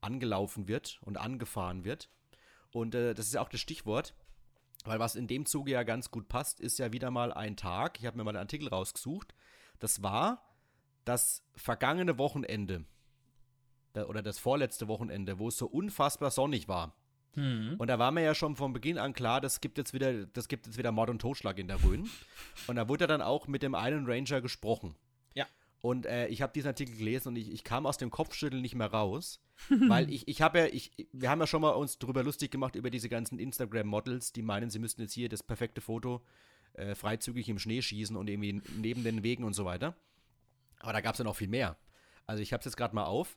angelaufen 0.00 0.68
wird 0.68 1.00
und 1.02 1.18
angefahren 1.18 1.84
wird. 1.84 2.08
Und 2.72 2.94
äh, 2.94 3.14
das 3.14 3.26
ist 3.26 3.34
ja 3.34 3.42
auch 3.42 3.48
das 3.48 3.60
Stichwort. 3.60 4.14
Weil 4.84 4.98
was 4.98 5.14
in 5.14 5.26
dem 5.26 5.44
Zuge 5.44 5.72
ja 5.72 5.82
ganz 5.82 6.10
gut 6.10 6.28
passt, 6.28 6.58
ist 6.60 6.78
ja 6.78 6.92
wieder 6.92 7.10
mal 7.10 7.32
ein 7.32 7.56
Tag. 7.56 7.98
Ich 8.00 8.06
habe 8.06 8.16
mir 8.16 8.24
mal 8.24 8.30
einen 8.30 8.38
Artikel 8.38 8.68
rausgesucht. 8.68 9.34
Das 9.78 10.02
war 10.02 10.42
das 11.04 11.44
vergangene 11.54 12.18
Wochenende 12.18 12.84
oder 13.94 14.22
das 14.22 14.38
vorletzte 14.38 14.88
Wochenende, 14.88 15.38
wo 15.38 15.48
es 15.48 15.56
so 15.56 15.66
unfassbar 15.66 16.30
sonnig 16.30 16.68
war. 16.68 16.94
Mhm. 17.34 17.74
Und 17.78 17.88
da 17.88 17.98
war 17.98 18.10
mir 18.10 18.22
ja 18.22 18.34
schon 18.34 18.56
von 18.56 18.72
Beginn 18.72 18.98
an 18.98 19.12
klar, 19.12 19.40
das 19.40 19.60
gibt 19.60 19.78
jetzt 19.78 19.92
wieder, 19.92 20.26
das 20.26 20.48
gibt 20.48 20.66
jetzt 20.66 20.78
wieder 20.78 20.92
Mord 20.92 21.10
und 21.10 21.20
Totschlag 21.20 21.58
in 21.58 21.68
der 21.68 21.82
Rhön. 21.82 22.08
und 22.66 22.76
da 22.76 22.88
wurde 22.88 23.06
dann 23.06 23.22
auch 23.22 23.48
mit 23.48 23.62
dem 23.62 23.74
einen 23.74 24.06
Ranger 24.06 24.40
gesprochen. 24.40 24.94
Und 25.82 26.06
äh, 26.06 26.26
ich 26.28 26.42
habe 26.42 26.52
diesen 26.52 26.68
Artikel 26.68 26.96
gelesen 26.96 27.28
und 27.28 27.36
ich, 27.36 27.50
ich 27.50 27.64
kam 27.64 27.86
aus 27.86 27.96
dem 27.96 28.10
Kopfschütteln 28.10 28.60
nicht 28.60 28.74
mehr 28.74 28.90
raus. 28.90 29.40
weil 29.88 30.10
ich, 30.10 30.26
ich 30.26 30.40
habe 30.42 30.58
ja, 30.58 30.66
ich, 30.66 30.92
wir 31.12 31.28
haben 31.28 31.40
ja 31.40 31.46
schon 31.46 31.60
mal 31.60 31.70
uns 31.70 31.98
darüber 31.98 32.22
lustig 32.22 32.50
gemacht, 32.50 32.76
über 32.76 32.90
diese 32.90 33.08
ganzen 33.08 33.38
Instagram-Models, 33.38 34.32
die 34.32 34.42
meinen, 34.42 34.70
sie 34.70 34.78
müssten 34.78 35.02
jetzt 35.02 35.12
hier 35.12 35.28
das 35.28 35.42
perfekte 35.42 35.80
Foto 35.80 36.22
äh, 36.74 36.94
freizügig 36.94 37.48
im 37.48 37.58
Schnee 37.58 37.82
schießen 37.82 38.16
und 38.16 38.28
irgendwie 38.28 38.62
neben 38.76 39.04
den 39.04 39.22
Wegen 39.22 39.44
und 39.44 39.54
so 39.54 39.64
weiter. 39.64 39.94
Aber 40.80 40.92
da 40.92 41.00
gab 41.00 41.14
es 41.14 41.18
ja 41.18 41.24
noch 41.24 41.36
viel 41.36 41.48
mehr. 41.48 41.76
Also 42.26 42.42
ich 42.42 42.52
habe 42.52 42.60
es 42.60 42.64
jetzt 42.64 42.76
gerade 42.76 42.94
mal 42.94 43.04
auf. 43.04 43.36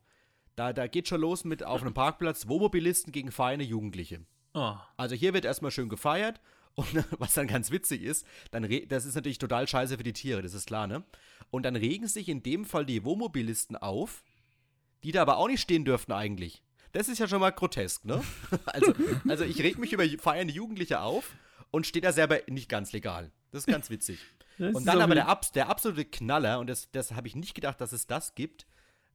Da, 0.56 0.72
da 0.72 0.88
geht 0.88 1.08
schon 1.08 1.22
los 1.22 1.44
mit 1.44 1.64
auf 1.64 1.82
einem 1.82 1.94
Parkplatz 1.94 2.48
Wohnmobilisten 2.48 3.12
gegen 3.12 3.32
feine 3.32 3.64
Jugendliche. 3.64 4.22
Oh. 4.54 4.76
Also 4.98 5.16
hier 5.16 5.34
wird 5.34 5.46
erstmal 5.46 5.72
schön 5.72 5.90
gefeiert 5.90 6.40
und 6.76 6.88
was 7.20 7.34
dann 7.34 7.48
ganz 7.48 7.72
witzig 7.72 8.04
ist, 8.04 8.26
dann 8.52 8.68
das 8.88 9.06
ist 9.06 9.16
natürlich 9.16 9.38
total 9.38 9.68
scheiße 9.68 9.98
für 9.98 10.04
die 10.04 10.14
Tiere, 10.14 10.42
das 10.42 10.54
ist 10.54 10.68
klar, 10.68 10.88
ne? 10.88 11.04
Und 11.52 11.64
dann 11.64 11.76
regen 11.76 12.08
sich 12.08 12.30
in 12.30 12.42
dem 12.42 12.66
Fall 12.66 12.86
die 12.86 13.04
Wohnmobilisten 13.04 13.76
auf, 13.76 14.24
die 15.04 15.12
da 15.12 15.22
aber 15.22 15.38
auch 15.38 15.48
nicht 15.48 15.62
stehen 15.62 15.86
dürften 15.86 16.12
eigentlich. 16.12 16.64
Das 16.94 17.10
ist 17.10 17.18
ja 17.18 17.28
schon 17.28 17.42
mal 17.42 17.52
grotesk, 17.52 18.06
ne? 18.06 18.24
Also, 18.66 18.94
also 19.28 19.44
ich 19.44 19.60
reg 19.62 19.78
mich 19.78 19.94
über 19.94 20.06
feiernde 20.20 20.54
Jugendliche 20.54 21.02
auf 21.02 21.36
und 21.72 21.86
stehe 21.86 22.02
da 22.02 22.12
selber 22.12 22.40
nicht 22.48 22.70
ganz 22.70 22.92
legal. 22.92 23.32
Das 23.52 23.62
ist 23.62 23.68
ganz 23.68 23.90
witzig. 23.90 24.20
und 24.60 24.86
dann 24.86 25.02
aber 25.02 25.16
der, 25.16 25.40
der 25.56 25.70
absolute 25.70 26.06
Knaller, 26.06 26.60
und 26.60 26.68
das, 26.68 26.92
das 26.92 27.14
habe 27.14 27.28
ich 27.28 27.36
nicht 27.36 27.56
gedacht, 27.56 27.82
dass 27.82 27.92
es 27.92 28.08
das 28.08 28.36
gibt, 28.36 28.68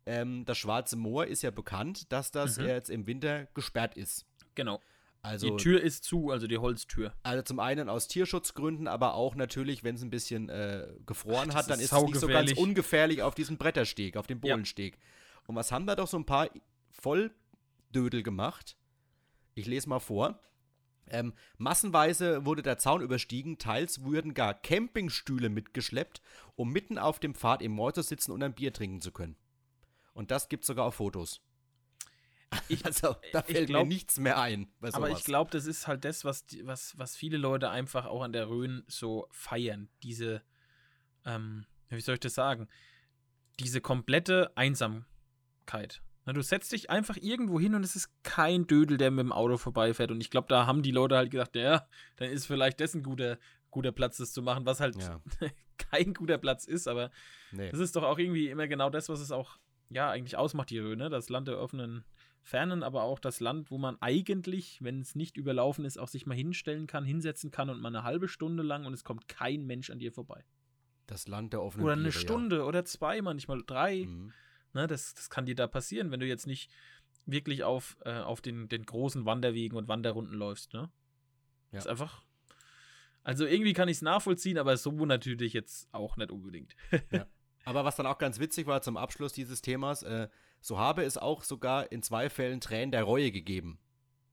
ähm, 0.06 0.44
das 0.44 0.58
Schwarze 0.58 0.96
Moor 0.96 1.26
ist 1.26 1.42
ja 1.42 1.50
bekannt, 1.50 2.12
dass 2.12 2.30
das 2.30 2.58
mhm. 2.58 2.66
jetzt 2.66 2.90
im 2.90 3.06
Winter 3.06 3.46
gesperrt 3.54 3.96
ist. 3.96 4.26
Genau. 4.54 4.80
Also, 5.28 5.50
die 5.50 5.62
Tür 5.62 5.82
ist 5.82 6.04
zu, 6.04 6.30
also 6.30 6.46
die 6.46 6.56
Holztür. 6.56 7.12
Also 7.22 7.42
zum 7.42 7.60
einen 7.60 7.90
aus 7.90 8.08
Tierschutzgründen, 8.08 8.88
aber 8.88 9.12
auch 9.12 9.34
natürlich, 9.34 9.84
wenn 9.84 9.94
es 9.96 10.02
ein 10.02 10.08
bisschen 10.08 10.48
äh, 10.48 10.88
gefroren 11.04 11.50
Ach, 11.52 11.56
hat, 11.56 11.68
dann 11.68 11.80
ist 11.80 11.92
es 11.92 12.02
nicht 12.02 12.18
so 12.18 12.28
ganz 12.28 12.52
ungefährlich 12.52 13.22
auf 13.22 13.34
diesem 13.34 13.58
Brettersteg, 13.58 14.16
auf 14.16 14.26
dem 14.26 14.40
Bohlensteg. 14.40 14.94
Ja. 14.94 15.00
Und 15.46 15.56
was 15.56 15.70
haben 15.70 15.86
da 15.86 15.96
doch 15.96 16.08
so 16.08 16.18
ein 16.18 16.24
paar 16.24 16.48
Volldödel 16.88 18.22
gemacht? 18.22 18.78
Ich 19.54 19.66
lese 19.66 19.90
mal 19.90 19.98
vor. 19.98 20.40
Ähm, 21.10 21.34
massenweise 21.58 22.46
wurde 22.46 22.62
der 22.62 22.78
Zaun 22.78 23.02
überstiegen, 23.02 23.58
teils 23.58 24.02
wurden 24.04 24.32
gar 24.32 24.54
Campingstühle 24.54 25.50
mitgeschleppt, 25.50 26.22
um 26.56 26.72
mitten 26.72 26.96
auf 26.96 27.18
dem 27.18 27.34
Pfad 27.34 27.60
im 27.60 27.72
Moor 27.72 27.92
zu 27.92 28.00
sitzen 28.00 28.32
und 28.32 28.42
ein 28.42 28.54
Bier 28.54 28.72
trinken 28.72 29.02
zu 29.02 29.12
können. 29.12 29.36
Und 30.14 30.30
das 30.30 30.48
gibt 30.48 30.62
es 30.62 30.68
sogar 30.68 30.86
auf 30.86 30.94
Fotos. 30.94 31.42
Ich, 32.68 32.84
also, 32.84 33.16
da 33.32 33.42
fällt 33.42 33.68
glaub, 33.68 33.84
mir 33.84 33.94
nichts 33.94 34.18
mehr 34.18 34.38
ein. 34.38 34.70
aber 34.80 35.10
ich 35.10 35.24
glaube, 35.24 35.50
das 35.50 35.66
ist 35.66 35.86
halt 35.86 36.04
das, 36.04 36.24
was, 36.24 36.44
was, 36.62 36.96
was 36.98 37.16
viele 37.16 37.38
Leute 37.38 37.70
einfach 37.70 38.06
auch 38.06 38.22
an 38.22 38.32
der 38.32 38.48
Rhön 38.48 38.84
so 38.86 39.28
feiern. 39.30 39.88
Diese, 40.02 40.42
ähm, 41.24 41.66
wie 41.88 42.00
soll 42.00 42.14
ich 42.14 42.20
das 42.20 42.34
sagen? 42.34 42.68
Diese 43.60 43.80
komplette 43.80 44.56
Einsamkeit. 44.56 46.02
Na, 46.26 46.32
du 46.32 46.42
setzt 46.42 46.72
dich 46.72 46.90
einfach 46.90 47.16
irgendwo 47.16 47.58
hin 47.58 47.74
und 47.74 47.82
es 47.82 47.96
ist 47.96 48.10
kein 48.22 48.66
Dödel, 48.66 48.98
der 48.98 49.10
mit 49.10 49.20
dem 49.20 49.32
Auto 49.32 49.56
vorbeifährt. 49.56 50.10
Und 50.10 50.20
ich 50.20 50.30
glaube, 50.30 50.48
da 50.48 50.66
haben 50.66 50.82
die 50.82 50.90
Leute 50.90 51.16
halt 51.16 51.30
gedacht, 51.30 51.56
ja, 51.56 51.88
dann 52.16 52.30
ist 52.30 52.46
vielleicht 52.46 52.80
das 52.80 52.94
ein 52.94 53.02
guter, 53.02 53.38
guter 53.70 53.92
Platz, 53.92 54.18
das 54.18 54.32
zu 54.32 54.42
machen, 54.42 54.66
was 54.66 54.80
halt 54.80 54.96
ja. 54.96 55.20
kein 55.78 56.12
guter 56.12 56.38
Platz 56.38 56.66
ist. 56.66 56.86
Aber 56.86 57.10
nee. 57.50 57.70
das 57.70 57.80
ist 57.80 57.96
doch 57.96 58.02
auch 58.02 58.18
irgendwie 58.18 58.48
immer 58.48 58.68
genau 58.68 58.90
das, 58.90 59.08
was 59.08 59.20
es 59.20 59.32
auch 59.32 59.58
ja, 59.90 60.10
eigentlich 60.10 60.36
ausmacht 60.36 60.70
die 60.70 60.78
Rhön, 60.78 60.98
ne? 60.98 61.08
das 61.08 61.28
Land 61.28 61.48
der 61.48 61.58
offenen 61.58 62.04
Fernen, 62.42 62.82
aber 62.82 63.02
auch 63.02 63.18
das 63.18 63.40
Land, 63.40 63.70
wo 63.70 63.78
man 63.78 63.96
eigentlich, 64.00 64.82
wenn 64.82 65.00
es 65.00 65.14
nicht 65.14 65.36
überlaufen 65.36 65.84
ist, 65.84 65.98
auch 65.98 66.08
sich 66.08 66.26
mal 66.26 66.34
hinstellen 66.34 66.86
kann, 66.86 67.04
hinsetzen 67.04 67.50
kann 67.50 67.70
und 67.70 67.80
mal 67.80 67.88
eine 67.88 68.04
halbe 68.04 68.28
Stunde 68.28 68.62
lang 68.62 68.86
und 68.86 68.94
es 68.94 69.04
kommt 69.04 69.28
kein 69.28 69.66
Mensch 69.66 69.90
an 69.90 69.98
dir 69.98 70.12
vorbei. 70.12 70.44
Das 71.06 71.26
Land 71.28 71.52
der 71.52 71.62
offenen 71.62 71.84
Oder 71.84 71.94
eine 71.94 72.02
Biere, 72.02 72.12
Stunde 72.12 72.56
ja. 72.58 72.62
oder 72.64 72.84
zwei, 72.84 73.22
manchmal 73.22 73.62
drei. 73.66 74.04
Mhm. 74.06 74.32
Ne, 74.74 74.86
das, 74.86 75.14
das 75.14 75.30
kann 75.30 75.46
dir 75.46 75.54
da 75.54 75.66
passieren, 75.66 76.10
wenn 76.10 76.20
du 76.20 76.26
jetzt 76.26 76.46
nicht 76.46 76.70
wirklich 77.24 77.64
auf, 77.64 77.96
äh, 78.04 78.20
auf 78.20 78.40
den, 78.40 78.68
den 78.68 78.84
großen 78.84 79.24
Wanderwegen 79.24 79.76
und 79.76 79.88
Wanderrunden 79.88 80.34
läufst. 80.34 80.72
Ne? 80.74 80.90
Ja. 81.72 81.78
ist 81.78 81.88
einfach. 81.88 82.22
Also 83.22 83.44
irgendwie 83.44 83.74
kann 83.74 83.88
ich 83.88 83.98
es 83.98 84.02
nachvollziehen, 84.02 84.58
aber 84.58 84.76
so 84.76 84.90
natürlich 85.04 85.52
jetzt 85.52 85.88
auch 85.92 86.16
nicht 86.16 86.30
unbedingt. 86.30 86.74
ja. 87.10 87.26
Aber 87.68 87.84
was 87.84 87.96
dann 87.96 88.06
auch 88.06 88.16
ganz 88.16 88.40
witzig 88.40 88.66
war 88.66 88.80
zum 88.80 88.96
Abschluss 88.96 89.34
dieses 89.34 89.60
Themas, 89.60 90.02
äh, 90.02 90.28
so 90.62 90.78
habe 90.78 91.04
es 91.04 91.18
auch 91.18 91.44
sogar 91.44 91.92
in 91.92 92.02
zwei 92.02 92.30
Fällen 92.30 92.62
Tränen 92.62 92.92
der 92.92 93.02
Reue 93.02 93.30
gegeben. 93.30 93.78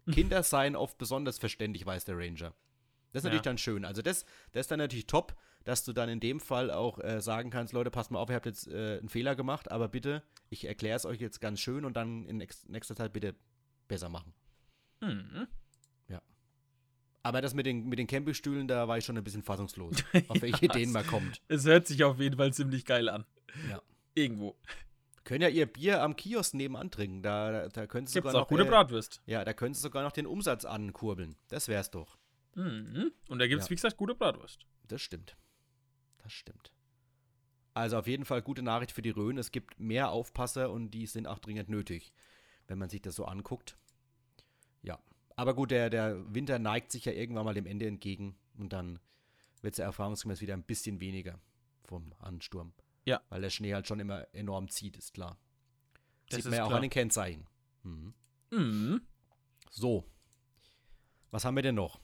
Kinder 0.10 0.42
seien 0.42 0.78
oft 0.78 0.98
besonders 0.98 1.38
verständlich, 1.38 1.86
weiß 1.86 2.06
der 2.06 2.18
Ranger. 2.18 2.54
Das 3.12 3.20
ist 3.20 3.24
natürlich 3.26 3.42
dann 3.42 3.58
schön. 3.58 3.84
Also 3.84 4.02
das, 4.02 4.24
das 4.54 4.62
ist 4.62 4.72
dann 4.72 4.80
natürlich 4.80 5.06
top, 5.06 5.36
dass 5.66 5.84
du 5.84 5.92
dann 5.92 6.08
in 6.08 6.22
dem 6.22 6.40
Fall 6.40 6.72
auch 6.72 6.98
äh, 7.00 7.20
sagen 7.20 7.50
kannst, 7.50 7.74
Leute, 7.74 7.92
passt 7.92 8.10
mal 8.10 8.20
auf, 8.20 8.30
ihr 8.30 8.36
habt 8.36 8.46
jetzt 8.46 8.70
äh, 8.70 9.00
einen 9.00 9.10
Fehler 9.10 9.36
gemacht, 9.36 9.70
aber 9.70 9.90
bitte, 9.90 10.24
ich 10.50 10.66
erkläre 10.66 10.96
es 10.96 11.06
euch 11.06 11.20
jetzt 11.20 11.42
ganz 11.42 11.60
schön 11.60 11.84
und 11.84 11.98
dann 11.98 12.26
in 12.28 12.38
nächster 12.38 12.96
Zeit 12.96 13.12
bitte 13.12 13.36
besser 13.90 14.08
machen. 14.08 14.34
Mhm. 15.02 15.48
Aber 17.26 17.42
das 17.42 17.56
mit 17.56 17.66
den, 17.66 17.90
mit 17.90 17.98
den 17.98 18.06
Campingstühlen, 18.06 18.68
da 18.68 18.88
war 18.88 19.00
ich 19.00 19.06
schon 19.06 19.18
ein 19.18 19.24
bisschen 19.24 19.42
fassungslos, 19.42 20.04
auf 20.28 20.44
welche 20.44 20.64
ja, 20.64 20.72
Ideen 20.72 20.92
man 20.92 21.08
kommt. 21.08 21.42
Es 21.48 21.66
hört 21.66 21.88
sich 21.88 22.04
auf 22.04 22.20
jeden 22.20 22.38
Fall 22.38 22.54
ziemlich 22.54 22.86
geil 22.86 23.10
an. 23.10 23.26
Ja. 23.68 23.82
Irgendwo. 24.14 24.56
Können 25.24 25.42
ja 25.42 25.48
ihr 25.48 25.66
Bier 25.66 26.04
am 26.04 26.16
Kiosk 26.16 26.54
nebenan 26.54 26.92
trinken. 26.92 27.24
Da, 27.24 27.68
da 27.70 27.88
können 27.88 28.06
sie 28.06 28.14
sogar 28.14 28.32
noch, 28.32 28.42
auch 28.42 28.48
gute 28.48 28.62
äh, 28.62 28.70
Bratwürst. 28.70 29.24
Ja, 29.26 29.44
da 29.44 29.54
können 29.54 29.74
sie 29.74 29.82
sogar 29.82 30.04
noch 30.04 30.12
den 30.12 30.28
Umsatz 30.28 30.66
ankurbeln. 30.66 31.36
Das 31.48 31.68
wär's 31.68 31.90
doch. 31.90 32.16
Mhm. 32.54 33.12
Und 33.28 33.40
da 33.40 33.48
gibt's, 33.48 33.66
ja. 33.66 33.70
wie 33.72 33.76
gesagt, 33.76 33.98
gute 33.98 34.14
Bratwurst. 34.14 34.68
Das 34.88 35.02
stimmt. 35.02 35.36
Das 36.20 36.32
stimmt. 36.32 36.72
Also 37.74 37.98
auf 37.98 38.06
jeden 38.06 38.26
Fall 38.26 38.44
gute 38.44 38.62
Nachricht 38.62 38.92
für 38.92 39.02
die 39.02 39.10
Rhön. 39.10 39.40
Es 39.40 39.52
gibt 39.52 39.80
mehr 39.80 40.12
Aufpasser 40.12 40.70
und 40.70 40.92
die 40.92 41.08
sind 41.08 41.26
auch 41.26 41.40
dringend 41.40 41.70
nötig, 41.70 42.14
wenn 42.68 42.78
man 42.78 42.90
sich 42.90 43.02
das 43.02 43.16
so 43.16 43.26
anguckt. 43.26 43.80
Aber 45.36 45.54
gut, 45.54 45.72
der, 45.72 45.90
der 45.90 46.34
Winter 46.34 46.60
neigt 46.60 46.92
sich 46.92 47.06
ja 47.06 47.12
irgendwann 47.12 47.46
mal 47.46 47.54
dem 47.54 47.66
Ende 47.66 47.88
entgegen 47.88 48.38
und 48.58 48.72
dann 48.72 49.00
wird 49.62 49.74
es 49.74 49.78
ja 49.80 49.86
erfahrungsgemäß 49.86 50.42
wieder 50.42 50.54
ein 50.54 50.64
bisschen 50.64 51.00
weniger 51.02 51.40
vom 51.84 52.14
Ansturm. 52.20 52.74
Ja. 53.06 53.22
Weil 53.30 53.42
der 53.42 53.50
Schnee 53.50 53.74
halt 53.74 53.88
schon 53.88 54.00
immer 54.00 54.28
enorm 54.34 54.70
zieht, 54.70 54.98
ist 54.98 55.14
klar. 55.14 55.38
Das 56.30 56.38
Sieht 56.38 56.46
man 56.46 56.56
ja 56.56 56.66
auch 56.66 56.72
an 56.72 56.82
den 56.82 56.90
Kennzeichen. 56.90 57.48
Mhm. 57.84 58.14
Mhm. 58.52 59.02
So. 59.70 60.06
Was 61.32 61.46
haben 61.46 61.56
wir 61.56 61.64
denn 61.64 61.76
noch? 61.76 62.00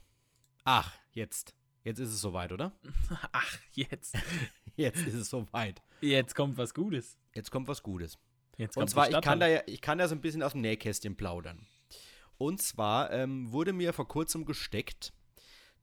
Ach, 0.63 0.93
jetzt. 1.11 1.55
Jetzt 1.83 1.99
ist 1.99 2.09
es 2.09 2.21
soweit, 2.21 2.51
oder? 2.51 2.73
Ach, 3.31 3.57
jetzt. 3.71 4.15
jetzt 4.75 5.01
ist 5.07 5.15
es 5.15 5.29
soweit. 5.29 5.81
Jetzt 6.01 6.35
kommt 6.35 6.57
was 6.57 6.73
Gutes. 6.73 7.17
Jetzt 7.33 7.49
kommt 7.49 7.67
was 7.67 7.81
Gutes. 7.81 8.19
Jetzt 8.57 8.77
Und 8.77 8.89
zwar, 8.89 9.09
ich 9.09 9.21
kann, 9.21 9.39
da 9.39 9.47
ja, 9.47 9.61
ich 9.65 9.81
kann 9.81 9.97
da 9.97 10.07
so 10.07 10.13
ein 10.13 10.21
bisschen 10.21 10.43
aus 10.43 10.51
dem 10.51 10.61
Nähkästchen 10.61 11.15
plaudern. 11.15 11.65
Und 12.41 12.59
zwar 12.59 13.11
ähm, 13.11 13.51
wurde 13.51 13.71
mir 13.71 13.93
vor 13.93 14.07
kurzem 14.07 14.45
gesteckt, 14.45 15.13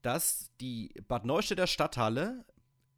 dass 0.02 0.50
die 0.60 0.92
Bad 1.06 1.24
Neustädter 1.24 1.68
Stadthalle 1.68 2.44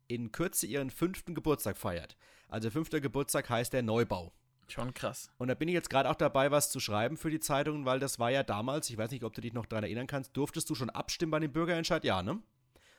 in 0.08 0.32
Kürze 0.32 0.66
ihren 0.66 0.88
fünften 0.88 1.34
Geburtstag 1.34 1.76
feiert. 1.76 2.16
Also 2.48 2.70
fünfter 2.70 3.02
Geburtstag 3.02 3.50
heißt 3.50 3.74
der 3.74 3.82
Neubau. 3.82 4.32
Schon 4.68 4.94
krass. 4.94 5.30
Und 5.36 5.48
da 5.48 5.54
bin 5.54 5.68
ich 5.68 5.74
jetzt 5.74 5.90
gerade 5.90 6.08
auch 6.08 6.14
dabei, 6.14 6.50
was 6.50 6.70
zu 6.70 6.80
schreiben 6.80 7.18
für 7.18 7.28
die 7.28 7.38
Zeitungen, 7.38 7.84
weil 7.84 8.00
das 8.00 8.18
war 8.18 8.30
ja 8.30 8.42
damals, 8.42 8.88
ich 8.88 8.96
weiß 8.96 9.10
nicht, 9.10 9.24
ob 9.24 9.34
du 9.34 9.42
dich 9.42 9.52
noch 9.52 9.66
daran 9.66 9.84
erinnern 9.84 10.06
kannst, 10.06 10.34
durftest 10.38 10.70
du 10.70 10.74
schon 10.74 10.88
abstimmen 10.88 11.30
bei 11.30 11.40
dem 11.40 11.52
Bürgerentscheid? 11.52 12.02
Ja, 12.02 12.22
ne? 12.22 12.42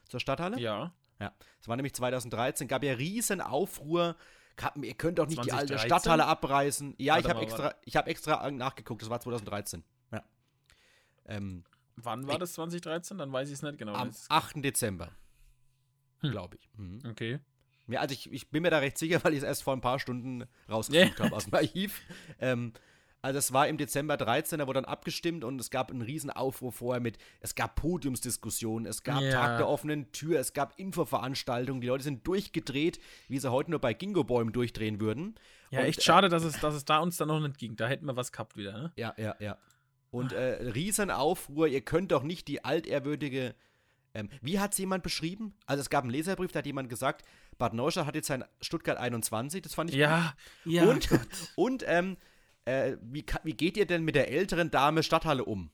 Zur 0.09 0.19
Stadthalle? 0.19 0.59
Ja. 0.59 0.93
Ja. 1.19 1.33
Das 1.57 1.69
war 1.69 1.75
nämlich 1.75 1.95
2013, 1.95 2.67
gab 2.67 2.83
ja 2.83 2.93
riesen 2.93 3.41
Aufruhr. 3.41 4.15
Ihr 4.79 4.93
könnt 4.93 5.17
doch 5.17 5.25
nicht 5.25 5.41
2013? 5.41 5.67
die 5.67 5.73
alte 5.73 5.87
Stadthalle 5.87 6.25
abreißen. 6.25 6.93
Ja, 6.99 7.15
Warte 7.15 7.27
ich 7.27 7.33
habe 7.33 7.41
extra, 7.41 7.75
ich 7.83 7.95
hab 7.95 8.07
extra 8.07 8.51
nachgeguckt, 8.51 9.01
das 9.01 9.09
war 9.09 9.19
2013. 9.19 9.83
Ähm, 11.25 11.63
Wann 11.97 12.27
war 12.27 12.39
das 12.39 12.53
2013? 12.53 13.17
Dann 13.17 13.31
weiß 13.31 13.49
ich 13.49 13.55
es 13.55 13.61
nicht 13.61 13.77
genau. 13.77 13.93
am 13.93 14.07
Das 14.09 14.21
ist- 14.21 14.31
8. 14.31 14.61
Dezember, 14.63 15.11
Hm. 16.19 16.31
glaube 16.31 16.57
ich. 16.57 16.69
Mhm. 16.77 16.99
Okay. 17.09 17.39
Ja, 17.87 17.99
also 17.99 18.13
ich, 18.13 18.31
ich 18.31 18.49
bin 18.49 18.63
mir 18.63 18.69
da 18.69 18.77
recht 18.79 18.97
sicher, 18.97 19.23
weil 19.23 19.33
ich 19.33 19.39
es 19.39 19.43
erst 19.43 19.63
vor 19.63 19.73
ein 19.73 19.81
paar 19.81 19.99
Stunden 19.99 20.45
rausgesucht 20.69 21.19
habe 21.19 21.35
aus 21.35 21.45
dem 21.45 21.53
Archiv. 21.55 22.01
Ähm, 22.39 22.73
also 23.23 23.37
es 23.37 23.53
war 23.53 23.67
im 23.67 23.77
Dezember 23.77 24.17
13, 24.17 24.57
da 24.59 24.65
wurde 24.67 24.81
dann 24.81 24.85
abgestimmt 24.89 25.43
und 25.43 25.59
es 25.61 25.69
gab 25.69 25.91
einen 25.91 26.01
riesen 26.01 26.31
Aufruhr 26.31 26.71
vorher 26.71 27.01
mit, 27.01 27.19
es 27.39 27.53
gab 27.53 27.75
Podiumsdiskussionen, 27.75 28.87
es 28.87 29.03
gab 29.03 29.21
Ja. 29.21 29.31
Tag 29.31 29.57
der 29.57 29.67
offenen 29.67 30.11
Tür, 30.11 30.39
es 30.39 30.53
gab 30.53 30.79
Infoveranstaltungen, 30.79 31.81
die 31.81 31.87
Leute 31.87 32.03
sind 32.03 32.25
durchgedreht, 32.25 32.99
wie 33.27 33.37
sie 33.37 33.51
heute 33.51 33.69
nur 33.69 33.79
bei 33.79 33.93
Gingo-Bäumen 33.93 34.53
durchdrehen 34.53 34.99
würden. 34.99 35.35
Ja, 35.69 35.81
Und, 35.81 35.85
echt 35.85 36.01
schade, 36.03 36.29
dass 36.29 36.43
es, 36.43 36.59
dass 36.61 36.73
es 36.73 36.83
da 36.85 36.97
uns 36.99 37.17
dann 37.17 37.27
noch 37.27 37.39
nicht 37.39 37.59
ging. 37.59 37.75
Da 37.75 37.87
hätten 37.87 38.05
wir 38.05 38.15
was 38.15 38.31
gehabt 38.31 38.57
wieder, 38.57 38.73
ne? 38.73 38.91
Ja, 38.95 39.13
ja, 39.17 39.35
ja. 39.39 39.57
Und 40.11 40.33
äh, 40.33 40.71
Riesenaufruhr, 40.71 41.67
ihr 41.67 41.81
könnt 41.81 42.11
doch 42.11 42.23
nicht 42.23 42.47
die 42.47 42.63
altehrwürdige. 42.65 43.55
Ähm, 44.13 44.29
wie 44.41 44.59
hat 44.59 44.73
es 44.73 44.77
jemand 44.77 45.03
beschrieben? 45.03 45.53
Also 45.65 45.79
es 45.81 45.89
gab 45.89 46.03
einen 46.03 46.11
Leserbrief, 46.11 46.51
da 46.51 46.59
hat 46.59 46.65
jemand 46.65 46.89
gesagt, 46.89 47.25
Bad 47.57 47.73
Neustadt 47.73 48.05
hat 48.05 48.15
jetzt 48.15 48.27
sein 48.27 48.43
Stuttgart 48.59 48.97
21, 48.97 49.61
das 49.61 49.73
fand 49.73 49.89
ich 49.89 49.95
Ja, 49.95 50.35
ja. 50.65 50.83
und, 50.83 51.07
und 51.55 51.83
ähm, 51.87 52.17
äh, 52.65 52.97
wie, 53.01 53.25
wie 53.43 53.53
geht 53.53 53.77
ihr 53.77 53.85
denn 53.85 54.03
mit 54.03 54.15
der 54.15 54.29
älteren 54.29 54.69
Dame 54.69 55.01
Stadthalle 55.03 55.45
um? 55.45 55.71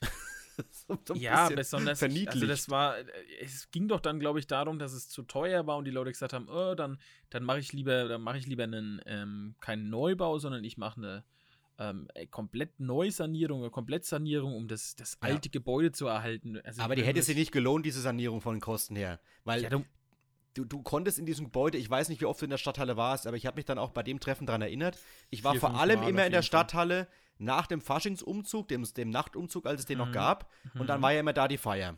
so, 1.06 1.14
Ja, 1.14 1.50
besonders. 1.50 1.98
verniedlicht. 1.98 2.32
Also 2.32 2.46
das 2.46 2.70
war, 2.70 2.98
äh, 2.98 3.04
es 3.42 3.70
ging 3.70 3.86
doch 3.88 4.00
dann, 4.00 4.18
glaube 4.18 4.38
ich, 4.38 4.46
darum, 4.46 4.78
dass 4.78 4.94
es 4.94 5.10
zu 5.10 5.22
teuer 5.24 5.66
war 5.66 5.76
und 5.76 5.84
die 5.84 5.90
Leute 5.90 6.10
gesagt 6.10 6.32
haben, 6.32 6.48
oh, 6.48 6.74
dann, 6.74 6.98
dann 7.28 7.44
mache 7.44 7.58
ich 7.58 7.74
lieber, 7.74 8.08
dann 8.08 8.22
mache 8.22 8.38
ich 8.38 8.46
lieber 8.46 8.64
einen, 8.64 9.02
ähm, 9.04 9.56
keinen 9.60 9.90
Neubau, 9.90 10.38
sondern 10.38 10.64
ich 10.64 10.78
mache 10.78 11.00
eine 11.00 11.24
ähm, 11.78 12.08
äh, 12.14 12.26
komplett 12.26 12.78
Neusanierung 12.78 13.60
oder 13.60 13.70
Komplettsanierung, 13.70 14.54
um 14.54 14.68
das, 14.68 14.94
das 14.96 15.14
Ja. 15.22 15.28
alte 15.30 15.50
Gebäude 15.50 15.92
zu 15.92 16.06
erhalten. 16.06 16.58
Also 16.64 16.82
Aber 16.82 16.94
die 16.96 17.02
hätte 17.04 17.22
sich 17.22 17.36
nicht 17.36 17.52
gelohnt, 17.52 17.84
diese 17.84 18.00
Sanierung 18.00 18.40
von 18.40 18.54
den 18.56 18.60
Kosten 18.60 18.94
her. 18.96 19.18
Weil 19.44 19.62
Ja, 19.62 19.70
du, 19.70 19.84
du, 20.54 20.64
du 20.64 20.82
konntest 20.82 21.18
in 21.18 21.26
diesem 21.26 21.46
Gebäude, 21.46 21.76
ich 21.78 21.90
weiß 21.90 22.08
nicht, 22.08 22.20
wie 22.20 22.26
oft 22.26 22.40
du 22.40 22.44
in 22.46 22.50
der 22.50 22.58
Stadthalle 22.58 22.96
warst, 22.96 23.26
aber 23.26 23.36
ich 23.36 23.46
habe 23.46 23.56
mich 23.56 23.64
dann 23.64 23.78
auch 23.78 23.90
bei 23.90 24.02
dem 24.04 24.20
Treffen 24.20 24.46
daran 24.46 24.62
erinnert. 24.62 24.98
Ich 25.30 25.42
war 25.42 25.52
Vier, 25.52 25.60
vor 25.60 25.74
allem 25.74 26.00
Mal 26.00 26.08
immer 26.08 26.26
in 26.26 26.32
der. 26.32 26.42
Stadthalle 26.42 27.08
nach 27.38 27.66
dem 27.66 27.80
Faschingsumzug, 27.80 28.68
dem, 28.68 28.84
dem 28.94 29.10
Nachtumzug, 29.10 29.66
als 29.66 29.80
es 29.80 29.86
den 29.86 29.98
noch 29.98 30.08
Mhm. 30.08 30.12
gab. 30.12 30.50
Und 30.78 30.86
dann 30.86 31.00
Mhm. 31.00 31.02
war 31.02 31.12
ja 31.12 31.20
immer 31.20 31.32
da 31.32 31.48
die 31.48 31.58
Feier. 31.58 31.96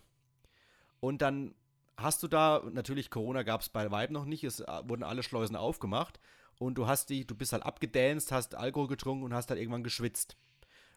Und 1.01 1.21
dann 1.21 1.55
hast 1.99 2.23
du 2.23 2.29
da, 2.29 2.63
natürlich 2.73 3.11
Corona 3.11 3.43
gab 3.43 3.61
es 3.61 3.69
bei 3.69 3.91
Weib 3.91 4.11
noch 4.11 4.25
nicht, 4.25 4.45
es 4.45 4.61
äh, 4.61 4.65
wurden 4.85 5.03
alle 5.03 5.23
Schleusen 5.23 5.57
aufgemacht. 5.57 6.19
Und 6.59 6.77
du 6.77 6.87
hast 6.87 7.11
die, 7.11 7.27
du 7.27 7.35
bist 7.35 7.53
halt 7.53 7.63
abgedanced, 7.65 8.33
hast 8.33 8.55
Alkohol 8.55 8.89
getrunken 8.89 9.25
und 9.25 9.35
hast 9.35 9.51
halt 9.51 9.61
irgendwann 9.61 9.85
geschwitzt. 9.85 10.37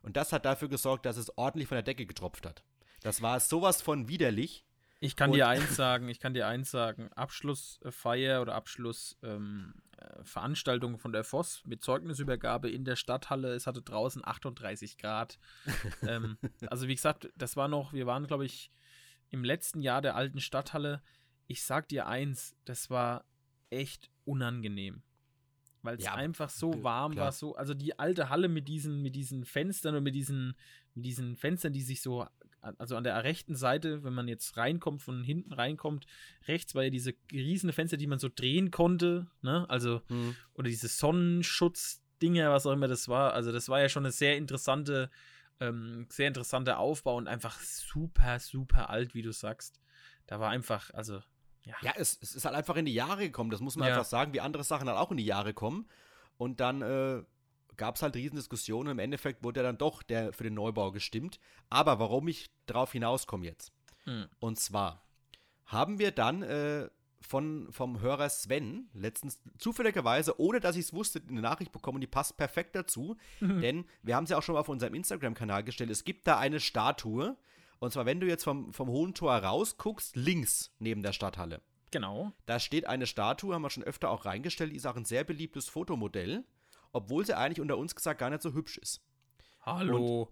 Und 0.02 0.16
das 0.16 0.32
hat 0.32 0.46
dafür 0.46 0.70
gesorgt, 0.70 1.06
dass 1.06 1.18
es 1.18 1.38
ordentlich 1.38 1.68
von 1.68 1.76
der 1.76 1.84
Decke 1.84 2.06
getropft 2.06 2.46
hat. 2.46 2.64
Das 3.02 3.22
war 3.22 3.40
sowas 3.40 3.82
von 3.82 4.08
widerlich. 4.08 4.66
Ich 5.02 5.16
kann 5.16 5.30
Und- 5.32 5.38
dir 5.38 5.48
eins 5.48 5.76
sagen, 5.76 6.10
ich 6.10 6.20
kann 6.20 6.34
dir 6.34 6.48
eins 6.48 6.72
sagen, 6.72 7.12
Abschlussfeier 7.14 8.42
oder 8.42 8.56
Abschlussveranstaltung 8.56 9.74
ähm, 9.74 10.26
Veranstaltung 10.26 10.98
von 10.98 11.12
der 11.14 11.24
Voss 11.24 11.64
mit 11.66 11.84
Zeugnisübergabe 11.84 12.70
in 12.70 12.84
der 12.86 12.96
Stadthalle, 12.96 13.54
es 13.54 13.68
hatte 13.68 13.82
draußen 13.82 14.26
38 14.26 14.98
Grad. 14.98 15.40
ähm, 16.08 16.38
also 16.68 16.88
wie 16.88 16.96
gesagt, 16.96 17.30
das 17.36 17.56
war 17.56 17.68
noch, 17.68 17.94
wir 17.94 18.06
waren 18.08 18.28
glaube 18.28 18.46
ich 18.46 18.72
im 19.30 19.44
letzten 19.44 19.82
Jahr 19.82 20.02
der 20.02 20.16
alten 20.16 20.42
Stadthalle. 20.42 21.02
Ich 21.48 21.64
sag 21.64 21.88
dir 21.88 22.08
eins, 22.08 22.56
das 22.66 22.90
war 22.90 23.26
echt 23.70 24.10
unangenehm. 24.26 25.04
Weil 25.82 25.96
es 25.96 26.04
Ja, 26.04 26.16
einfach 26.16 26.50
so 26.50 26.84
warm 26.84 27.14
klar. 27.14 27.26
war, 27.28 27.32
so, 27.32 27.56
also 27.56 27.74
die 27.74 27.98
alte 27.98 28.30
Halle 28.30 28.50
mit 28.50 28.68
diesen, 28.68 29.02
mit 29.02 29.16
diesen 29.16 29.46
Fenstern 29.46 29.96
und 29.96 30.04
mit 30.04 30.14
diesen, 30.16 30.56
mit 30.94 31.06
diesen 31.06 31.38
Fenstern, 31.38 31.72
die 31.72 31.82
sich 31.82 32.02
so 32.02 32.28
also 32.62 32.98
an 32.98 33.04
der 33.04 33.24
rechten 33.24 33.56
Seite, 33.56 34.04
wenn 34.04 34.14
man 34.14 34.28
jetzt 34.28 34.58
reinkommt, 34.58 35.02
von 35.02 35.24
hinten 35.24 35.54
reinkommt, 35.54 36.06
rechts 36.48 36.76
war 36.76 36.84
ja 36.84 36.90
diese 36.90 37.14
riesige 37.32 37.74
Fenster, 37.74 37.98
die 37.98 38.08
man 38.08 38.20
so 38.20 38.30
drehen 38.34 38.72
konnte, 38.72 39.28
ne? 39.42 39.66
Also, 39.70 40.02
oder 40.54 40.68
diese 40.68 40.88
Sonnenschutzdinger, 40.90 42.52
was 42.52 42.66
auch 42.66 42.74
immer 42.74 42.88
das 42.88 43.08
war. 43.08 43.34
Also, 43.34 43.52
das 43.52 43.70
war 43.70 43.80
ja 43.82 43.90
schon 43.90 44.04
eine 44.06 44.12
sehr 44.12 44.38
interessante, 44.38 45.10
ähm, 45.60 46.06
sehr 46.10 46.28
interessanter 46.28 46.80
Aufbau 46.80 47.16
und 47.16 47.28
einfach 47.28 47.60
super, 47.62 48.40
super 48.40 48.90
alt, 48.90 49.14
wie 49.14 49.22
du 49.22 49.32
sagst. 49.32 49.80
Da 50.28 50.40
war 50.40 50.50
einfach, 50.50 50.92
also, 50.94 51.22
ja. 51.66 51.76
Ja, 51.82 51.94
es, 51.96 52.18
es 52.22 52.36
ist 52.36 52.46
halt 52.46 52.56
einfach 52.56 52.76
in 52.76 52.86
die 52.86 52.94
Jahre 52.94 53.24
gekommen. 53.24 53.50
Das 53.52 53.60
muss 53.60 53.76
man 53.76 53.88
Ja. 53.88 53.94
einfach 53.96 54.10
sagen, 54.10 54.34
wie 54.34 54.42
andere 54.42 54.64
Sachen 54.64 54.88
halt 54.88 54.98
auch 54.98 55.12
in 55.12 55.18
die 55.18 55.26
Jahre 55.26 55.54
kommen. 55.54 55.88
Und 56.38 56.60
dann 56.60 56.82
äh, 56.82 57.24
gab 57.76 57.96
es 57.96 58.02
halt 58.02 58.16
Riesendiskussionen. 58.16 58.92
Im 58.94 59.00
Endeffekt 59.00 59.44
wurde 59.44 59.60
ja 59.60 59.64
dann 59.64 59.78
doch 59.78 60.02
der 60.04 60.34
für 60.34 60.44
den 60.44 60.54
Neubau 60.54 60.92
gestimmt. 60.92 61.40
Aber 61.70 62.00
warum 62.00 62.28
ich 62.28 62.50
darauf 62.66 62.92
hinauskomme 62.94 63.46
jetzt? 63.46 63.72
Hm. 64.06 64.28
Und 64.40 64.60
zwar 64.60 65.06
haben 65.66 66.00
wir 66.00 66.12
dann 66.12 66.42
äh, 66.42 66.90
von, 67.22 67.68
vom 67.72 68.00
Hörer 68.00 68.30
Sven 68.30 68.90
letztens 68.94 69.40
zufälligerweise, 69.58 70.40
ohne 70.40 70.60
dass 70.62 70.76
ich 70.78 70.86
es 70.86 70.94
wusste, 70.94 71.22
eine 71.28 71.42
Nachricht 71.42 71.72
bekommen, 71.74 71.96
und 71.96 72.02
die 72.02 72.08
passt 72.08 72.38
perfekt 72.38 72.76
dazu. 72.76 73.18
Denn 73.42 73.86
wir 74.02 74.16
haben 74.16 74.24
es 74.24 74.30
ja 74.30 74.38
auch 74.38 74.42
schon 74.44 74.54
mal 74.54 74.62
auf 74.62 74.70
unserem 74.70 74.94
Instagram-Kanal 74.96 75.64
gestellt. 75.66 75.90
Es 75.90 76.06
gibt 76.06 76.26
da 76.28 76.40
eine 76.40 76.60
Statue. 76.62 77.38
Und 77.80 77.92
zwar, 77.94 78.06
wenn 78.06 78.20
du 78.20 78.28
jetzt 78.28 78.44
vom, 78.44 78.74
vom 78.74 78.90
Hohen 78.90 79.14
Tor 79.14 79.34
rausguckst, 79.36 80.16
links 80.16 80.72
neben 80.80 81.02
der 81.02 81.14
Stadthalle. 81.14 81.62
Genau. 81.92 82.34
Da 82.46 82.60
steht 82.60 82.86
eine 82.86 83.08
Statue, 83.08 83.54
haben 83.56 83.62
wir 83.62 83.70
schon 83.70 83.84
öfter 83.84 84.10
auch 84.10 84.26
reingestellt, 84.26 84.72
die 84.72 84.76
ist 84.76 84.86
auch 84.86 84.96
ein 84.98 85.06
sehr 85.06 85.24
beliebtes 85.24 85.70
Fotomodell, 85.70 86.44
obwohl 86.92 87.26
sie 87.26 87.36
eigentlich 87.38 87.62
unter 87.62 87.78
uns 87.78 87.96
gesagt 87.96 88.20
gar 88.20 88.30
nicht 88.30 88.42
so 88.42 88.54
hübsch 88.54 88.78
ist. 88.78 89.02
Hallo. 89.62 90.30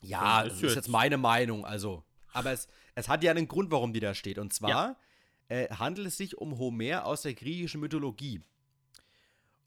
Ja, 0.00 0.44
Das 0.44 0.54
das 0.54 0.62
ist 0.70 0.74
jetzt- 0.76 0.88
meine 0.88 1.16
Meinung, 1.18 1.64
also. 1.64 2.04
Aber 2.32 2.52
es, 2.52 2.68
es 2.94 3.08
hat 3.08 3.22
ja 3.24 3.30
einen 3.30 3.48
Grund, 3.48 3.70
warum 3.70 3.92
die 3.92 4.00
da 4.00 4.14
steht. 4.14 4.38
Und 4.38 4.52
zwar 4.52 4.70
äh, 5.48 5.68
handelt 5.74 6.06
es 6.08 6.16
sich 6.16 6.38
um 6.38 6.58
Homer 6.58 7.04
aus 7.04 7.22
der 7.22 7.34
griechischen 7.34 7.80
Mythologie. 7.80 8.40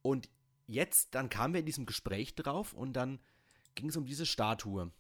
Und 0.01 0.30
jetzt, 0.67 1.15
dann 1.15 1.30
kamen 1.30 1.53
wir 1.53 1.59
in 1.59 1.65
diesem 1.65 1.86
Gespräch 1.86 2.36
drauf 2.36 2.73
und 2.73 2.93
dann 2.93 3.19
ging 3.76 3.89
es 3.89 3.97
um 3.97 4.05
diese 4.05 4.26
Statue. 4.26 4.91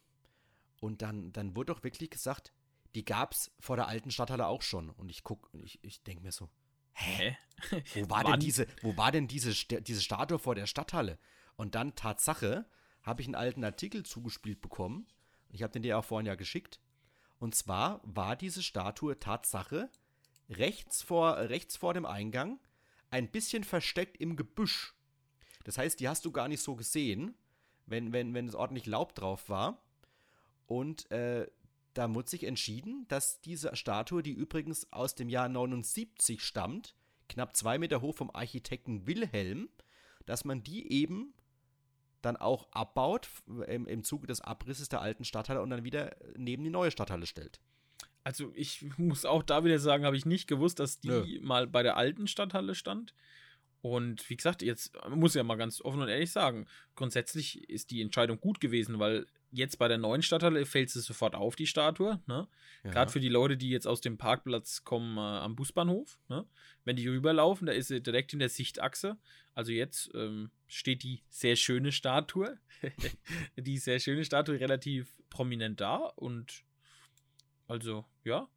Und 0.85 1.01
dann, 1.01 1.31
dann 1.31 1.55
wurde 1.55 1.73
doch 1.73 1.83
wirklich 1.83 2.11
gesagt, 2.11 2.53
die 2.93 3.03
gab 3.03 3.33
es 3.33 3.51
vor 3.59 3.75
der 3.75 3.87
alten 3.87 4.11
Stadthalle 4.11 4.45
auch 4.45 4.61
schon. 4.61 4.91
Und 4.91 5.09
ich 5.09 5.23
guck, 5.23 5.49
ich, 5.53 5.83
ich 5.83 6.03
denke 6.03 6.21
mir 6.21 6.31
so, 6.31 6.47
Hä? 6.93 7.35
wo 7.95 8.07
war 8.11 8.23
denn 8.23 8.39
diese, 8.39 8.67
wo 8.83 8.95
war 8.95 9.11
denn 9.11 9.27
diese, 9.27 9.51
diese 9.81 10.01
Statue 10.01 10.37
vor 10.37 10.53
der 10.53 10.67
Stadthalle? 10.67 11.17
Und 11.55 11.73
dann 11.73 11.95
Tatsache 11.95 12.69
habe 13.01 13.23
ich 13.23 13.27
einen 13.27 13.33
alten 13.33 13.63
Artikel 13.63 14.03
zugespielt 14.03 14.61
bekommen. 14.61 15.07
Ich 15.49 15.63
habe 15.63 15.73
den 15.73 15.81
dir 15.81 15.97
auch 15.97 16.05
vorhin 16.05 16.27
ja 16.27 16.35
geschickt. 16.35 16.79
Und 17.39 17.55
zwar 17.55 17.99
war 18.03 18.35
diese 18.35 18.61
Statue 18.61 19.19
Tatsache 19.19 19.89
rechts 20.49 21.01
vor, 21.01 21.35
rechts 21.37 21.77
vor 21.77 21.95
dem 21.95 22.05
Eingang, 22.05 22.59
ein 23.09 23.31
bisschen 23.31 23.63
versteckt 23.63 24.17
im 24.17 24.35
Gebüsch. 24.35 24.93
Das 25.63 25.79
heißt, 25.79 25.99
die 25.99 26.07
hast 26.07 26.25
du 26.25 26.31
gar 26.31 26.47
nicht 26.47 26.61
so 26.61 26.75
gesehen, 26.75 27.33
wenn, 27.87 28.13
wenn, 28.13 28.35
wenn 28.35 28.47
es 28.47 28.53
ordentlich 28.53 28.85
Laub 28.85 29.15
drauf 29.15 29.49
war. 29.49 29.81
Und 30.67 31.09
äh, 31.11 31.47
da 31.93 32.13
wurde 32.13 32.29
sich 32.29 32.43
entschieden, 32.43 33.05
dass 33.07 33.41
diese 33.41 33.75
Statue, 33.75 34.21
die 34.21 34.31
übrigens 34.31 34.91
aus 34.91 35.15
dem 35.15 35.29
Jahr 35.29 35.47
79 35.47 36.41
stammt, 36.41 36.95
knapp 37.29 37.55
zwei 37.55 37.77
Meter 37.77 38.01
hoch 38.01 38.15
vom 38.15 38.29
Architekten 38.33 39.07
Wilhelm, 39.07 39.69
dass 40.25 40.45
man 40.45 40.63
die 40.63 40.91
eben 40.91 41.33
dann 42.21 42.37
auch 42.37 42.67
abbaut 42.71 43.29
im, 43.67 43.87
im 43.87 44.03
Zuge 44.03 44.27
des 44.27 44.41
Abrisses 44.41 44.89
der 44.89 45.01
alten 45.01 45.23
Stadthalle 45.23 45.61
und 45.61 45.69
dann 45.69 45.83
wieder 45.83 46.15
neben 46.35 46.63
die 46.63 46.69
neue 46.69 46.91
Stadthalle 46.91 47.27
stellt. 47.27 47.59
Also 48.23 48.51
ich 48.55 48.83
muss 48.97 49.23
auch 49.23 49.43
da 49.43 49.63
wieder 49.63 49.77
sagen, 49.79 50.03
habe 50.03 50.17
ich 50.17 50.25
nicht 50.25 50.47
gewusst, 50.47 50.79
dass 50.79 50.99
die 50.99 51.09
Nö. 51.09 51.39
mal 51.41 51.67
bei 51.67 51.83
der 51.83 51.95
alten 51.95 52.27
Stadthalle 52.27 52.73
stand. 52.73 53.13
Und 53.85 54.27
wie 54.31 54.35
gesagt, 54.35 54.63
jetzt 54.63 54.97
muss 55.09 55.35
ja 55.35 55.43
mal 55.43 55.57
ganz 55.57 55.79
offen 55.79 56.01
und 56.01 56.07
ehrlich 56.07 56.31
sagen, 56.31 56.65
grundsätzlich 56.95 57.69
ist 57.69 57.91
die 57.91 58.01
Entscheidung 58.01 58.41
gut 58.41 58.59
gewesen, 58.59 58.97
weil 58.97 59.27
jetzt 59.51 59.77
bei 59.77 59.87
der 59.87 59.99
neuen 59.99 60.23
Stadthalle 60.23 60.65
fällt 60.65 60.89
sie 60.89 61.01
sofort 61.01 61.35
auf, 61.35 61.55
die 61.55 61.67
Statue. 61.67 62.19
Ne? 62.25 62.47
Ja. 62.83 62.89
Gerade 62.89 63.11
für 63.11 63.19
die 63.19 63.29
Leute, 63.29 63.57
die 63.57 63.69
jetzt 63.69 63.85
aus 63.85 64.01
dem 64.01 64.17
Parkplatz 64.17 64.85
kommen 64.85 65.17
äh, 65.17 65.21
am 65.21 65.55
Busbahnhof. 65.55 66.17
Ne? 66.29 66.47
Wenn 66.83 66.95
die 66.95 67.07
rüberlaufen, 67.07 67.67
da 67.67 67.73
ist 67.73 67.89
sie 67.89 68.01
direkt 68.01 68.33
in 68.33 68.39
der 68.39 68.49
Sichtachse. 68.49 69.19
Also 69.53 69.71
jetzt 69.71 70.09
ähm, 70.15 70.49
steht 70.65 71.03
die 71.03 71.21
sehr 71.29 71.55
schöne 71.55 71.91
Statue. 71.91 72.57
die 73.55 73.77
sehr 73.77 73.99
schöne 73.99 74.25
Statue 74.25 74.59
relativ 74.59 75.15
prominent 75.29 75.79
da 75.79 75.97
und 76.15 76.63
also, 77.67 78.03
ja. 78.23 78.49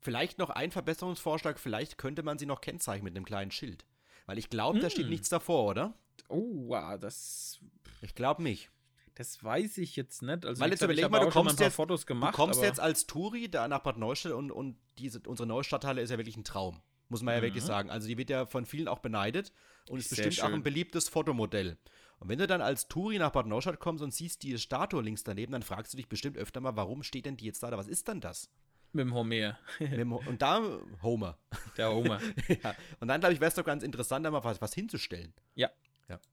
Vielleicht 0.00 0.38
noch 0.38 0.48
ein 0.48 0.70
Verbesserungsvorschlag, 0.70 1.60
vielleicht 1.60 1.98
könnte 1.98 2.22
man 2.22 2.38
sie 2.38 2.46
noch 2.46 2.62
kennzeichnen 2.62 3.04
mit 3.04 3.16
einem 3.16 3.26
kleinen 3.26 3.50
Schild. 3.50 3.84
Weil 4.32 4.38
ich 4.38 4.48
glaube, 4.48 4.78
da 4.80 4.88
steht 4.88 5.04
Hm. 5.04 5.10
nichts 5.10 5.28
davor, 5.28 5.68
oder? 5.68 5.92
Oh, 6.28 6.68
wow, 6.68 6.98
das, 6.98 7.60
Ich 8.00 8.14
glaube 8.14 8.42
nicht. 8.42 8.70
das 9.14 9.44
weiß 9.44 9.76
ich 9.76 9.94
jetzt 9.94 10.22
nicht. 10.22 10.46
Also, 10.46 10.58
Weil 10.62 10.70
jetzt 10.70 10.80
überleg 10.80 11.10
mal, 11.10 11.20
du 11.20 11.26
auch 11.28 11.32
kommst 11.32 11.60
jetzt- 11.60 11.74
Fotos 11.74 12.06
gemacht. 12.06 12.32
du 12.32 12.36
kommst 12.36 12.62
jetzt 12.62 12.80
als 12.80 13.06
Touri 13.06 13.50
da 13.50 13.68
nach 13.68 13.80
Bad 13.80 13.98
Neustadt 13.98 14.32
und, 14.32 14.50
und 14.50 14.78
diese, 14.96 15.20
unsere 15.26 15.46
neue 15.46 15.64
Stadthalle 15.64 16.00
ist 16.00 16.08
ja 16.08 16.16
wirklich 16.16 16.38
ein 16.38 16.44
Traum. 16.44 16.80
Muss 17.10 17.20
man 17.22 17.34
ja 17.34 17.40
Mhm. 17.40 17.44
wirklich 17.44 17.62
sagen. 17.62 17.90
Also 17.90 18.08
die 18.08 18.16
wird 18.16 18.30
ja 18.30 18.46
von 18.46 18.64
vielen 18.64 18.88
auch 18.88 19.00
beneidet 19.00 19.52
und 19.90 19.98
ist 19.98 20.08
Sehr 20.08 20.24
bestimmt 20.24 20.44
auch 20.44 20.48
schön. 20.48 20.60
ein 20.60 20.62
beliebtes 20.62 21.10
Fotomodell. 21.10 21.76
Und 22.20 22.30
wenn 22.30 22.38
du 22.38 22.46
dann 22.46 22.62
als 22.62 22.88
Touri 22.88 23.18
nach 23.18 23.32
Bad 23.32 23.46
Neustadt 23.46 23.80
kommst 23.80 24.02
und 24.02 24.14
siehst 24.14 24.42
die 24.44 24.56
Statue 24.58 25.02
links 25.02 25.24
daneben, 25.24 25.52
dann 25.52 25.62
fragst 25.62 25.92
du 25.92 25.98
dich 25.98 26.08
bestimmt 26.08 26.38
öfter 26.38 26.62
mal, 26.62 26.74
warum 26.74 27.02
steht 27.02 27.26
denn 27.26 27.36
die 27.36 27.44
jetzt 27.44 27.62
da? 27.62 27.68
oder 27.68 27.76
Was 27.76 27.88
ist 27.88 28.08
denn 28.08 28.22
das? 28.22 28.48
Mit 28.94 29.98
dem 29.98 30.12
Homer. 30.12 30.26
Und 30.28 30.42
da 30.42 30.62
Homer. 31.02 31.38
Der 31.76 31.90
Homer. 31.92 32.20
ja. 32.62 32.74
Und 33.00 33.08
dann, 33.08 33.20
glaube 33.20 33.34
ich, 33.34 33.40
wäre 33.40 33.48
es 33.48 33.54
doch 33.54 33.64
ganz 33.64 33.82
interessant, 33.82 34.24
da 34.26 34.30
mal 34.30 34.44
was, 34.44 34.60
was 34.60 34.74
hinzustellen. 34.74 35.32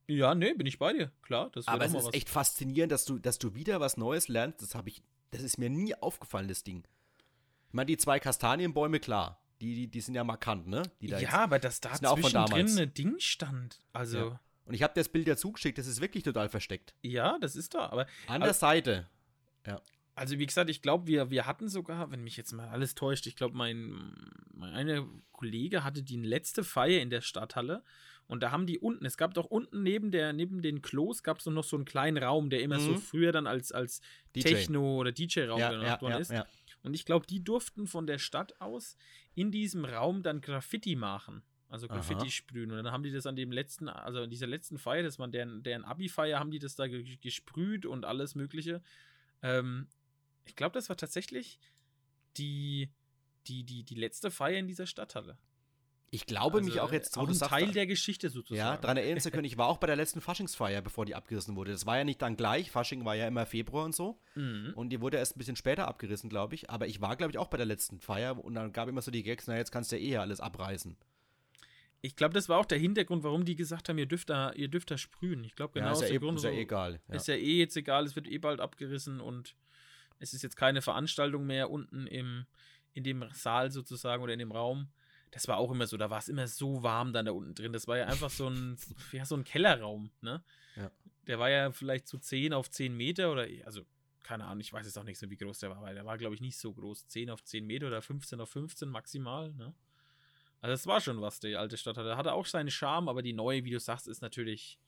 ja, 0.07 0.35
nee, 0.35 0.53
bin 0.53 0.67
ich 0.67 0.77
bei 0.77 0.91
dir. 0.91 1.11
Klar, 1.21 1.49
das 1.53 1.67
Aber 1.67 1.85
es 1.85 1.93
ist 1.93 2.05
was. 2.07 2.13
echt 2.13 2.27
faszinierend, 2.29 2.91
dass 2.91 3.05
du, 3.05 3.17
dass 3.17 3.39
du 3.39 3.55
wieder 3.55 3.79
was 3.79 3.95
Neues 3.95 4.27
lernst. 4.27 4.61
Das 4.61 4.75
habe 4.75 4.89
ich, 4.89 5.01
das 5.31 5.41
ist 5.41 5.57
mir 5.57 5.69
nie 5.69 5.95
aufgefallen, 5.95 6.47
das 6.49 6.63
Ding. 6.63 6.83
Ich 7.67 7.73
meine, 7.73 7.85
die 7.85 7.97
zwei 7.97 8.19
Kastanienbäume, 8.19 8.99
klar. 8.99 9.39
Die, 9.61 9.75
die, 9.75 9.87
die 9.87 10.01
sind 10.01 10.15
ja 10.15 10.23
markant, 10.23 10.67
ne? 10.67 10.83
Die 11.01 11.07
da 11.07 11.17
ja, 11.17 11.21
jetzt- 11.21 11.33
aber 11.33 11.59
dass 11.59 11.79
da 11.81 11.93
zwischendrin 11.93 12.77
ein 12.77 12.93
Ding 12.93 13.19
stand. 13.19 13.79
Also, 13.93 14.17
Ja. 14.17 14.39
Und 14.65 14.73
ich 14.73 14.83
habe 14.83 14.93
dir 14.93 14.99
das 15.01 15.09
Bild 15.09 15.27
ja 15.27 15.35
zugeschickt, 15.35 15.77
das 15.77 15.87
ist 15.87 15.99
wirklich 16.01 16.23
total 16.23 16.47
versteckt. 16.49 16.93
ja, 17.01 17.37
das 17.39 17.55
ist 17.55 17.73
da. 17.73 17.89
Aber 17.89 18.05
An 18.27 18.41
der 18.41 18.53
Seite. 18.53 19.07
Also 20.19 20.37
wie 20.37 20.45
gesagt, 20.45 20.69
ich 20.69 20.81
glaube, 20.81 21.07
wir, 21.07 21.29
wir 21.31 21.45
hatten 21.45 21.69
sogar, 21.69 22.11
wenn 22.11 22.23
mich 22.23 22.35
jetzt 22.35 22.51
mal 22.51 22.67
alles 22.67 22.93
täuscht, 22.93 23.25
ich 23.25 23.37
glaube, 23.37 23.55
mein, 23.55 24.13
mein 24.53 24.73
einer 24.73 25.07
Kollege 25.31 25.85
hatte 25.85 26.03
die 26.03 26.17
letzte 26.17 26.65
Feier 26.65 27.01
in 27.01 27.09
der 27.09 27.21
Stadthalle 27.21 27.83
und 28.27 28.43
da 28.43 28.51
haben 28.51 28.65
die 28.67 28.79
unten, 28.79 29.05
es 29.05 29.15
gab 29.15 29.33
doch 29.33 29.45
unten 29.45 29.81
neben 29.81 30.11
der, 30.11 30.33
neben 30.33 30.61
den 30.61 30.81
Klos 30.81 31.23
gab 31.23 31.39
es 31.39 31.45
noch 31.45 31.63
so 31.63 31.77
einen 31.77 31.85
kleinen 31.85 32.17
Raum, 32.21 32.49
der 32.49 32.61
immer 32.61 32.79
so 32.79 32.91
Mhm. 32.91 32.97
früher 32.97 33.31
dann 33.31 33.47
als, 33.47 33.71
als 33.71 34.01
DJ. 34.35 34.41
Techno- 34.41 34.97
oder 34.99 35.13
DJ-Raum 35.13 35.57
Ja, 35.59 35.71
gemacht 35.71 35.85
ja, 35.85 36.01
worden 36.01 36.13
ja, 36.15 36.19
ist. 36.19 36.31
ja. 36.31 36.45
Und 36.83 36.93
ich 36.93 37.05
glaube, 37.05 37.25
die 37.25 37.41
durften 37.41 37.87
von 37.87 38.05
der 38.05 38.17
Stadt 38.19 38.59
aus 38.59 38.97
in 39.35 39.51
diesem 39.51 39.85
Raum 39.85 40.21
dann 40.21 40.41
Graffiti 40.41 40.97
machen. 40.97 41.43
Also 41.69 41.87
Graffiti 41.87 42.23
Aha. 42.23 42.29
sprühen. 42.29 42.71
Und 42.71 42.83
dann 42.83 42.91
haben 42.91 43.03
die 43.03 43.11
das 43.11 43.25
an 43.25 43.35
dem 43.37 43.51
letzten, 43.53 43.87
also 43.87 44.21
an 44.23 44.29
dieser 44.29 44.47
letzten 44.47 44.77
Feier, 44.79 45.03
das 45.03 45.17
war 45.17 45.27
deren, 45.29 45.63
deren 45.63 45.85
Abi-Feier, 45.85 46.39
haben 46.39 46.51
die 46.51 46.59
das 46.59 46.75
da 46.75 46.87
ge 46.87 47.03
gesprüht 47.21 47.85
und 47.85 48.03
alles 48.05 48.35
Mögliche. 48.35 48.81
Ähm, 49.41 49.87
ich 50.49 50.55
glaube, 50.55 50.73
das 50.73 50.89
war 50.89 50.97
tatsächlich 50.97 51.59
die, 52.37 52.89
die, 53.47 53.63
die, 53.63 53.83
die 53.83 53.95
letzte 53.95 54.31
Feier 54.31 54.57
in 54.57 54.67
dieser 54.67 54.87
Stadthalle. 54.87 55.37
Ich 56.11 56.25
glaube 56.25 56.57
Also, 56.57 56.69
mich 56.69 56.79
auch 56.79 56.91
jetzt, 56.91 57.15
wo 57.15 57.21
auch 57.21 57.27
ein 57.27 57.37
Teil 57.37 57.71
der 57.71 57.85
Geschichte 57.85 58.31
sozusagen. 58.31 58.57
ja, 58.57 58.77
daran 58.77 58.97
erinnern 58.97 59.19
zu 59.19 59.29
können, 59.29 59.45
ich 59.45 59.59
war 59.59 59.67
auch 59.67 59.77
bei 59.77 59.85
der 59.85 59.95
letzten 59.95 60.21
Faschingsfeier, 60.21 60.81
bevor 60.81 61.05
die 61.05 61.13
abgerissen 61.13 61.55
wurde. 61.55 61.71
Das 61.71 61.85
war 61.85 61.99
ja 61.99 62.03
nicht 62.03 62.19
dann 62.21 62.35
gleich, 62.35 62.71
Fasching 62.71 63.05
war 63.05 63.15
ja 63.15 63.27
immer 63.27 63.45
Februar 63.45 63.85
und 63.85 63.95
so. 63.95 64.19
Mhm. 64.33 64.73
Und 64.75 64.89
die 64.89 65.01
wurde 65.01 65.17
erst 65.17 65.35
ein 65.35 65.39
bisschen 65.39 65.55
später 65.55 65.87
abgerissen, 65.87 66.29
glaube 66.29 66.55
ich. 66.55 66.71
Aber 66.71 66.87
ich 66.87 66.99
war, 66.99 67.15
glaube 67.15 67.31
ich, 67.31 67.37
auch 67.37 67.47
bei 67.47 67.57
der 67.57 67.67
letzten 67.67 67.99
Feier 67.99 68.43
und 68.43 68.55
dann 68.55 68.73
gab 68.73 68.89
immer 68.89 69.03
so 69.03 69.11
die 69.11 69.21
Gags, 69.21 69.45
na, 69.45 69.55
jetzt 69.55 69.71
kannst 69.71 69.91
du 69.91 69.97
ja 69.97 70.01
eh 70.01 70.17
alles 70.17 70.39
abreißen. 70.39 70.97
Ich 72.01 72.15
glaube, 72.15 72.33
das 72.33 72.49
war 72.49 72.57
auch 72.57 72.65
der 72.65 72.79
Hintergrund, 72.79 73.23
warum 73.23 73.45
die 73.45 73.55
gesagt 73.55 73.89
haben, 73.89 73.97
ihr 73.97 74.05
dürft 74.05 74.29
da, 74.31 74.51
ihr 74.53 74.69
dürft 74.69 74.89
da 74.89 74.97
sprühen. 74.97 75.43
Ich 75.43 75.55
glaube, 75.55 75.73
genau 75.73 75.87
ja, 75.87 75.91
ist 75.91 76.01
ja, 76.01 76.07
eh, 76.07 76.35
ist 76.35 76.43
ja 76.43 76.49
eh 76.49 76.61
egal. 76.61 77.01
Ja. 77.07 77.15
Ist 77.15 77.27
ja 77.27 77.35
eh 77.35 77.57
jetzt 77.57 77.75
egal, 77.75 78.05
es 78.05 78.15
wird 78.15 78.27
eh 78.27 78.37
bald 78.37 78.61
abgerissen 78.61 79.19
und 79.19 79.55
es 80.19 80.33
ist 80.33 80.43
jetzt 80.43 80.55
keine 80.55 80.81
Veranstaltung 80.81 81.45
mehr 81.45 81.69
unten 81.69 82.05
im, 82.07 82.45
in 82.93 83.03
dem 83.03 83.25
Saal 83.33 83.71
sozusagen 83.71 84.21
oder 84.21 84.33
in 84.33 84.39
dem 84.39 84.51
Raum. 84.51 84.89
Das 85.31 85.47
war 85.47 85.57
auch 85.57 85.71
immer 85.71 85.87
so, 85.87 85.95
da 85.97 86.09
war 86.09 86.19
es 86.19 86.27
immer 86.27 86.47
so 86.47 86.83
warm 86.83 87.13
dann 87.13 87.25
da 87.25 87.31
unten 87.31 87.53
drin. 87.53 87.73
Das 87.73 87.87
war 87.87 87.97
ja 87.97 88.07
einfach 88.07 88.29
so 88.29 88.49
ein, 88.49 88.77
ja, 89.11 89.25
so 89.25 89.35
ein 89.35 89.43
Kellerraum, 89.43 90.11
ne? 90.21 90.43
Ja. 90.75 90.91
Der 91.27 91.39
war 91.39 91.49
ja 91.49 91.71
vielleicht 91.71 92.07
so 92.07 92.17
10 92.17 92.53
auf 92.53 92.69
10 92.69 92.95
Meter 92.95 93.31
oder, 93.31 93.45
also, 93.65 93.85
keine 94.23 94.45
Ahnung, 94.45 94.61
ich 94.61 94.73
weiß 94.73 94.85
jetzt 94.85 94.97
auch 94.97 95.03
nicht 95.03 95.19
so, 95.19 95.29
wie 95.29 95.37
groß 95.37 95.59
der 95.59 95.69
war, 95.69 95.81
weil 95.81 95.93
der 95.93 96.05
war, 96.05 96.17
glaube 96.17 96.35
ich, 96.35 96.41
nicht 96.41 96.57
so 96.57 96.73
groß. 96.73 97.07
10 97.07 97.29
auf 97.29 97.43
10 97.43 97.65
Meter 97.65 97.87
oder 97.87 98.01
15 98.01 98.41
auf 98.41 98.49
15 98.49 98.89
maximal, 98.89 99.53
ne? 99.53 99.73
Also, 100.61 100.73
das 100.73 100.87
war 100.87 100.99
schon 100.99 101.21
was, 101.21 101.39
die 101.39 101.55
alte 101.55 101.77
Stadt 101.77 101.97
hatte. 101.97 102.17
Hatte 102.17 102.33
auch 102.33 102.45
seinen 102.45 102.71
Charme, 102.71 103.07
aber 103.07 103.21
die 103.21 103.33
neue, 103.33 103.63
wie 103.63 103.71
du 103.71 103.79
sagst, 103.79 104.07
ist 104.07 104.21
natürlich, 104.21 104.79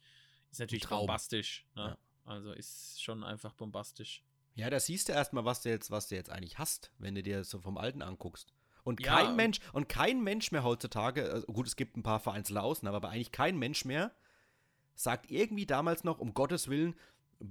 ist 0.50 0.60
natürlich 0.60 0.88
bombastisch, 0.88 1.66
ne? 1.76 1.82
Ja. 1.82 1.98
Also, 2.26 2.52
ist 2.52 3.02
schon 3.02 3.24
einfach 3.24 3.54
bombastisch. 3.54 4.24
Ja, 4.56 4.70
da 4.70 4.80
siehst 4.80 5.10
du 5.10 5.14
erstmal, 5.14 5.46
was 5.46 5.62
du 5.62 5.70
jetzt, 5.70 5.92
was 5.92 6.08
du 6.08 6.16
jetzt 6.16 6.30
eigentlich 6.30 6.58
hast, 6.58 6.92
wenn 6.98 7.16
du 7.16 7.24
dir 7.24 7.44
so 7.44 7.60
vom 7.60 7.78
Alten 7.78 8.02
anguckst. 8.02 8.54
Und 8.84 9.00
Ja, 9.06 9.16
kein 9.16 9.36
Mensch, 9.36 9.60
und 9.74 9.90
kein 9.90 10.22
Mensch 10.22 10.52
mehr 10.52 10.64
heutzutage, 10.64 11.32
also 11.32 11.46
gut, 11.48 11.68
es 11.68 11.76
gibt 11.76 11.98
ein 11.98 12.04
paar 12.04 12.20
vereinzelte 12.20 12.62
Ausnahmen, 12.62 12.96
aber 12.96 13.10
eigentlich 13.10 13.32
kein 13.32 13.58
Mensch 13.58 13.86
mehr 13.86 14.12
sagt 14.96 15.30
irgendwie 15.32 15.66
damals 15.66 16.04
noch, 16.04 16.20
um 16.20 16.34
Gottes 16.34 16.68
Willen, 16.68 16.96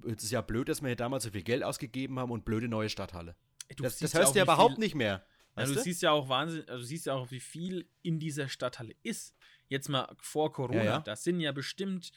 es 0.07 0.23
ist 0.23 0.31
ja 0.31 0.41
blöd, 0.41 0.69
dass 0.69 0.83
wir 0.83 0.89
hier 0.89 0.97
damals 0.97 1.25
so 1.25 1.31
viel 1.31 1.43
Geld 1.43 1.63
ausgegeben 1.63 2.19
haben 2.19 2.31
und 2.31 2.45
blöde 2.45 2.69
neue 2.69 2.89
Stadthalle. 2.89 3.35
Du 3.77 3.83
Das, 3.83 3.99
das 3.99 4.15
hörst 4.15 4.35
du 4.35 4.39
ja 4.39 4.45
überhaupt 4.45 4.75
viel, 4.75 4.85
nicht 4.85 4.95
mehr. 4.95 5.25
Weißt 5.55 5.71
du 5.71 5.75
du? 5.77 5.83
siehst 5.83 6.03
ja 6.03 6.13
auch 6.13 6.29
Wahnsinn, 6.29 6.61
also 6.69 6.79
du 6.79 6.85
siehst 6.85 7.07
ja 7.07 7.15
auch, 7.15 7.31
wie 7.31 7.41
viel 7.41 7.89
in 8.03 8.19
dieser 8.19 8.49
Stadthalle 8.49 8.95
ist. 9.03 9.35
Jetzt 9.69 9.89
mal 9.89 10.15
vor 10.19 10.53
Corona, 10.53 10.79
Ja, 10.79 10.85
ja. 10.85 11.01
das 11.01 11.25
sind 11.25 11.41
ja 11.41 11.53
bestimmt, 11.53 12.13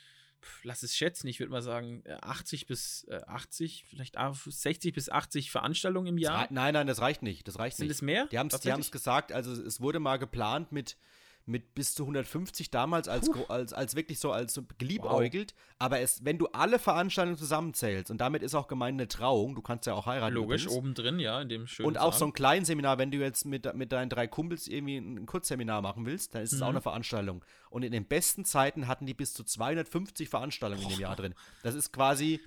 lass 0.64 0.84
es 0.84 0.96
schätzen, 0.96 1.28
ich 1.28 1.40
würde 1.40 1.52
mal 1.52 1.62
sagen, 1.62 2.04
äh, 2.06 2.14
80 2.22 2.68
bis 2.68 3.06
äh, 3.10 3.22
80, 3.28 3.86
vielleicht 3.90 4.18
auch 4.18 4.36
60 4.36 4.94
bis 4.94 5.10
80 5.10 5.52
Veranstaltungen 5.52 6.08
im 6.08 6.18
Jahr. 6.18 6.48
Nein, 6.50 6.74
nein, 6.74 6.88
das 6.88 7.02
reicht 7.02 7.22
nicht. 7.22 7.48
Das 7.48 7.60
reicht 7.60 7.78
Sind 7.78 7.88
nicht. 7.88 7.96
es 7.96 8.02
mehr? 8.02 8.28
Die 8.28 8.40
haben 8.40 8.50
es 8.50 8.92
gesagt, 8.92 9.32
also 9.32 9.52
es 9.52 9.82
wurde 9.82 10.00
mal 10.00 10.18
geplant 10.18 10.72
mit, 10.72 10.98
mit 11.46 11.76
bis 11.76 11.94
zu 11.94 12.04
150 12.04 12.72
damals 12.72 13.10
als, 13.10 13.30
als, 13.50 13.74
als 13.74 13.96
wirklich 13.96 14.18
so 14.20 14.32
als 14.32 14.62
geliebäugelt. 14.78 15.54
Aber 15.78 16.00
es, 16.00 16.24
wenn 16.24 16.38
du 16.38 16.48
alle 16.48 16.80
Veranstaltungen 16.80 17.38
zusammenzählst, 17.38 18.10
und 18.12 18.20
damit 18.22 18.44
ist 18.44 18.56
auch 18.56 18.68
gemeint 18.68 18.98
eine 19.00 19.10
Trauung, 19.10 19.54
du 19.56 19.62
kannst 19.62 19.86
ja 19.86 19.94
auch 19.94 20.06
heiraten. 20.06 20.34
Logisch, 20.34 20.64
übrigens. 20.64 20.78
oben 20.78 20.94
drin, 20.94 21.20
ja, 21.20 21.42
in 21.42 21.50
dem 21.50 21.68
schönen 21.68 21.88
Und 21.88 21.98
auch 21.98 22.14
Saal. 22.14 22.20
so 22.20 22.26
ein 22.28 22.34
Kleinseminar, 22.34 22.98
wenn 22.98 23.12
du 23.12 23.18
jetzt 23.18 23.46
mit, 23.46 23.74
mit 23.76 23.92
deinen 23.92 24.10
drei 24.10 24.26
Kumpels 24.28 24.70
irgendwie 24.70 24.98
ein 24.98 25.26
Kurzseminar 25.26 25.82
machen 25.82 26.06
willst, 26.06 26.34
dann 26.34 26.44
ist 26.44 26.54
es 26.54 26.62
auch 26.62 26.68
Mhm. 26.68 26.76
eine 26.76 26.82
Veranstaltung. 26.82 27.44
Und 27.70 27.84
in 27.84 27.92
den 27.92 28.06
besten 28.06 28.46
Zeiten 28.46 28.88
hatten 28.88 29.06
die 29.06 29.14
bis 29.14 29.34
zu 29.34 29.44
250 29.44 30.30
Veranstaltungen 30.30 30.84
in 30.84 30.90
dem 30.90 31.00
Jahr 31.02 31.16
drin. 31.18 31.34
Das 31.62 31.76
ist 31.76 31.92
quasi 31.92 32.40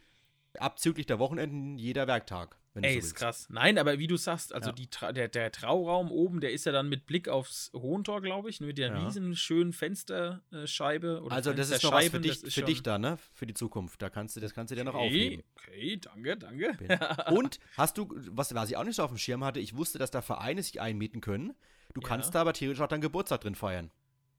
abzüglich 0.59 1.05
der 1.05 1.19
Wochenenden 1.19 1.77
jeder 1.77 2.07
Werktag, 2.07 2.57
Ey, 2.85 2.97
ist 2.97 3.03
so 3.05 3.07
willst. 3.11 3.15
krass. 3.17 3.47
Nein, 3.51 3.79
aber 3.79 3.99
wie 3.99 4.07
du 4.07 4.17
sagst, 4.17 4.53
also 4.55 4.71
Ja. 4.71 5.13
der, 5.13 5.29
der 5.29 5.53
Trauraum 5.53 6.11
oben, 6.11 6.41
der 6.41 6.53
ist 6.53 6.67
ja 6.67 6.73
dann 6.73 6.89
mit 6.89 7.07
Blick 7.07 7.29
aufs 7.29 7.71
Hohentor, 7.73 8.21
glaube 8.23 8.51
ich, 8.51 8.61
mit 8.61 8.79
der 8.79 8.89
Ja. 8.89 9.05
riesen 9.07 9.35
schönen 9.37 9.73
Fensterscheibe. 9.73 11.23
Oder 11.23 11.35
Also 11.35 11.53
das 11.53 11.71
ist 11.71 11.83
noch 11.83 11.93
was 11.93 12.09
für 12.09 12.21
dich, 12.21 12.43
ist 12.43 12.55
für 12.55 12.63
dich 12.63 12.83
da, 12.83 12.99
ne? 12.99 13.19
Für 13.33 13.47
die 13.47 13.55
Zukunft. 13.55 14.01
Da 14.03 14.11
kannst 14.11 14.37
du, 14.37 14.41
das 14.41 14.55
kannst 14.55 14.71
du 14.71 14.75
dir 14.77 14.85
noch 14.85 14.95
Okay, 14.95 15.07
aufnehmen. 15.07 15.43
okay, 15.57 15.97
danke, 15.97 16.37
danke. 16.37 16.77
Und 17.35 17.59
hast 17.77 17.99
du, 17.99 18.09
was, 18.31 18.55
was 18.55 18.71
ich 18.71 18.77
auch 18.77 18.85
nicht 18.85 18.97
so 18.97 19.03
auf 19.05 19.11
dem 19.11 19.19
Schirm 19.19 19.45
hatte, 19.45 19.61
ich 19.61 19.77
wusste, 19.77 19.99
dass 19.99 20.11
da 20.11 20.23
Vereine 20.23 20.63
sich 20.63 20.81
einmieten 20.81 21.21
können. 21.21 21.55
Du 21.95 22.01
Ja. 22.01 22.09
kannst 22.09 22.35
da 22.35 22.41
aber 22.43 22.53
theoretisch 22.53 22.81
auch 22.83 22.89
deinen 22.89 23.01
Geburtstag 23.01 23.41
drin 23.41 23.55
feiern. 23.55 23.91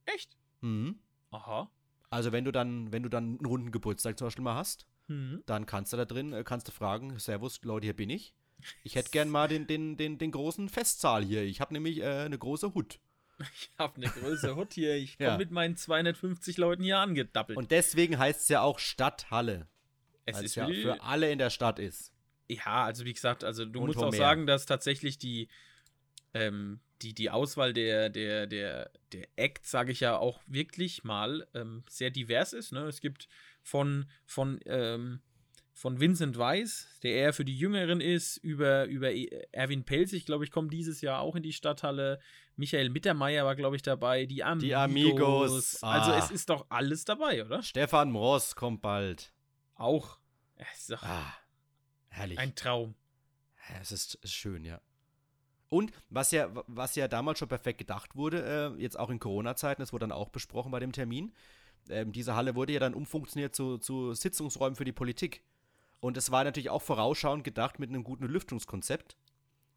Echt? 0.06 0.38
Mhm. 0.62 1.00
Aha. 1.32 1.70
Also 2.10 2.32
wenn 2.32 2.46
du 2.46 2.52
dann, 2.52 2.92
wenn 2.92 3.04
du 3.04 3.10
dann 3.10 3.38
einen 3.38 3.46
runden 3.46 3.72
Geburtstag 3.72 4.18
zum 4.18 4.28
Beispiel 4.28 4.44
mal 4.44 4.56
hast, 4.56 4.86
Hm. 5.08 5.42
dann 5.46 5.66
kannst 5.66 5.94
du 5.94 5.98
da 5.98 6.06
drin, 6.06 6.34
äh, 6.34 6.44
kannst 6.44 6.68
du 6.68 6.72
fragen, 6.72 7.18
Servus, 7.20 7.62
Leute, 7.64 7.86
hier 7.86 7.96
bin 7.96 8.10
ich. 8.10 8.34
Ich 8.84 8.96
hätte 8.96 9.12
gern 9.12 9.30
mal 9.30 9.48
den, 9.48 9.68
den, 9.68 9.98
den, 9.98 10.18
den 10.18 10.32
großen 10.32 10.68
Festsaal 10.68 11.24
hier. 11.24 11.44
Ich 11.44 11.62
habe 11.62 11.74
nämlich 11.74 12.00
äh, 12.00 12.06
eine 12.26 12.38
große 12.38 12.74
Hut. 12.74 13.00
Ich 13.54 13.70
habe 13.78 13.98
eine 13.98 14.08
größere 14.08 14.56
Hut 14.56 14.74
hier. 14.74 14.96
Ich 14.96 15.18
komme 15.18 15.30
Ja. 15.30 15.38
mit 15.38 15.52
meinen 15.52 15.76
250 15.78 16.58
Leuten 16.58 16.82
hier 16.82 16.98
angedappelt. 16.98 17.56
Und 17.58 17.70
deswegen 17.70 18.18
heißt 18.18 18.42
es 18.42 18.48
ja 18.50 18.62
auch 18.62 18.80
Stadthalle. 18.80 19.68
es 20.26 20.42
ist 20.42 20.56
ja 20.56 20.66
für 20.68 21.02
alle 21.04 21.32
in 21.32 21.38
der 21.38 21.52
Stadt 21.52 21.78
ist. 21.78 22.12
Ja, 22.50 22.84
also 22.86 23.06
wie 23.06 23.14
gesagt, 23.14 23.44
also 23.44 23.64
du 23.64 23.80
Und 23.82 23.88
musst 23.88 24.00
auch 24.00 24.06
Homer. 24.08 24.18
sagen, 24.18 24.48
dass 24.48 24.66
tatsächlich 24.66 25.20
die, 25.20 25.50
ähm, 26.34 26.80
die, 27.04 27.14
die 27.14 27.30
Auswahl 27.30 27.74
der, 27.74 28.10
der, 28.10 28.48
der, 28.48 28.90
der 29.12 29.28
Acts, 29.36 29.70
sage 29.70 29.92
ich 29.92 30.00
ja, 30.00 30.18
auch 30.18 30.42
wirklich 30.48 31.04
mal 31.04 31.48
ähm, 31.54 31.84
sehr 31.90 32.10
divers 32.10 32.54
ist. 32.54 32.72
Ne? 32.72 32.82
Es 32.88 33.02
gibt 33.02 33.28
von, 33.68 34.06
von, 34.26 34.60
ähm, 34.66 35.20
von 35.74 36.00
Vincent 36.00 36.38
Weiss, 36.38 36.88
der 37.04 37.12
eher 37.12 37.34
für 37.34 37.44
die 37.44 37.58
Jüngeren 37.58 38.00
ist, 38.00 38.38
über, 38.38 38.86
über 38.86 39.12
E- 39.12 39.30
Erwin 39.52 39.84
Pelzig, 39.84 40.26
glaube 40.26 40.46
ich, 40.46 40.52
kommt 40.52 40.72
dieses 40.72 41.02
Jahr 41.02 41.20
auch 41.20 41.36
in 41.36 41.44
die 41.44 41.52
Stadthalle. 41.52 42.20
Michael 42.56 42.90
Mittermeier 42.90 43.46
war, 43.46 43.56
glaube 43.58 43.76
ich, 43.76 43.82
dabei. 43.82 44.26
Die 44.26 44.42
Amigos. 44.44 44.64
Die 44.68 44.74
Amigos, 44.74 45.84
Also 45.84 46.12
ah. 46.14 46.18
es 46.18 46.32
ist 46.32 46.50
doch 46.50 46.66
alles 46.70 47.04
dabei, 47.04 47.44
oder? 47.46 47.62
Stefan 47.62 48.10
Mross 48.12 48.56
kommt 48.56 48.82
bald. 48.82 49.34
Auch. 49.76 50.18
Doch 50.88 51.04
Ah, 51.04 51.34
herrlich. 52.08 52.40
ein 52.40 52.56
Traum. 52.56 52.96
Es 53.82 53.92
ist, 53.92 54.16
ist 54.16 54.34
schön, 54.34 54.64
ja. 54.64 54.80
Und 55.70 55.92
was 56.10 56.32
ja, 56.32 56.50
was 56.68 56.96
ja 56.96 57.10
damals 57.10 57.38
schon 57.40 57.50
perfekt 57.50 57.80
gedacht 57.80 58.16
wurde, 58.16 58.74
äh, 58.78 58.82
jetzt 58.82 58.98
auch 58.98 59.10
in 59.10 59.20
Corona-Zeiten, 59.20 59.82
das 59.82 59.92
wurde 59.92 60.04
dann 60.08 60.14
auch 60.14 60.30
besprochen 60.30 60.72
bei 60.72 60.80
dem 60.80 60.94
Termin, 60.94 61.34
ähm, 61.90 62.12
diese 62.12 62.36
Halle 62.36 62.56
wurde 62.56 62.74
ja 62.74 62.80
dann 62.80 62.94
umfunktioniert 62.94 63.56
zu, 63.56 63.78
zu 63.78 64.14
Sitzungsräumen 64.14 64.76
für 64.76 64.86
die 64.86 64.92
Politik. 64.92 65.44
Und 66.00 66.18
es 66.18 66.32
war 66.32 66.44
natürlich 66.44 66.70
auch 66.70 66.82
vorausschauend 66.82 67.44
gedacht 67.44 67.80
mit 67.80 67.90
einem 67.90 68.04
guten 68.04 68.26
Lüftungskonzept. 68.26 69.18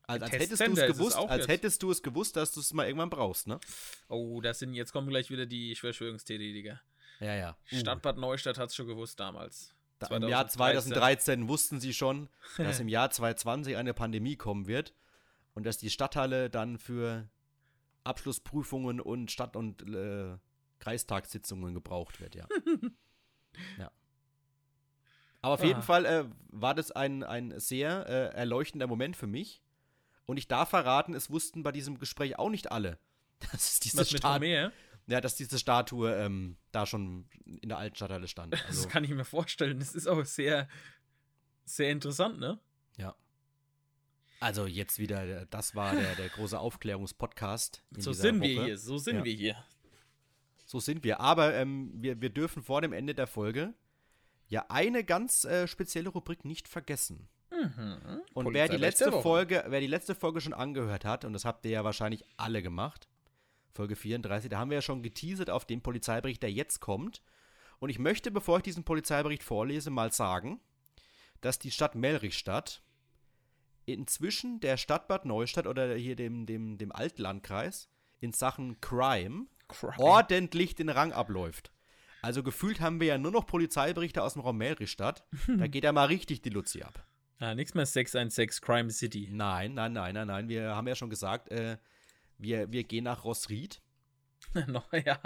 Also, 0.06 0.24
als 0.24 0.32
hättest 0.32 0.61
du 0.61 0.72
es 0.72 0.78
es 0.78 0.86
gewusst, 0.96 1.16
auch 1.16 1.30
als 1.30 1.42
jetzt. 1.42 1.48
hättest 1.48 1.82
du 1.82 1.90
es 1.90 2.02
gewusst, 2.02 2.36
dass 2.36 2.52
du 2.52 2.61
es 2.61 2.72
mal 2.72 2.86
irgendwann 2.86 3.11
brauchst, 3.11 3.46
ne? 3.46 3.61
Oh, 4.08 4.40
das 4.40 4.58
sind, 4.58 4.74
jetzt 4.74 4.92
kommen 4.92 5.08
gleich 5.08 5.30
wieder 5.30 5.46
die 5.46 5.76
Verschwörungstheoretiker. 5.76 6.80
Ja, 7.20 7.34
ja. 7.36 7.56
Uh. 7.72 7.76
Stadt 7.76 8.02
Bad 8.02 8.18
Neustadt 8.18 8.58
hat 8.58 8.70
es 8.70 8.74
schon 8.74 8.88
gewusst 8.88 9.20
damals. 9.20 9.74
Da, 10.00 10.08
Im 10.16 10.28
Jahr 10.28 10.48
2013 10.48 11.46
wussten 11.48 11.78
sie 11.78 11.92
schon, 11.92 12.28
dass 12.56 12.80
im 12.80 12.88
Jahr 12.88 13.11
2020 13.11 13.76
eine 13.76 13.94
Pandemie 13.94 14.36
kommen 14.36 14.66
wird 14.66 14.94
und 15.54 15.64
dass 15.64 15.78
die 15.78 15.90
Stadthalle 15.90 16.50
dann 16.50 16.78
für 16.78 17.28
Abschlussprüfungen 18.02 19.00
und 19.00 19.30
Stadt- 19.30 19.56
und 19.56 19.82
äh, 19.82 20.38
Kreistagssitzungen 20.80 21.74
gebraucht 21.74 22.20
wird, 22.20 22.34
ja. 22.34 22.46
ja. 23.78 23.90
Aber 25.42 25.54
auf 25.54 25.64
jeden 25.64 25.78
Ah. 25.80 25.82
Fall 25.82 26.04
äh, 26.04 26.24
war 26.48 26.74
das 26.74 26.90
ein, 26.90 27.22
ein 27.22 27.58
sehr 27.60 28.06
äh, 28.08 28.34
erleuchtender 28.36 28.86
Moment 28.86 29.16
für 29.16 29.26
mich. 29.26 29.62
Und 30.26 30.36
ich 30.36 30.48
darf 30.48 30.70
verraten, 30.70 31.14
es 31.14 31.30
wussten 31.30 31.62
bei 31.62 31.72
diesem 31.72 31.98
Gespräch 31.98 32.38
auch 32.38 32.50
nicht 32.50 32.70
alle, 32.72 32.98
dass 33.52 33.72
es 33.72 33.80
diese, 33.80 34.04
Statue, 34.04 34.72
ja, 35.06 35.20
dass 35.20 35.34
diese 35.36 35.58
Statue 35.58 36.14
ähm, 36.14 36.56
da 36.72 36.84
schon 36.86 37.28
in 37.44 37.68
der 37.68 37.78
alten 37.78 37.96
Stadthalle 37.96 38.28
stand. 38.28 38.54
Also, 38.66 38.82
Das 38.84 38.88
kann 38.92 39.04
ich 39.04 39.10
mir 39.10 39.24
vorstellen. 39.24 39.78
Das 39.78 39.94
ist 39.94 40.06
auch 40.06 40.24
sehr, 40.24 40.68
sehr 41.64 41.90
interessant, 41.90 42.38
ne? 42.38 42.58
ja. 42.96 43.14
Also 44.42 44.66
jetzt 44.66 44.98
wieder, 44.98 45.22
äh, 45.24 45.46
das 45.50 45.74
war 45.74 45.94
der, 45.94 46.14
der 46.16 46.28
große 46.30 46.58
Aufklärungspodcast. 46.58 47.82
So 47.98 48.12
sind 48.14 48.40
wir 48.40 48.56
Woche. 48.56 48.64
hier, 48.66 48.78
so 48.78 48.96
sind 48.98 49.16
Ja. 49.18 49.24
wir 49.24 49.32
hier. 49.34 49.64
So 50.70 50.78
sind 50.78 51.02
wir. 51.02 51.18
Aber 51.18 51.52
ähm, 51.54 51.90
wir, 51.94 52.20
wir 52.20 52.30
dürfen 52.30 52.62
vor 52.62 52.80
dem 52.80 52.92
Ende 52.92 53.12
der 53.12 53.26
Folge 53.26 53.74
ja 54.46 54.66
eine 54.68 55.02
ganz 55.02 55.44
äh, 55.44 55.66
spezielle 55.66 56.10
Rubrik 56.10 56.44
nicht 56.44 56.68
vergessen. 56.68 57.28
Mhm. 57.50 58.20
Und 58.34 58.54
wer 58.54 58.68
die, 58.68 58.76
letzte. 58.76 59.10
Folge, 59.10 59.64
wer 59.66 59.80
die 59.80 59.88
letzte 59.88 60.14
Folge 60.14 60.40
schon 60.40 60.52
angehört 60.52 61.04
hat, 61.04 61.24
und 61.24 61.32
das 61.32 61.44
habt 61.44 61.64
ihr 61.64 61.72
ja 61.72 61.82
wahrscheinlich 61.82 62.24
alle 62.36 62.62
gemacht, 62.62 63.08
Folge 63.72 63.96
34, 63.96 64.48
da 64.48 64.60
haben 64.60 64.70
wir 64.70 64.76
ja 64.76 64.82
schon 64.82 65.02
geteasert 65.02 65.50
auf 65.50 65.64
den 65.64 65.80
Polizeibericht, 65.80 66.40
der 66.40 66.52
jetzt 66.52 66.78
kommt. 66.78 67.20
Und 67.80 67.90
ich 67.90 67.98
möchte, 67.98 68.30
bevor 68.30 68.58
ich 68.58 68.62
diesen 68.62 68.84
Polizeibericht 68.84 69.42
vorlese, 69.42 69.90
mal 69.90 70.12
sagen, 70.12 70.60
dass 71.40 71.58
die 71.58 71.72
Stadt 71.72 71.96
Melrichstadt 71.96 72.84
inzwischen 73.86 74.60
der 74.60 74.76
Stadt 74.76 75.08
Bad 75.08 75.24
Neustadt 75.24 75.66
oder 75.66 75.96
hier 75.96 76.14
dem, 76.14 76.46
dem, 76.46 76.78
dem 76.78 76.92
Altlandkreis 76.92 77.88
in 78.20 78.30
Sachen 78.32 78.80
Crime. 78.80 79.46
Ordentlich 79.98 80.74
den 80.74 80.88
Rang 80.88 81.12
abläuft. 81.12 81.70
Also 82.22 82.42
gefühlt 82.42 82.80
haben 82.80 83.00
wir 83.00 83.06
ja 83.08 83.18
nur 83.18 83.32
noch 83.32 83.46
Polizeiberichte 83.46 84.22
aus 84.22 84.34
dem 84.34 84.42
Raum 84.42 84.58
Melrichstadt. 84.58 85.24
Da 85.48 85.66
geht 85.68 85.84
ja 85.84 85.92
mal 85.92 86.06
richtig 86.06 86.42
die 86.42 86.50
Luzi 86.50 86.82
ab. 86.82 87.06
Ah, 87.38 87.54
nichts 87.54 87.72
mehr 87.74 87.86
616 87.86 88.62
Crime 88.64 88.90
City. 88.90 89.28
Nein, 89.32 89.72
nein, 89.72 89.94
nein, 89.94 90.14
nein, 90.14 90.26
nein. 90.26 90.48
Wir 90.48 90.76
haben 90.76 90.86
ja 90.86 90.94
schon 90.94 91.08
gesagt, 91.08 91.50
äh, 91.50 91.78
wir, 92.36 92.70
wir 92.70 92.84
gehen 92.84 93.04
nach 93.04 93.24
Rossried, 93.24 93.80
Noch, 94.66 94.90
ja. 94.92 95.18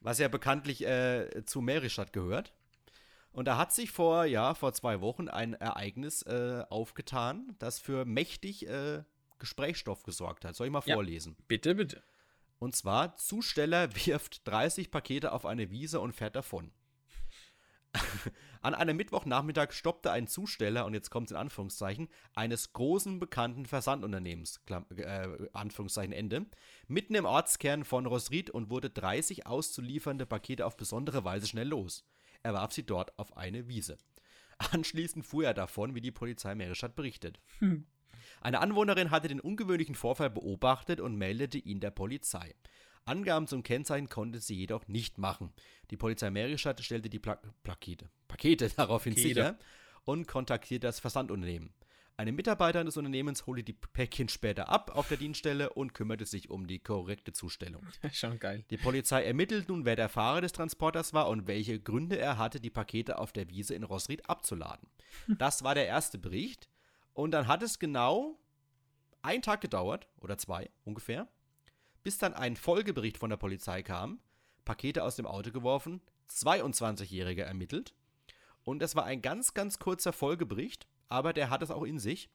was 0.00 0.18
ja 0.18 0.28
bekanntlich 0.28 0.86
äh, 0.86 1.44
zu 1.46 1.60
Meristadt 1.60 2.12
gehört. 2.12 2.54
Und 3.32 3.46
da 3.46 3.56
hat 3.58 3.72
sich 3.72 3.90
vor, 3.90 4.24
ja, 4.26 4.54
vor 4.54 4.72
zwei 4.74 5.00
Wochen 5.00 5.28
ein 5.28 5.54
Ereignis 5.54 6.22
äh, 6.22 6.62
aufgetan, 6.70 7.56
das 7.58 7.78
für 7.80 8.04
mächtig 8.04 8.66
äh, 8.68 9.02
Gesprächsstoff 9.38 10.04
gesorgt 10.04 10.44
hat. 10.44 10.54
Soll 10.54 10.68
ich 10.68 10.72
mal 10.72 10.82
Ja. 10.86 10.94
vorlesen? 10.94 11.36
Bitte, 11.48 11.74
bitte. 11.74 12.02
Und 12.64 12.74
zwar, 12.74 13.14
Zusteller 13.16 13.94
wirft 14.06 14.48
30 14.48 14.90
Pakete 14.90 15.32
auf 15.32 15.44
eine 15.44 15.70
Wiese 15.70 16.00
und 16.00 16.14
fährt 16.14 16.34
davon. 16.34 16.72
An 18.62 18.74
einem 18.74 18.96
Mittwochnachmittag 18.96 19.72
stoppte 19.72 20.10
ein 20.10 20.26
Zusteller, 20.26 20.86
und 20.86 20.94
jetzt 20.94 21.10
kommt 21.10 21.26
es 21.26 21.32
in 21.32 21.36
Anführungszeichen, 21.36 22.08
eines 22.34 22.72
großen 22.72 23.20
bekannten 23.20 23.66
Versandunternehmens, 23.66 24.64
Klam 24.64 24.86
äh, 24.96 25.28
Anführungszeichen 25.52 26.14
Ende, 26.14 26.46
mitten 26.88 27.14
im 27.14 27.26
Ortskern 27.26 27.84
von 27.84 28.06
Rosried 28.06 28.48
und 28.48 28.70
wurde 28.70 28.88
30 28.88 29.46
auszuliefernde 29.46 30.24
Pakete 30.24 30.64
auf 30.64 30.78
besondere 30.78 31.22
Weise 31.22 31.46
schnell 31.46 31.68
los. 31.68 32.08
Er 32.42 32.54
warf 32.54 32.72
sie 32.72 32.86
dort 32.86 33.18
auf 33.18 33.36
eine 33.36 33.68
Wiese. 33.68 33.98
Anschließend 34.72 35.26
fuhr 35.26 35.44
er 35.44 35.54
davon, 35.54 35.94
wie 35.94 36.00
die 36.00 36.12
Polizei 36.12 36.54
Meerestadt 36.54 36.96
berichtet. 36.96 37.40
Eine 38.44 38.60
Anwohnerin 38.60 39.10
hatte 39.10 39.28
den 39.28 39.40
ungewöhnlichen 39.40 39.94
Vorfall 39.94 40.28
beobachtet 40.28 41.00
und 41.00 41.16
meldete 41.16 41.56
ihn 41.56 41.80
der 41.80 41.90
Polizei. 41.90 42.54
Angaben 43.06 43.46
zum 43.46 43.62
Kennzeichen 43.62 44.10
konnte 44.10 44.38
sie 44.38 44.54
jedoch 44.54 44.86
nicht 44.86 45.16
machen. 45.16 45.50
Die 45.90 45.96
Polizei 45.96 46.28
Meristadt 46.30 46.82
stellte 46.84 47.08
die 47.08 47.18
Pla 47.18 47.38
Plakete, 47.62 48.10
Pakete 48.28 48.68
daraufhin 48.76 49.14
Pakete. 49.14 49.28
sicher 49.28 49.58
und 50.04 50.28
kontaktierte 50.28 50.86
das 50.86 51.00
Versandunternehmen. 51.00 51.72
Eine 52.18 52.32
Mitarbeiterin 52.32 52.84
des 52.84 52.98
Unternehmens 52.98 53.46
holte 53.46 53.64
die 53.64 53.72
Päckchen 53.72 54.28
später 54.28 54.68
ab 54.68 54.94
auf 54.94 55.08
der 55.08 55.16
Dienststelle 55.16 55.70
und 55.70 55.94
kümmerte 55.94 56.26
sich 56.26 56.50
um 56.50 56.66
die 56.66 56.80
korrekte 56.80 57.32
Zustellung. 57.32 57.86
Schon 58.12 58.38
geil. 58.38 58.62
Die 58.68 58.76
Polizei 58.76 59.24
ermittelt 59.24 59.70
nun, 59.70 59.86
wer 59.86 59.96
der 59.96 60.10
Fahrer 60.10 60.42
des 60.42 60.52
Transporters 60.52 61.14
war 61.14 61.28
und 61.30 61.46
welche 61.46 61.80
Gründe 61.80 62.18
er 62.18 62.36
hatte, 62.36 62.60
die 62.60 62.70
Pakete 62.70 63.18
auf 63.18 63.32
der 63.32 63.48
Wiese 63.48 63.74
in 63.74 63.84
Rossried 63.84 64.28
abzuladen. 64.28 64.86
Das 65.38 65.64
war 65.64 65.74
der 65.74 65.86
erste 65.86 66.18
Bericht. 66.18 66.68
Und 67.14 67.30
dann 67.30 67.46
hat 67.46 67.62
es 67.62 67.78
genau 67.78 68.38
einen 69.22 69.42
Tag 69.42 69.60
gedauert, 69.60 70.08
oder 70.20 70.36
zwei 70.36 70.70
ungefähr, 70.84 71.28
bis 72.02 72.18
dann 72.18 72.34
ein 72.34 72.56
Folgebericht 72.56 73.16
von 73.16 73.30
der 73.30 73.38
Polizei 73.38 73.82
kam, 73.82 74.20
Pakete 74.64 75.02
aus 75.02 75.16
dem 75.16 75.26
Auto 75.26 75.50
geworfen, 75.50 76.02
22-Jähriger 76.30 77.44
ermittelt. 77.44 77.94
Und 78.62 78.80
das 78.80 78.96
war 78.96 79.04
ein 79.04 79.22
ganz, 79.22 79.54
ganz 79.54 79.78
kurzer 79.78 80.12
Folgebericht, 80.12 80.86
aber 81.08 81.32
der 81.32 81.50
hat 81.50 81.62
es 81.62 81.70
auch 81.70 81.84
in 81.84 81.98
sich. 81.98 82.30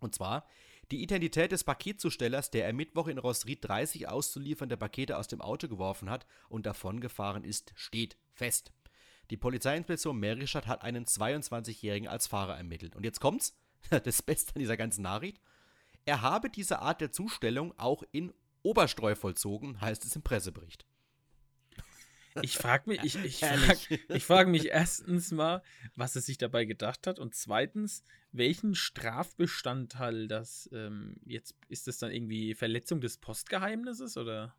Und 0.00 0.14
zwar, 0.14 0.46
die 0.90 1.02
Identität 1.02 1.52
des 1.52 1.64
Paketzustellers, 1.64 2.50
der 2.50 2.68
am 2.68 2.76
Mittwoch 2.76 3.06
in 3.06 3.18
Rossried 3.18 3.64
30 3.66 4.08
auszuliefernde 4.08 4.76
Pakete 4.76 5.16
aus 5.16 5.28
dem 5.28 5.40
Auto 5.40 5.68
geworfen 5.68 6.10
hat 6.10 6.26
und 6.48 6.66
davongefahren 6.66 7.44
ist, 7.44 7.72
steht 7.76 8.16
fest. 8.32 8.72
Die 9.30 9.36
Polizeiinspektion 9.36 10.18
Meristadt 10.18 10.66
hat 10.66 10.82
einen 10.82 11.06
22-Jährigen 11.06 12.08
als 12.08 12.26
Fahrer 12.26 12.56
ermittelt. 12.56 12.96
Und 12.96 13.04
jetzt 13.04 13.20
kommt's, 13.20 13.56
das 14.04 14.22
Beste 14.22 14.54
an 14.54 14.60
dieser 14.60 14.76
ganzen 14.76 15.02
Nachricht. 15.02 15.40
Er 16.04 16.22
habe 16.22 16.50
diese 16.50 16.80
Art 16.80 17.00
der 17.00 17.12
Zustellung 17.12 17.78
auch 17.78 18.02
in 18.12 18.32
Oberstreu 18.62 19.14
vollzogen, 19.14 19.80
heißt 19.80 20.04
es 20.04 20.16
im 20.16 20.22
Pressebericht. 20.22 20.86
Ich 22.40 22.56
frage 22.56 22.88
mich, 22.88 23.02
ich, 23.02 23.16
ich 23.16 23.42
Herrlich. 23.42 23.88
frag, 23.88 24.16
ich 24.16 24.24
frag 24.24 24.48
mich 24.48 24.68
erstens 24.68 25.32
mal, 25.32 25.62
was 25.96 26.16
er 26.16 26.22
sich 26.22 26.38
dabei 26.38 26.64
gedacht 26.64 27.06
hat 27.06 27.18
und 27.18 27.34
zweitens, 27.34 28.04
welchen 28.30 28.74
Strafbestandteil 28.74 30.28
das 30.28 30.68
ähm, 30.72 31.16
jetzt 31.24 31.54
ist 31.68 31.88
das 31.88 31.98
dann 31.98 32.10
irgendwie 32.10 32.54
Verletzung 32.54 33.00
des 33.00 33.18
Postgeheimnisses 33.18 34.16
oder 34.16 34.54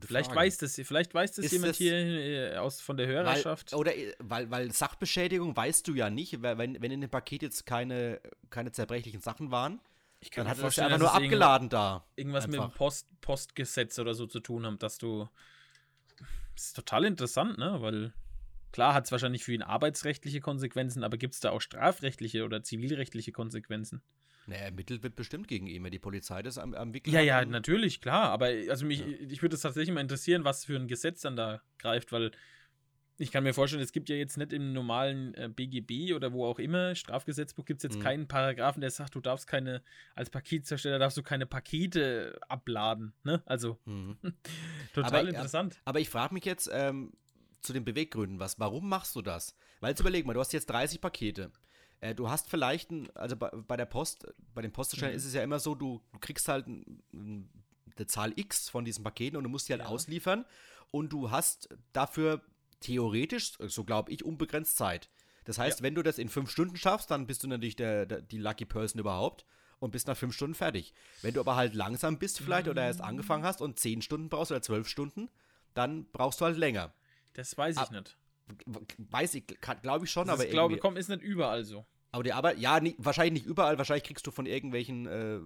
gute 0.00 0.08
vielleicht 0.08 0.30
Frage. 0.32 0.40
weiß 0.40 0.58
das 0.58 0.74
vielleicht 0.76 1.14
weiß 1.14 1.32
das 1.32 1.44
Ist 1.46 1.52
jemand 1.52 1.70
das- 1.70 1.76
hier 1.78 1.94
äh, 1.94 2.56
aus 2.56 2.80
von 2.80 2.96
der 2.96 3.06
Weil, 3.08 3.14
Hörerschaft. 3.14 3.72
oder 3.74 3.96
äh, 3.96 4.14
weil, 4.18 4.50
weil 4.50 4.72
Sachbeschädigung 4.72 5.56
weißt 5.56 5.86
du 5.86 5.94
ja 5.94 6.10
nicht, 6.10 6.42
weil 6.42 6.58
wenn, 6.58 6.80
wenn 6.82 6.90
in 6.90 7.00
dem 7.00 7.10
Paket 7.10 7.42
jetzt 7.42 7.66
keine, 7.66 8.20
keine 8.50 8.72
zerbrechlichen 8.72 9.20
Sachen 9.20 9.50
waren, 9.50 9.80
ich 10.20 10.30
dann 10.30 10.46
mir 10.46 10.50
hat 10.50 10.58
er 10.58 10.64
das 10.64 10.76
ja 10.76 10.86
einfach 10.86 10.98
nur 10.98 11.14
abgeladen 11.14 11.68
da. 11.68 12.04
Irgendwas 12.16 12.46
mit 12.46 12.56
dem 12.56 12.62
Einfach. 12.62 12.76
Post, 12.76 13.06
Postgesetz 13.20 13.98
oder 14.00 14.14
so 14.14 14.26
zu 14.26 14.40
tun 14.40 14.66
haben, 14.66 14.78
dass 14.78 14.98
du. 14.98 15.28
Das 16.56 16.64
ist 16.66 16.76
total 16.76 17.04
interessant, 17.04 17.56
ne? 17.56 17.76
Weil 17.80 18.12
klar 18.72 18.94
hat 18.94 19.04
es 19.04 19.12
wahrscheinlich 19.12 19.44
für 19.44 19.52
ihn 19.52 19.62
arbeitsrechtliche 19.62 20.40
Konsequenzen, 20.40 21.04
aber 21.04 21.18
gibt 21.18 21.34
es 21.34 21.40
da 21.40 21.50
auch 21.50 21.60
strafrechtliche 21.60 22.44
oder 22.44 22.64
zivilrechtliche 22.64 23.30
Konsequenzen? 23.30 24.02
Naja, 24.48 24.62
ermittelt 24.62 25.02
wird 25.02 25.14
bestimmt 25.14 25.46
gegen 25.46 25.66
ihn, 25.66 25.84
wenn 25.84 25.90
die 25.92 25.98
Polizei 25.98 26.42
das 26.42 26.56
am, 26.56 26.72
am 26.74 26.94
Wickel 26.94 27.12
Ja, 27.12 27.20
ja, 27.20 27.40
dann- 27.40 27.50
natürlich, 27.50 28.00
klar. 28.00 28.30
Aber 28.30 28.46
also 28.46 28.86
mich, 28.86 29.02
ich 29.06 29.42
würde 29.42 29.54
es 29.56 29.60
tatsächlich 29.62 29.94
mal 29.94 30.00
interessieren, 30.00 30.44
was 30.44 30.64
für 30.64 30.76
ein 30.76 30.88
Gesetz 30.88 31.20
dann 31.20 31.36
da 31.36 31.60
greift, 31.78 32.12
weil 32.12 32.30
ich 33.20 33.30
kann 33.32 33.42
mir 33.44 33.52
vorstellen, 33.52 33.82
es 33.82 33.92
gibt 33.92 34.08
ja 34.08 34.16
jetzt 34.16 34.38
nicht 34.38 34.52
im 34.52 34.72
normalen 34.72 35.34
äh, 35.34 35.50
BGB 35.54 36.14
oder 36.14 36.32
wo 36.32 36.46
auch 36.46 36.58
immer, 36.60 36.94
Strafgesetzbuch, 36.94 37.64
gibt 37.66 37.80
es 37.80 37.82
jetzt 37.90 37.98
Mhm. 37.98 38.02
keinen 38.02 38.28
Paragraphen, 38.28 38.80
der 38.80 38.90
sagt, 38.90 39.14
du 39.16 39.20
darfst 39.20 39.46
keine, 39.48 39.82
als 40.14 40.30
Pakethersteller 40.30 40.98
darfst 40.98 41.18
du 41.18 41.22
keine 41.22 41.44
Pakete 41.44 42.38
abladen. 42.48 43.12
Ne? 43.24 43.42
Also 43.44 43.78
Mhm. 43.84 44.16
total 44.94 45.12
Aber, 45.20 45.28
interessant. 45.28 45.78
Aber 45.84 46.00
ich 46.00 46.08
frage 46.08 46.32
mich 46.32 46.44
jetzt 46.44 46.70
ähm, 46.72 47.12
zu 47.60 47.72
den 47.72 47.84
Beweggründen, 47.84 48.38
was, 48.38 48.58
warum 48.60 48.88
machst 48.88 49.14
du 49.16 49.20
das? 49.20 49.56
Weil 49.80 49.90
jetzt 49.90 50.00
überleg 50.00 50.24
mal, 50.24 50.32
du 50.32 50.40
hast 50.40 50.52
jetzt 50.52 50.70
30 50.70 51.00
Pakete. 51.00 51.50
Äh, 52.00 52.14
du 52.14 52.30
hast 52.30 52.48
vielleicht, 52.48 52.90
ein, 52.90 53.10
also 53.16 53.36
bei, 53.36 53.48
bei 53.50 53.76
der 53.76 53.86
Post, 53.86 54.26
bei 54.54 54.62
den 54.62 54.72
Poststellen 54.72 55.12
Mhm. 55.12 55.16
ist 55.16 55.24
es 55.24 55.34
ja 55.34 55.42
immer 55.42 55.58
so, 55.58 55.74
du, 55.74 56.00
du 56.12 56.18
kriegst 56.18 56.48
halt 56.48 56.66
ein, 56.66 57.02
ein, 57.12 57.50
eine 57.96 58.06
Zahl 58.06 58.32
X 58.36 58.68
von 58.68 58.84
diesen 58.84 59.02
Paketen 59.02 59.36
und 59.36 59.44
du 59.44 59.50
musst 59.50 59.68
die 59.68 59.72
halt 59.72 59.82
Ja. 59.82 59.88
ausliefern 59.88 60.44
und 60.90 61.12
du 61.12 61.30
hast 61.30 61.68
dafür 61.92 62.42
theoretisch, 62.80 63.54
so 63.66 63.84
glaube 63.84 64.12
ich, 64.12 64.24
unbegrenzt 64.24 64.76
Zeit. 64.76 65.10
Das 65.44 65.58
heißt, 65.58 65.82
wenn 65.82 65.94
du 65.94 66.02
das 66.02 66.18
in 66.18 66.28
fünf 66.28 66.50
Stunden 66.50 66.76
schaffst, 66.76 67.10
dann 67.10 67.26
bist 67.26 67.42
du 67.42 67.48
natürlich 67.48 67.74
der, 67.76 68.06
der, 68.06 68.20
die 68.20 68.38
Lucky 68.38 68.64
Person 68.66 69.00
überhaupt 69.00 69.46
und 69.80 69.90
bist 69.90 70.06
nach 70.06 70.16
fünf 70.16 70.34
Stunden 70.34 70.54
fertig. 70.54 70.92
Wenn 71.22 71.34
du 71.34 71.40
aber 71.40 71.56
halt 71.56 71.74
langsam 71.74 72.18
bist 72.18 72.38
vielleicht 72.38 72.68
oder 72.68 72.82
erst 72.84 73.00
angefangen 73.00 73.44
hast 73.44 73.60
und 73.62 73.78
zehn 73.80 74.02
Stunden 74.02 74.28
brauchst 74.28 74.52
oder 74.52 74.62
zwölf 74.62 74.88
Stunden, 74.88 75.30
dann 75.74 76.04
brauchst 76.12 76.40
du 76.40 76.44
halt 76.44 76.56
länger. 76.58 76.92
Das 77.32 77.56
weiß 77.56 77.76
ich 77.76 77.80
ab- 77.82 77.90
nicht. 77.90 78.16
Weiß 78.98 79.34
ich, 79.34 79.46
glaube 79.82 80.04
ich 80.04 80.10
schon, 80.10 80.26
Das 80.26 80.34
aber 80.34 80.46
ist, 80.46 80.52
glaube 80.52 80.78
kommt, 80.78 80.98
ist 80.98 81.08
nicht 81.08 81.22
überall 81.22 81.64
so. 81.64 81.84
aber 82.12 82.22
die 82.22 82.32
Arbeit, 82.32 82.58
ja, 82.58 82.80
nie, 82.80 82.94
wahrscheinlich 82.98 83.42
nicht 83.42 83.46
überall, 83.46 83.78
wahrscheinlich 83.78 84.04
kriegst 84.04 84.26
du 84.26 84.30
von 84.30 84.46
irgendwelchen 84.46 85.06
äh, 85.06 85.40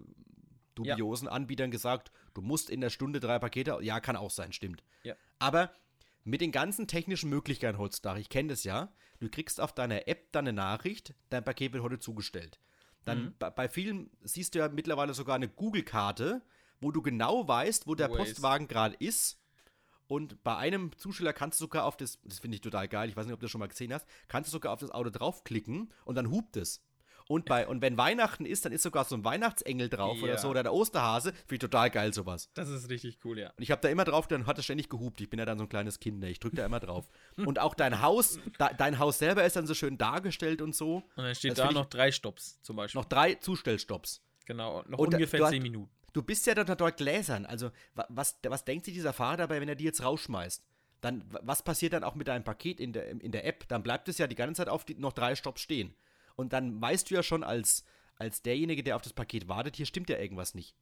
dubiosen 0.74 1.26
ja. 1.26 1.32
Anbietern 1.32 1.70
gesagt, 1.70 2.12
du 2.34 2.42
musst 2.42 2.70
in 2.70 2.80
der 2.80 2.90
Stunde 2.90 3.20
drei 3.20 3.38
Pakete. 3.38 3.78
Ja, 3.82 4.00
kann 4.00 4.16
auch 4.16 4.30
sein, 4.30 4.52
stimmt. 4.52 4.82
Ja. 5.02 5.14
Aber 5.38 5.72
mit 6.24 6.40
den 6.40 6.52
ganzen 6.52 6.86
technischen 6.86 7.30
Möglichkeiten 7.30 7.78
heutzutage, 7.78 8.20
ich 8.20 8.28
kenne 8.28 8.50
das 8.50 8.64
ja, 8.64 8.92
du 9.20 9.28
kriegst 9.28 9.60
auf 9.60 9.72
deiner 9.72 10.08
App 10.08 10.32
dann 10.32 10.46
eine 10.46 10.52
Nachricht, 10.54 11.14
dein 11.30 11.44
Paket 11.44 11.72
wird 11.72 11.82
heute 11.82 11.98
zugestellt. 11.98 12.58
Dann 13.04 13.24
mhm. 13.24 13.34
bei, 13.38 13.50
bei, 13.50 13.68
vielen 13.68 14.10
siehst 14.22 14.54
du 14.54 14.60
ja 14.60 14.68
mittlerweile 14.68 15.14
sogar 15.14 15.34
eine 15.36 15.48
Google-Karte, 15.48 16.42
wo 16.80 16.92
du 16.92 17.02
genau 17.02 17.46
weißt, 17.46 17.86
wo 17.86 17.94
der 17.94 18.10
Waze. 18.10 18.18
Postwagen 18.18 18.68
gerade 18.68 18.96
ist. 18.98 19.38
Und 20.12 20.44
bei 20.44 20.54
einem 20.58 20.94
Zusteller 20.98 21.32
kannst 21.32 21.58
du 21.58 21.64
sogar 21.64 21.86
auf 21.86 21.96
das, 21.96 22.18
das 22.22 22.38
finde 22.38 22.56
ich 22.56 22.60
total 22.60 22.86
geil, 22.86 23.08
ich 23.08 23.16
weiß 23.16 23.24
nicht, 23.24 23.32
ob 23.32 23.40
du 23.40 23.44
das 23.44 23.50
schon 23.50 23.60
mal 23.60 23.68
gesehen 23.68 23.94
hast, 23.94 24.06
kannst 24.28 24.48
du 24.48 24.52
sogar 24.52 24.74
auf 24.74 24.80
das 24.80 24.90
Auto 24.90 25.08
draufklicken 25.08 25.90
und 26.04 26.16
dann 26.16 26.30
hupt 26.30 26.58
es. 26.58 26.84
Und, 27.28 27.46
bei, 27.46 27.66
und 27.66 27.80
wenn 27.80 27.96
Weihnachten 27.96 28.44
ist, 28.44 28.66
dann 28.66 28.72
ist 28.72 28.82
sogar 28.82 29.06
so 29.06 29.14
ein 29.14 29.24
Weihnachtsengel 29.24 29.88
drauf 29.88 30.18
ja. 30.18 30.24
oder 30.24 30.36
so 30.36 30.50
oder 30.50 30.64
der 30.64 30.74
Osterhase. 30.74 31.32
Finde 31.32 31.54
ich 31.54 31.58
total 31.60 31.88
geil, 31.88 32.12
sowas. 32.12 32.50
Das 32.52 32.68
ist 32.68 32.90
richtig 32.90 33.20
cool, 33.24 33.38
ja. 33.38 33.54
Und 33.56 33.62
ich 33.62 33.70
habe 33.70 33.80
da 33.80 33.88
immer 33.88 34.04
drauf, 34.04 34.28
dann 34.28 34.46
hat 34.46 34.58
es 34.58 34.66
ständig 34.66 34.90
gehupt. 34.90 35.22
Ich 35.22 35.30
bin 35.30 35.38
ja 35.38 35.46
dann 35.46 35.56
so 35.56 35.64
ein 35.64 35.70
kleines 35.70 35.98
Kind, 35.98 36.18
ne? 36.18 36.28
Ich 36.28 36.40
drücke 36.40 36.56
da 36.56 36.66
immer 36.66 36.80
drauf. 36.80 37.08
und 37.46 37.58
auch 37.58 37.74
dein 37.74 38.02
Haus, 38.02 38.38
da, 38.58 38.70
dein 38.70 38.98
Haus 38.98 39.18
selber 39.18 39.44
ist 39.44 39.56
dann 39.56 39.66
so 39.66 39.72
schön 39.72 39.96
dargestellt 39.96 40.60
und 40.60 40.74
so. 40.74 40.96
Und 41.16 41.24
dann 41.24 41.34
steht 41.34 41.52
das 41.52 41.58
da 41.58 41.72
noch 41.72 41.86
drei 41.86 42.12
Stops 42.12 42.60
zum 42.60 42.76
Beispiel. 42.76 43.00
Noch 43.00 43.08
drei 43.08 43.36
Zustellstopps. 43.36 44.20
Genau, 44.44 44.82
noch 44.88 44.98
und 44.98 45.14
ungefähr 45.14 45.48
zehn 45.48 45.62
Minuten. 45.62 45.90
Du 46.12 46.22
bist 46.22 46.46
ja 46.46 46.54
dort, 46.54 46.80
dort 46.80 46.96
gläsern. 46.96 47.46
Also, 47.46 47.70
was, 47.94 48.36
was 48.42 48.64
denkt 48.64 48.84
sich 48.84 48.94
dieser 48.94 49.12
Fahrer 49.12 49.38
dabei, 49.38 49.60
wenn 49.60 49.68
er 49.68 49.74
die 49.74 49.84
jetzt 49.84 50.02
rausschmeißt? 50.02 50.62
Dann, 51.00 51.24
was 51.28 51.62
passiert 51.62 51.94
dann 51.94 52.04
auch 52.04 52.14
mit 52.14 52.28
deinem 52.28 52.44
Paket 52.44 52.80
in 52.80 52.92
der, 52.92 53.10
in 53.10 53.32
der 53.32 53.44
App? 53.44 53.66
Dann 53.68 53.82
bleibt 53.82 54.08
es 54.08 54.18
ja 54.18 54.26
die 54.26 54.36
ganze 54.36 54.58
Zeit 54.58 54.68
auf 54.68 54.84
die, 54.84 54.94
noch 54.94 55.12
drei 55.12 55.34
Stops 55.34 55.60
stehen. 55.60 55.94
Und 56.36 56.52
dann 56.52 56.80
weißt 56.80 57.10
du 57.10 57.14
ja 57.14 57.22
schon 57.22 57.42
als, 57.42 57.84
als 58.16 58.42
derjenige, 58.42 58.82
der 58.82 58.96
auf 58.96 59.02
das 59.02 59.12
Paket 59.12 59.48
wartet, 59.48 59.76
hier 59.76 59.86
stimmt 59.86 60.10
ja 60.10 60.18
irgendwas 60.18 60.54
nicht. 60.54 60.76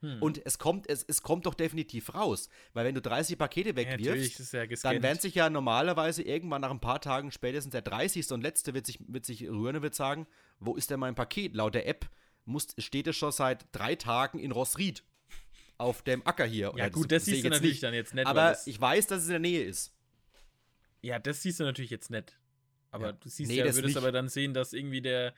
Hm. 0.00 0.20
Und 0.20 0.44
es 0.44 0.58
kommt, 0.58 0.88
es, 0.90 1.04
es 1.04 1.22
kommt 1.22 1.46
doch 1.46 1.54
definitiv 1.54 2.14
raus. 2.14 2.48
Weil 2.74 2.84
wenn 2.84 2.94
du 2.94 3.00
30 3.00 3.38
Pakete 3.38 3.76
wegwirfst, 3.76 4.52
ja, 4.52 4.66
dann 4.66 5.02
werden 5.02 5.20
sich 5.20 5.36
ja 5.36 5.48
normalerweise 5.48 6.22
irgendwann 6.22 6.60
nach 6.60 6.70
ein 6.70 6.80
paar 6.80 7.00
Tagen 7.00 7.30
spätestens 7.30 7.72
der 7.72 7.82
30. 7.82 8.30
und 8.32 8.42
letzte 8.42 8.74
wird 8.74 8.84
sich, 8.84 8.98
wird 9.06 9.24
sich 9.24 9.48
rühren 9.48 9.76
und 9.76 9.82
wird 9.82 9.94
sagen, 9.94 10.26
wo 10.58 10.74
ist 10.74 10.90
denn 10.90 11.00
mein 11.00 11.14
Paket? 11.14 11.54
Laut 11.54 11.74
der 11.74 11.86
App 11.86 12.10
muss, 12.44 12.68
steht 12.78 13.06
es 13.06 13.16
schon 13.16 13.32
seit 13.32 13.66
drei 13.72 13.94
Tagen 13.94 14.38
in 14.38 14.52
Rossried 14.52 15.02
auf 15.78 16.02
dem 16.02 16.26
Acker 16.26 16.44
hier. 16.44 16.72
Ja 16.76 16.88
gut, 16.88 17.10
das, 17.10 17.22
das 17.22 17.24
siehst 17.26 17.44
du 17.44 17.50
natürlich 17.50 17.72
nicht. 17.74 17.82
dann 17.82 17.94
jetzt 17.94 18.14
nicht. 18.14 18.26
Aber 18.26 18.56
ich 18.66 18.80
weiß, 18.80 19.06
dass 19.08 19.22
es 19.22 19.26
in 19.26 19.32
der 19.32 19.40
Nähe 19.40 19.64
ist. 19.64 19.94
Ja, 21.02 21.18
das 21.18 21.42
siehst 21.42 21.60
du 21.60 21.64
natürlich 21.64 21.90
jetzt 21.90 22.10
nicht. 22.10 22.38
Aber 22.90 23.06
ja. 23.06 23.12
du 23.12 23.28
siehst 23.28 23.50
nee, 23.50 23.58
ja, 23.58 23.64
würdest 23.64 23.84
nicht. 23.84 23.96
aber 23.96 24.12
dann 24.12 24.28
sehen, 24.28 24.54
dass 24.54 24.72
irgendwie 24.72 25.00
der, 25.00 25.34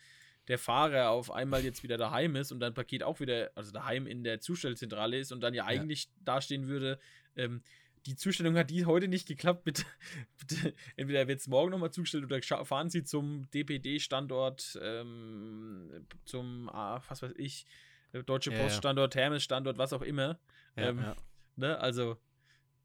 der 0.49 0.59
Fahrer 0.59 1.11
auf 1.11 1.31
einmal 1.31 1.65
jetzt 1.65 1.83
wieder 1.83 1.97
daheim 1.97 2.37
ist 2.37 2.53
und 2.53 2.61
dein 2.61 2.75
Paket 2.75 3.03
auch 3.03 3.21
wieder, 3.21 3.51
also 3.55 3.71
daheim 3.71 4.07
in 4.07 4.25
der 4.25 4.41
Zustellzentrale 4.41 5.19
ist 5.19 5.33
und 5.33 5.41
dann 5.41 5.55
ja 5.55 5.65
eigentlich 5.65 6.05
ja. 6.05 6.11
dastehen 6.25 6.69
würde, 6.69 6.99
ähm, 7.37 7.63
die 8.07 8.17
Zustellung 8.17 8.57
hat 8.57 8.71
die 8.71 8.85
heute 8.85 9.09
nicht 9.09 9.27
geklappt, 9.27 9.65
bitte, 9.65 9.85
bitte 10.39 10.75
entweder 10.97 11.27
wird 11.29 11.41
es 11.41 11.47
morgen 11.47 11.71
nochmal 11.71 11.91
zugestellt 11.91 12.25
oder 12.25 12.65
fahren 12.65 12.91
Sie 12.91 13.05
zum 13.05 13.51
DPD-Standort, 13.51 14.79
ähm, 14.83 16.07
zum, 16.25 16.69
ah, 16.71 17.03
was 17.09 17.23
weiß 17.23 17.33
ich, 17.37 17.67
äh, 18.13 18.23
Deutsche 18.23 18.51
Post-Standort, 18.51 19.15
Hermes-Standort, 19.15 19.79
was 19.79 19.93
auch 19.93 20.03
immer. 20.03 20.39
Ja, 20.77 20.89
ähm, 20.89 20.99
ja. 20.99 21.17
Ne, 21.57 21.79
also, 21.79 22.19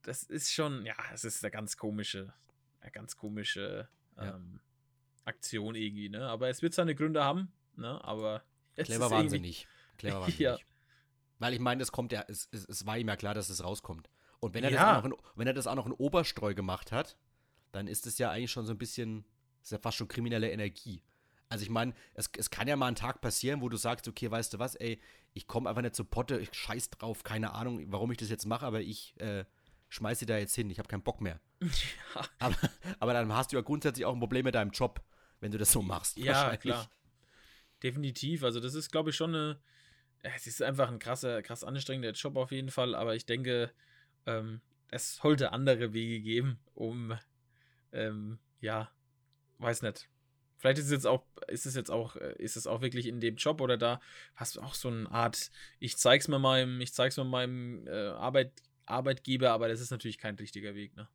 das 0.04 0.24
ist 0.24 0.54
schon, 0.54 0.86
ja, 0.86 0.96
es 1.14 1.24
ist 1.24 1.44
eine 1.44 1.52
ganz 1.52 1.78
komische, 1.78 2.34
eine 2.82 2.92
ganz 2.92 3.16
komische 3.18 3.90
ähm, 4.18 4.62
Aktion 5.26 5.76
irgendwie, 5.76 6.10
ne? 6.10 6.28
Aber 6.28 6.50
es 6.50 6.62
wird 6.62 6.74
seine 6.74 6.96
Gründe 6.96 7.24
haben, 7.24 7.52
ne? 7.76 8.04
Aber 8.04 8.44
Clever 8.76 9.12
waren 9.12 9.30
sie 9.30 9.40
nicht. 9.40 9.68
Clever 9.98 10.22
waren 10.22 10.32
sie 10.38 10.44
ja. 10.44 10.54
nicht. 10.54 10.66
Weil 11.40 11.54
ich 11.54 11.60
meine, 11.60 11.82
es 11.82 11.92
kommt 11.92 12.12
ja, 12.12 12.24
es, 12.28 12.50
es, 12.52 12.66
es, 12.66 12.86
war 12.86 12.98
ihm 12.98 13.08
ja 13.08 13.16
klar, 13.16 13.34
dass 13.34 13.50
es 13.50 13.64
rauskommt. 13.64 14.10
Und 14.40 14.54
wenn 14.54 14.64
er, 14.64 14.72
ja. 14.72 14.78
das 14.78 15.04
auch 15.04 15.10
noch 15.10 15.18
in, 15.18 15.26
wenn 15.36 15.48
er 15.48 15.54
das 15.54 15.68
auch 15.68 15.76
noch 15.76 15.86
in 15.86 15.92
Oberstreu 15.92 16.54
gemacht 16.54 16.92
hat, 16.92 17.18
dann 17.72 17.88
ist 17.88 18.08
es 18.08 18.18
ja 18.18 18.32
eigentlich 18.32 18.52
schon 18.52 18.66
so 18.66 18.74
ein 18.74 18.78
bisschen, 18.78 19.26
ist 19.62 19.72
ja 19.72 19.80
fast 19.80 19.98
schon 19.98 20.08
kriminelle 20.08 20.52
Energie. 20.52 21.04
Also 21.50 21.64
ich 21.64 21.70
meine, 21.70 21.94
es, 22.14 22.30
es 22.38 22.50
kann 22.50 22.68
ja 22.68 22.76
mal 22.76 22.88
ein 22.88 22.96
Tag 22.96 23.22
passieren, 23.22 23.62
wo 23.62 23.70
du 23.70 23.78
sagst, 23.78 24.08
okay, 24.08 24.30
weißt 24.30 24.54
du 24.54 24.60
was, 24.60 24.76
ey, 24.76 25.02
ich 25.34 25.48
komme 25.48 25.70
einfach 25.70 25.82
nicht 25.82 25.96
zur 25.96 26.10
Potte, 26.10 26.40
ich 26.40 26.54
scheiß 26.54 26.92
drauf, 26.92 27.24
keine 27.24 27.54
Ahnung, 27.54 27.84
warum 27.92 28.12
ich 28.12 28.18
das 28.18 28.30
jetzt 28.30 28.46
mache, 28.46 28.66
aber 28.66 28.82
ich 28.82 29.20
äh, 29.20 29.46
schmeiß 29.90 30.20
sie 30.20 30.26
da 30.26 30.38
jetzt 30.38 30.56
hin, 30.56 30.70
ich 30.70 30.80
habe 30.80 30.88
keinen 30.88 31.04
Bock 31.04 31.22
mehr. 31.22 31.40
Ja. 32.16 32.26
Aber, 32.40 32.56
aber 33.00 33.14
dann 33.14 33.32
hast 33.34 33.52
du 33.52 33.58
ja 33.58 33.62
grundsätzlich 33.62 34.06
auch 34.06 34.14
ein 34.14 34.20
Problem 34.20 34.46
mit 34.46 34.56
deinem 34.56 34.72
Job, 34.72 35.04
wenn 35.42 35.52
du 35.52 35.58
das 35.58 35.72
so 35.72 35.82
machst. 35.82 36.18
Ja, 36.18 36.58
klar. 36.58 36.90
Definitiv. 37.84 38.44
Also, 38.44 38.60
das 38.60 38.74
ist, 38.74 38.92
glaube 38.92 39.12
ich, 39.12 39.16
schon 39.16 39.36
eine. 39.36 39.60
Es 40.22 40.48
ist 40.48 40.62
einfach 40.62 40.90
ein 40.90 41.00
krasser, 41.00 41.42
krass 41.44 41.64
anstrengender 41.64 42.12
Job 42.12 42.36
auf 42.36 42.52
jeden 42.52 42.72
Fall, 42.72 42.96
aber 42.96 43.16
ich 43.16 43.26
denke, 43.26 43.72
ähm, 44.30 44.62
es 44.92 45.18
sollte 45.18 45.52
andere 45.52 45.94
Wege 45.94 46.22
geben, 46.22 46.60
um, 46.74 47.18
ähm, 47.92 48.40
ja, 48.62 48.90
weiß 49.60 49.82
nicht. 49.84 50.10
Vielleicht 50.58 50.80
ist 50.80 50.86
es 50.86 50.92
jetzt 50.92 51.08
auch, 51.08 51.24
ist 51.48 51.66
es 51.66 51.76
jetzt 51.76 51.90
auch, 51.90 52.16
äh, 52.16 52.36
ist 52.38 52.58
es 52.58 52.68
auch 52.68 52.82
wirklich 52.82 53.06
in 53.06 53.22
dem 53.22 53.36
Job 53.38 53.62
oder 53.62 53.78
da 53.78 54.02
hast 54.36 54.58
du 54.58 54.62
auch 54.62 54.74
so 54.74 54.90
eine 54.90 55.10
Art, 55.10 55.52
ich 55.80 55.98
zeig's 55.98 56.28
mir 56.28 56.40
meinem, 56.40 56.82
ich 56.82 56.94
zeig's 56.94 57.18
mir 57.18 57.24
meinem 57.24 57.88
äh, 57.88 58.10
Arbeit, 58.10 58.52
Arbeitgeber, 58.86 59.52
aber 59.52 59.70
das 59.70 59.80
ist 59.80 59.92
natürlich 59.92 60.18
kein 60.18 60.36
richtiger 60.36 60.76
Weg, 60.76 60.96
ne? 60.96 61.08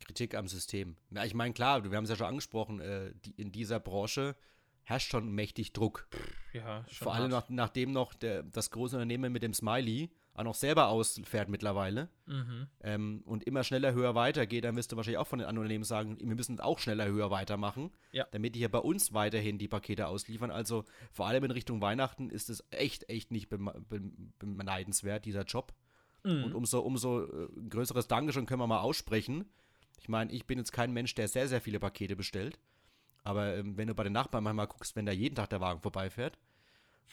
Kritik 0.00 0.34
am 0.34 0.48
System. 0.48 0.96
Ja, 1.10 1.24
ich 1.24 1.34
meine, 1.34 1.54
klar, 1.54 1.82
wir 1.90 1.96
haben 1.96 2.04
es 2.04 2.10
ja 2.10 2.16
schon 2.16 2.26
angesprochen, 2.26 2.80
äh, 2.80 3.12
die, 3.24 3.32
in 3.32 3.52
dieser 3.52 3.80
Branche 3.80 4.36
herrscht 4.82 5.10
schon 5.10 5.32
mächtig 5.32 5.72
Druck. 5.72 6.06
Ja, 6.52 6.84
schon 6.88 7.06
Vor 7.06 7.14
allem 7.14 7.30
nach, 7.30 7.48
nachdem 7.48 7.92
noch 7.92 8.12
der, 8.12 8.42
das 8.42 8.70
große 8.70 8.96
Unternehmen 8.96 9.32
mit 9.32 9.42
dem 9.42 9.54
Smiley 9.54 10.10
auch 10.34 10.42
noch 10.44 10.54
selber 10.54 10.88
ausfährt 10.88 11.48
mittlerweile 11.48 12.08
mhm. 12.26 12.66
ähm, 12.82 13.22
und 13.24 13.44
immer 13.44 13.62
schneller, 13.62 13.92
höher 13.92 14.14
weitergeht, 14.14 14.64
dann 14.64 14.76
wirst 14.76 14.90
du 14.90 14.96
wahrscheinlich 14.96 15.18
auch 15.18 15.28
von 15.28 15.38
den 15.38 15.46
anderen 15.46 15.64
Unternehmen 15.64 15.84
sagen, 15.84 16.18
wir 16.18 16.34
müssen 16.34 16.58
auch 16.60 16.80
schneller, 16.80 17.06
höher 17.06 17.30
weitermachen, 17.30 17.92
ja. 18.10 18.26
damit 18.32 18.54
die 18.54 18.58
hier 18.58 18.70
bei 18.70 18.78
uns 18.78 19.12
weiterhin 19.14 19.58
die 19.58 19.68
Pakete 19.68 20.08
ausliefern. 20.08 20.50
Also 20.50 20.84
vor 21.12 21.28
allem 21.28 21.44
in 21.44 21.52
Richtung 21.52 21.80
Weihnachten 21.80 22.30
ist 22.30 22.50
es 22.50 22.64
echt, 22.70 23.08
echt 23.08 23.30
nicht 23.30 23.48
beneidenswert, 24.38 25.24
dieser 25.24 25.44
Job. 25.44 25.72
Mhm. 26.24 26.44
Und 26.44 26.54
umso, 26.54 26.80
umso 26.80 27.24
äh, 27.24 27.48
größeres 27.70 28.08
Dankeschön 28.08 28.46
können 28.46 28.60
wir 28.60 28.66
mal 28.66 28.80
aussprechen. 28.80 29.44
Ich 30.00 30.08
meine, 30.08 30.32
ich 30.32 30.46
bin 30.46 30.58
jetzt 30.58 30.72
kein 30.72 30.92
Mensch, 30.92 31.14
der 31.14 31.28
sehr, 31.28 31.48
sehr 31.48 31.60
viele 31.60 31.78
Pakete 31.78 32.16
bestellt. 32.16 32.58
Aber 33.22 33.56
ähm, 33.56 33.76
wenn 33.76 33.86
du 33.86 33.94
bei 33.94 34.04
den 34.04 34.12
Nachbarn 34.12 34.42
manchmal 34.44 34.66
guckst, 34.66 34.96
wenn 34.96 35.06
da 35.06 35.12
jeden 35.12 35.36
Tag 35.36 35.48
der 35.50 35.60
Wagen 35.60 35.80
vorbeifährt 35.80 36.38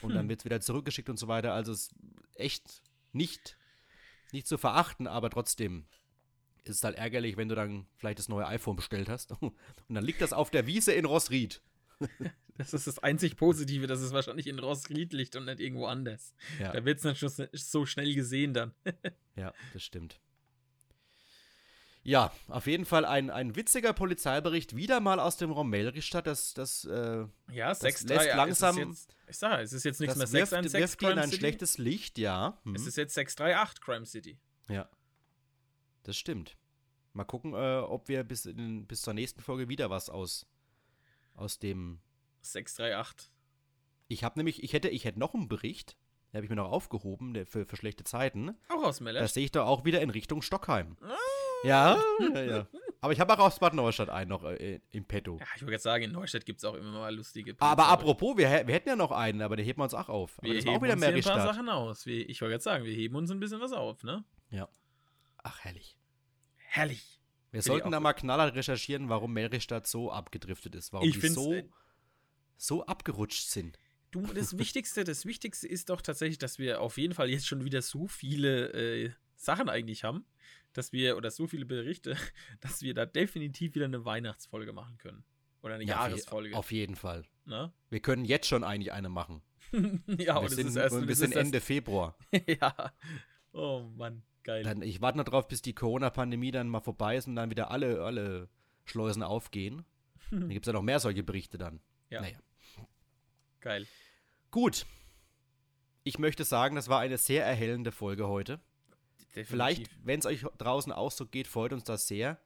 und 0.01 0.09
hm. 0.09 0.15
dann 0.15 0.29
wird 0.29 0.39
es 0.39 0.45
wieder 0.45 0.59
zurückgeschickt 0.59 1.09
und 1.09 1.17
so 1.17 1.27
weiter, 1.27 1.53
also 1.53 1.71
es 1.71 1.83
ist 1.83 1.95
echt 2.35 2.81
nicht, 3.13 3.57
nicht 4.31 4.47
zu 4.47 4.57
verachten, 4.57 5.07
aber 5.07 5.29
trotzdem 5.29 5.85
ist 6.63 6.77
es 6.77 6.83
halt 6.83 6.97
ärgerlich, 6.97 7.37
wenn 7.37 7.49
du 7.49 7.55
dann 7.55 7.87
vielleicht 7.97 8.19
das 8.19 8.29
neue 8.29 8.47
iPhone 8.47 8.75
bestellt 8.75 9.09
hast 9.09 9.31
und 9.41 9.55
dann 9.89 10.03
liegt 10.03 10.21
das 10.21 10.33
auf 10.33 10.49
der 10.49 10.67
Wiese 10.67 10.93
in 10.93 11.05
Rossried. 11.05 11.61
Das 12.57 12.73
ist 12.73 12.85
das 12.85 12.99
einzig 12.99 13.37
Positive, 13.37 13.87
dass 13.87 14.01
es 14.01 14.11
wahrscheinlich 14.11 14.45
in 14.45 14.59
Rossried 14.59 15.13
liegt 15.13 15.35
und 15.35 15.45
nicht 15.45 15.59
irgendwo 15.59 15.87
anders. 15.87 16.35
Ja. 16.59 16.71
Da 16.71 16.85
wird 16.85 16.99
es 16.99 17.03
natürlich 17.03 17.65
so 17.65 17.85
schnell 17.87 18.13
gesehen 18.13 18.53
dann. 18.53 18.73
ja, 19.35 19.53
das 19.73 19.83
stimmt. 19.83 20.19
Ja, 22.03 22.31
auf 22.47 22.67
jeden 22.67 22.85
Fall 22.85 23.05
ein, 23.05 23.29
ein 23.29 23.55
witziger 23.55 23.93
Polizeibericht, 23.93 24.75
wieder 24.75 24.99
mal 24.99 25.19
aus 25.19 25.37
dem 25.37 25.51
Romelristadt. 25.51 26.27
Das, 26.27 26.53
das, 26.53 26.85
äh, 26.85 27.25
ja, 27.51 27.73
6, 27.73 28.05
das 28.05 28.17
3, 28.17 28.23
lässt 28.25 28.35
langsam. 28.35 28.77
Jetzt, 28.77 29.15
ich 29.31 29.37
sage, 29.37 29.63
es 29.63 29.71
ist 29.71 29.85
jetzt 29.85 29.99
nichts 30.01 30.17
mehr 30.17 30.27
616 30.27 30.79
wirft, 30.81 31.01
wirft 31.01 31.17
ein 31.17 31.31
schlechtes 31.31 31.77
Licht, 31.77 32.17
ja. 32.17 32.59
Hm. 32.63 32.75
Es 32.75 32.85
ist 32.85 32.97
jetzt 32.97 33.13
638 33.13 33.81
Crime 33.81 34.05
City. 34.05 34.37
Ja. 34.67 34.89
Das 36.03 36.17
stimmt. 36.17 36.57
Mal 37.13 37.23
gucken, 37.23 37.53
äh, 37.53 37.79
ob 37.79 38.09
wir 38.09 38.23
bis, 38.23 38.45
in, 38.45 38.85
bis 38.87 39.01
zur 39.01 39.13
nächsten 39.13 39.41
Folge 39.41 39.69
wieder 39.69 39.89
was 39.89 40.09
aus, 40.09 40.45
aus 41.33 41.59
dem 41.59 41.99
638. 42.41 43.31
Ich 44.09 44.23
habe 44.25 44.37
nämlich, 44.37 44.63
ich 44.63 44.73
hätte, 44.73 44.89
ich 44.89 45.05
hätte 45.05 45.19
noch 45.19 45.33
einen 45.33 45.47
Bericht, 45.47 45.95
den 46.31 46.37
habe 46.37 46.45
ich 46.45 46.49
mir 46.49 46.57
noch 46.57 46.71
aufgehoben, 46.71 47.33
der 47.33 47.45
für, 47.45 47.65
für 47.65 47.77
schlechte 47.77 48.03
Zeiten. 48.03 48.57
Auch 48.67 48.83
aus 48.83 48.99
Meller. 48.99 49.21
Das 49.21 49.33
sehe 49.33 49.45
ich 49.45 49.51
doch 49.51 49.65
auch 49.65 49.85
wieder 49.85 50.01
in 50.01 50.09
Richtung 50.09 50.41
Stockheim. 50.41 50.97
Ah. 51.01 51.15
Ja, 51.63 52.01
ja, 52.19 52.43
ja. 52.43 52.67
Aber 53.03 53.13
ich 53.13 53.19
habe 53.19 53.33
auch 53.33 53.39
aus 53.39 53.57
Bad 53.57 53.73
Neustadt 53.73 54.09
einen 54.09 54.29
noch 54.29 54.43
äh, 54.43 54.79
im 54.91 55.05
Petto. 55.05 55.37
Ja, 55.39 55.45
ich 55.55 55.63
wollte 55.63 55.73
jetzt 55.73 55.83
sagen, 55.83 56.03
in 56.03 56.11
Neustadt 56.11 56.45
gibt 56.45 56.59
es 56.59 56.65
auch 56.65 56.75
immer 56.75 56.91
mal 56.91 57.15
lustige 57.15 57.55
Pilze, 57.55 57.65
Aber 57.65 57.87
apropos, 57.87 58.37
wir, 58.37 58.47
wir, 58.67 58.75
hätten 58.75 58.89
ja 58.89 58.95
noch 58.95 59.11
einen, 59.11 59.41
aber 59.41 59.55
den 59.55 59.65
heben 59.65 59.79
wir 59.79 59.85
uns 59.85 59.95
auch 59.95 60.07
auf. 60.07 60.37
Aber 60.37 60.47
wir 60.47 60.59
heben 60.59 60.69
auch 60.69 60.81
wieder 60.83 60.93
uns 60.93 61.03
ein 61.03 61.21
paar 61.23 61.41
Sachen 61.41 61.67
aus. 61.67 62.05
Wie, 62.05 62.21
ich 62.21 62.39
wollte 62.41 62.53
jetzt 62.53 62.63
sagen, 62.63 62.85
wir 62.85 62.93
heben 62.93 63.15
uns 63.15 63.31
ein 63.31 63.39
bisschen 63.39 63.59
was 63.59 63.71
auf, 63.71 64.03
ne? 64.03 64.23
Ja. 64.51 64.69
Ach, 65.37 65.59
herrlich. 65.61 65.97
Herrlich. 66.57 67.19
Wir 67.49 67.63
Find 67.63 67.73
sollten 67.73 67.91
da 67.91 67.99
mal 67.99 68.13
knaller 68.13 68.53
recherchieren, 68.53 69.09
warum 69.09 69.33
Melrichstadt 69.33 69.87
so 69.87 70.11
abgedriftet 70.11 70.75
ist. 70.75 70.93
Warum 70.93 71.09
ich 71.09 71.19
die 71.19 71.27
so, 71.27 71.53
äh, 71.53 71.67
so 72.55 72.85
abgerutscht 72.85 73.49
sind. 73.49 73.79
Du, 74.11 74.21
das 74.21 74.55
Wichtigste, 74.59 75.03
das 75.05 75.25
Wichtigste 75.25 75.67
ist 75.67 75.89
doch 75.89 76.01
tatsächlich, 76.01 76.37
dass 76.37 76.59
wir 76.59 76.81
auf 76.81 76.99
jeden 76.99 77.15
Fall 77.15 77.31
jetzt 77.31 77.47
schon 77.47 77.65
wieder 77.65 77.81
so 77.81 78.07
viele 78.07 78.73
äh, 78.73 79.11
Sachen 79.35 79.69
eigentlich 79.69 80.03
haben 80.03 80.23
dass 80.73 80.91
wir, 80.91 81.17
oder 81.17 81.31
so 81.31 81.47
viele 81.47 81.65
Berichte, 81.65 82.15
dass 82.61 82.81
wir 82.81 82.93
da 82.93 83.05
definitiv 83.05 83.75
wieder 83.75 83.85
eine 83.85 84.05
Weihnachtsfolge 84.05 84.73
machen 84.73 84.97
können. 84.97 85.23
Oder 85.61 85.75
eine 85.75 85.83
ja, 85.83 86.07
Jahresfolge. 86.07 86.55
Auf 86.55 86.71
jeden 86.71 86.95
Fall. 86.95 87.23
Na? 87.45 87.73
Wir 87.89 87.99
können 87.99 88.25
jetzt 88.25 88.47
schon 88.47 88.63
eigentlich 88.63 88.91
eine 88.91 89.09
machen. 89.09 89.41
ja, 90.17 90.41
wir 90.41 90.49
sind, 90.49 90.75
und 90.75 91.07
wir 91.07 91.15
sind 91.15 91.35
Ende 91.35 91.61
Februar. 91.61 92.17
ja. 92.47 92.91
Oh 93.53 93.81
Mann, 93.95 94.23
geil. 94.43 94.63
Dann, 94.63 94.81
ich 94.81 95.01
warte 95.01 95.17
noch 95.17 95.25
drauf, 95.25 95.47
bis 95.47 95.61
die 95.61 95.73
Corona-Pandemie 95.73 96.51
dann 96.51 96.67
mal 96.67 96.79
vorbei 96.79 97.15
ist 97.15 97.27
und 97.27 97.35
dann 97.35 97.49
wieder 97.49 97.69
alle, 97.69 98.01
alle 98.01 98.49
Schleusen 98.85 99.23
aufgehen. 99.23 99.85
dann 100.31 100.49
gibt 100.49 100.65
es 100.65 100.67
ja 100.67 100.73
noch 100.73 100.81
mehr 100.81 100.99
solche 100.99 101.23
Berichte 101.23 101.57
dann. 101.57 101.79
Ja. 102.09 102.21
Naja. 102.21 102.37
Geil. 103.59 103.87
Gut. 104.49 104.85
Ich 106.03 106.17
möchte 106.17 106.43
sagen, 106.43 106.75
das 106.75 106.89
war 106.89 106.99
eine 106.99 107.17
sehr 107.17 107.45
erhellende 107.45 107.91
Folge 107.91 108.27
heute. 108.27 108.59
Definitiv. 109.35 109.49
Vielleicht, 109.49 110.05
wenn 110.05 110.19
es 110.19 110.25
euch 110.25 110.45
draußen 110.57 110.91
auch 110.91 111.11
so 111.11 111.25
geht, 111.25 111.47
freut 111.47 111.73
uns 111.73 111.83
das 111.83 112.07
sehr. 112.07 112.39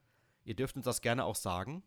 Ihr 0.43 0.55
dürft 0.55 0.75
uns 0.75 0.86
das 0.86 1.01
gerne 1.01 1.25
auch 1.25 1.36
sagen. 1.36 1.83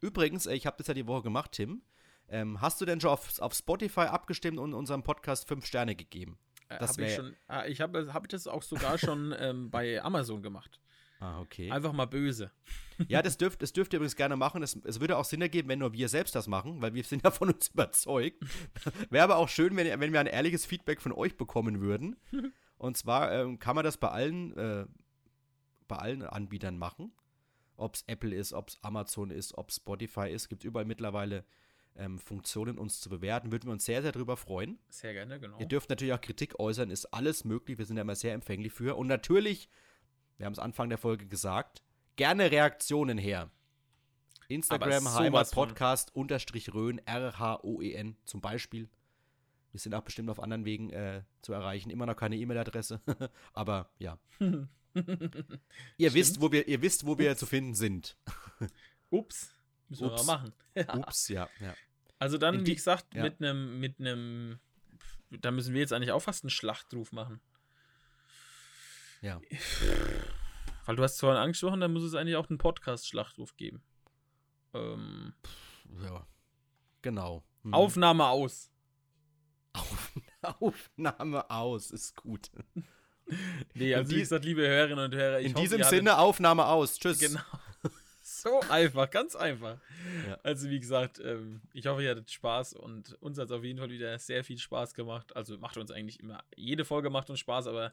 Übrigens, 0.00 0.46
äh, 0.46 0.54
ich 0.54 0.66
habe 0.66 0.76
das 0.78 0.86
ja 0.86 0.94
die 0.94 1.06
Woche 1.06 1.22
gemacht, 1.22 1.52
Tim. 1.52 1.82
Ähm, 2.28 2.60
hast 2.60 2.80
du 2.80 2.84
denn 2.86 3.00
schon 3.00 3.10
auf, 3.10 3.38
auf 3.40 3.54
Spotify 3.54 4.02
abgestimmt 4.02 4.58
und 4.58 4.72
unserem 4.72 5.02
Podcast 5.02 5.46
fünf 5.48 5.66
Sterne 5.66 5.94
gegeben? 5.96 6.38
Äh, 6.68 6.78
Das 6.78 6.92
hab 6.92 6.98
ich 7.00 7.14
schon, 7.14 7.36
ah, 7.48 7.66
ich 7.66 7.80
habe 7.80 8.12
hab 8.12 8.24
ich 8.24 8.28
das 8.28 8.46
auch 8.46 8.62
sogar 8.62 8.98
schon 8.98 9.34
ähm, 9.38 9.70
bei 9.70 10.02
Amazon 10.02 10.42
gemacht. 10.42 10.80
Ah, 11.18 11.40
okay. 11.40 11.70
Einfach 11.70 11.92
mal 11.92 12.06
böse. 12.06 12.50
Ja, 13.08 13.20
das 13.20 13.36
dürft, 13.36 13.60
das 13.60 13.74
dürft 13.74 13.92
ihr 13.92 13.98
übrigens 13.98 14.16
gerne 14.16 14.36
machen. 14.36 14.62
Es, 14.62 14.74
es 14.84 15.00
würde 15.00 15.18
auch 15.18 15.26
Sinn 15.26 15.42
ergeben, 15.42 15.68
wenn 15.68 15.80
nur 15.80 15.92
wir 15.92 16.08
selbst 16.08 16.34
das 16.34 16.48
machen, 16.48 16.80
weil 16.80 16.94
wir 16.94 17.04
sind 17.04 17.24
ja 17.24 17.30
von 17.30 17.50
uns 17.52 17.68
überzeugt. 17.74 18.42
Wäre 19.10 19.24
aber 19.24 19.36
auch 19.36 19.48
schön, 19.50 19.76
wenn, 19.76 20.00
wenn 20.00 20.12
wir 20.14 20.20
ein 20.20 20.26
ehrliches 20.26 20.64
Feedback 20.64 21.02
von 21.02 21.12
euch 21.12 21.36
bekommen 21.36 21.80
würden. 21.80 22.16
Und 22.80 22.96
zwar 22.96 23.30
ähm, 23.30 23.58
kann 23.58 23.76
man 23.76 23.84
das 23.84 23.98
bei 23.98 24.08
allen, 24.08 24.56
äh, 24.56 24.86
bei 25.86 25.96
allen 25.96 26.22
Anbietern 26.22 26.78
machen. 26.78 27.12
Ob 27.76 27.94
es 27.94 28.04
Apple 28.06 28.34
ist, 28.34 28.54
ob 28.54 28.70
es 28.70 28.78
Amazon 28.80 29.30
ist, 29.30 29.56
ob 29.58 29.68
es 29.68 29.76
Spotify 29.76 30.30
ist. 30.30 30.48
Gibt 30.48 30.64
überall 30.64 30.86
mittlerweile 30.86 31.44
ähm, 31.94 32.18
Funktionen, 32.18 32.78
uns 32.78 33.02
zu 33.02 33.10
bewerten. 33.10 33.52
Würden 33.52 33.66
wir 33.66 33.72
uns 33.72 33.84
sehr, 33.84 34.00
sehr 34.00 34.12
drüber 34.12 34.38
freuen. 34.38 34.78
Sehr 34.88 35.12
gerne, 35.12 35.38
genau. 35.38 35.58
Ihr 35.58 35.66
dürft 35.66 35.90
natürlich 35.90 36.14
auch 36.14 36.22
Kritik 36.22 36.58
äußern, 36.58 36.90
ist 36.90 37.04
alles 37.12 37.44
möglich. 37.44 37.76
Wir 37.76 37.84
sind 37.84 37.98
ja 37.98 38.02
immer 38.02 38.14
sehr 38.14 38.32
empfänglich 38.32 38.72
für. 38.72 38.96
Und 38.96 39.08
natürlich, 39.08 39.68
wir 40.38 40.46
haben 40.46 40.54
es 40.54 40.58
Anfang 40.58 40.88
der 40.88 40.96
Folge 40.96 41.26
gesagt, 41.26 41.82
gerne 42.16 42.50
Reaktionen 42.50 43.18
her. 43.18 43.50
Instagram, 44.48 45.14
Heimat. 45.14 45.50
Podcast, 45.50 46.16
unterstrich 46.16 46.72
Rhön, 46.72 46.98
R-H-O-E-N 47.04 48.16
zum 48.24 48.40
Beispiel. 48.40 48.88
Wir 49.72 49.78
sind 49.80 49.94
auch 49.94 50.02
bestimmt 50.02 50.28
auf 50.30 50.40
anderen 50.40 50.64
Wegen 50.64 50.90
äh, 50.90 51.22
zu 51.42 51.52
erreichen. 51.52 51.90
Immer 51.90 52.06
noch 52.06 52.16
keine 52.16 52.36
E-Mail-Adresse. 52.36 53.00
Aber 53.52 53.90
ja. 53.98 54.18
ihr, 54.40 56.14
wisst, 56.14 56.40
wo 56.40 56.50
wir, 56.50 56.66
ihr 56.66 56.82
wisst, 56.82 57.06
wo 57.06 57.18
wir 57.18 57.36
zu 57.36 57.46
finden 57.46 57.74
sind. 57.74 58.16
Ups. 59.10 59.54
Müssen 59.88 60.06
Ups. 60.06 60.20
wir 60.20 60.26
mal 60.26 60.52
machen. 60.84 61.00
Ups, 61.00 61.28
ja. 61.28 61.48
ja. 61.60 61.74
Also 62.18 62.36
dann, 62.38 62.54
In 62.56 62.60
wie 62.60 62.64
die- 62.64 62.74
gesagt, 62.74 63.14
ja. 63.14 63.22
mit 63.22 63.40
einem, 63.40 63.78
mit 63.80 63.98
einem, 64.00 64.58
da 65.30 65.50
müssen 65.50 65.72
wir 65.74 65.80
jetzt 65.80 65.92
eigentlich 65.92 66.12
auch 66.12 66.20
fast 66.22 66.44
einen 66.44 66.50
Schlachtruf 66.50 67.12
machen. 67.12 67.40
ja. 69.22 69.40
Weil 70.86 70.96
du 70.96 71.02
hast 71.04 71.14
es 71.14 71.20
vorhin 71.20 71.38
angesprochen, 71.40 71.78
dann 71.80 71.92
muss 71.92 72.02
es 72.02 72.14
eigentlich 72.14 72.34
auch 72.36 72.48
einen 72.48 72.58
Podcast-Schlachtruf 72.58 73.56
geben. 73.56 73.80
Ähm, 74.74 75.34
ja. 76.02 76.26
Genau. 77.02 77.44
Hm. 77.62 77.74
Aufnahme 77.74 78.26
aus. 78.26 78.69
Auf, 79.72 80.12
Aufnahme 80.42 81.50
aus, 81.50 81.90
ist 81.90 82.16
gut. 82.16 82.50
Nee, 83.74 83.94
also 83.94 84.10
wie 84.10 84.18
gesagt, 84.18 84.44
liebe 84.44 84.66
Hörerinnen 84.66 85.04
und 85.04 85.14
Hörer, 85.14 85.38
ich 85.38 85.46
In 85.46 85.54
hoffe, 85.54 85.62
diesem 85.62 85.84
Sinne, 85.84 86.18
Aufnahme 86.18 86.66
aus. 86.66 86.98
Tschüss. 86.98 87.20
Genau. 87.20 87.40
So 88.22 88.60
einfach, 88.68 89.10
ganz 89.10 89.36
einfach. 89.36 89.78
Ja. 90.26 90.38
Also 90.42 90.70
wie 90.70 90.80
gesagt, 90.80 91.20
ähm, 91.22 91.60
ich 91.72 91.86
hoffe, 91.86 92.02
ihr 92.02 92.10
hattet 92.10 92.30
Spaß 92.30 92.74
und 92.74 93.16
uns 93.20 93.38
hat 93.38 93.46
es 93.46 93.50
auf 93.52 93.64
jeden 93.64 93.78
Fall 93.78 93.90
wieder 93.90 94.18
sehr 94.18 94.44
viel 94.44 94.56
Spaß 94.56 94.94
gemacht. 94.94 95.34
Also 95.36 95.58
macht 95.58 95.76
uns 95.76 95.90
eigentlich 95.90 96.20
immer, 96.20 96.42
jede 96.56 96.84
Folge 96.84 97.10
macht 97.10 97.28
uns 97.28 97.38
Spaß, 97.40 97.66
aber 97.66 97.92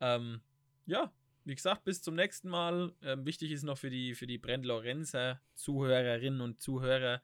ähm, 0.00 0.40
ja, 0.86 1.12
wie 1.44 1.54
gesagt, 1.54 1.84
bis 1.84 2.00
zum 2.00 2.14
nächsten 2.14 2.48
Mal. 2.48 2.92
Ähm, 3.02 3.24
wichtig 3.26 3.50
ist 3.50 3.64
noch 3.64 3.76
für 3.78 3.90
die, 3.90 4.14
für 4.14 4.26
die 4.26 4.38
Brent-Lorenzer 4.38 5.40
Zuhörerinnen 5.54 6.40
und 6.40 6.60
Zuhörer, 6.60 7.20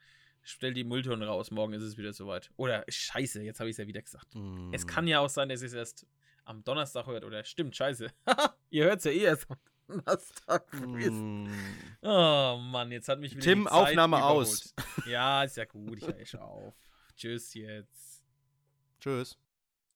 stell 0.49 0.73
die 0.73 0.85
Mülltonnen 0.85 1.29
raus, 1.29 1.51
morgen 1.51 1.75
ist 1.75 1.83
es 1.83 1.97
wieder 1.97 2.13
soweit. 2.13 2.51
Oder 2.57 2.85
scheiße, 2.89 3.43
jetzt 3.43 3.61
habe 3.61 3.69
ich 3.69 3.75
es 3.75 3.79
ja 3.79 3.87
wieder 3.87 4.03
gesagt. 4.03 4.35
Mm. 4.35 4.73
Es 4.73 4.87
kann 4.87 5.07
ja 5.07 5.21
auch 5.21 5.29
sein, 5.29 5.49
dass 5.49 5.63
ihr 5.63 5.67
es 5.67 5.75
erst 5.75 6.07
am 6.45 6.65
Donnerstag 6.65 7.07
hört, 7.07 7.25
oder 7.25 7.45
stimmt, 7.45 7.77
scheiße. 7.77 8.11
ihr 8.71 8.85
hört 8.85 8.99
es 8.99 9.05
ja 9.05 9.11
eh 9.11 9.23
erst 9.25 9.51
am 9.51 9.59
Donnerstag. 9.87 10.73
Mm. 10.73 11.49
Oh 12.01 12.59
Mann, 12.61 12.93
jetzt 12.93 13.09
hat 13.09 13.19
mich 13.19 13.33
wieder 13.33 13.43
Tim, 13.43 13.67
Aufnahme 13.67 14.19
überholt. 14.19 14.47
aus. 14.47 14.75
Ja, 15.07 15.43
ist 15.43 15.57
ja 15.57 15.65
gut, 15.65 15.99
ich 15.99 16.07
höre 16.07 16.25
schon 16.25 16.41
auf. 16.41 16.75
Tschüss 17.17 17.53
jetzt. 17.55 18.25
Tschüss. 19.01 19.37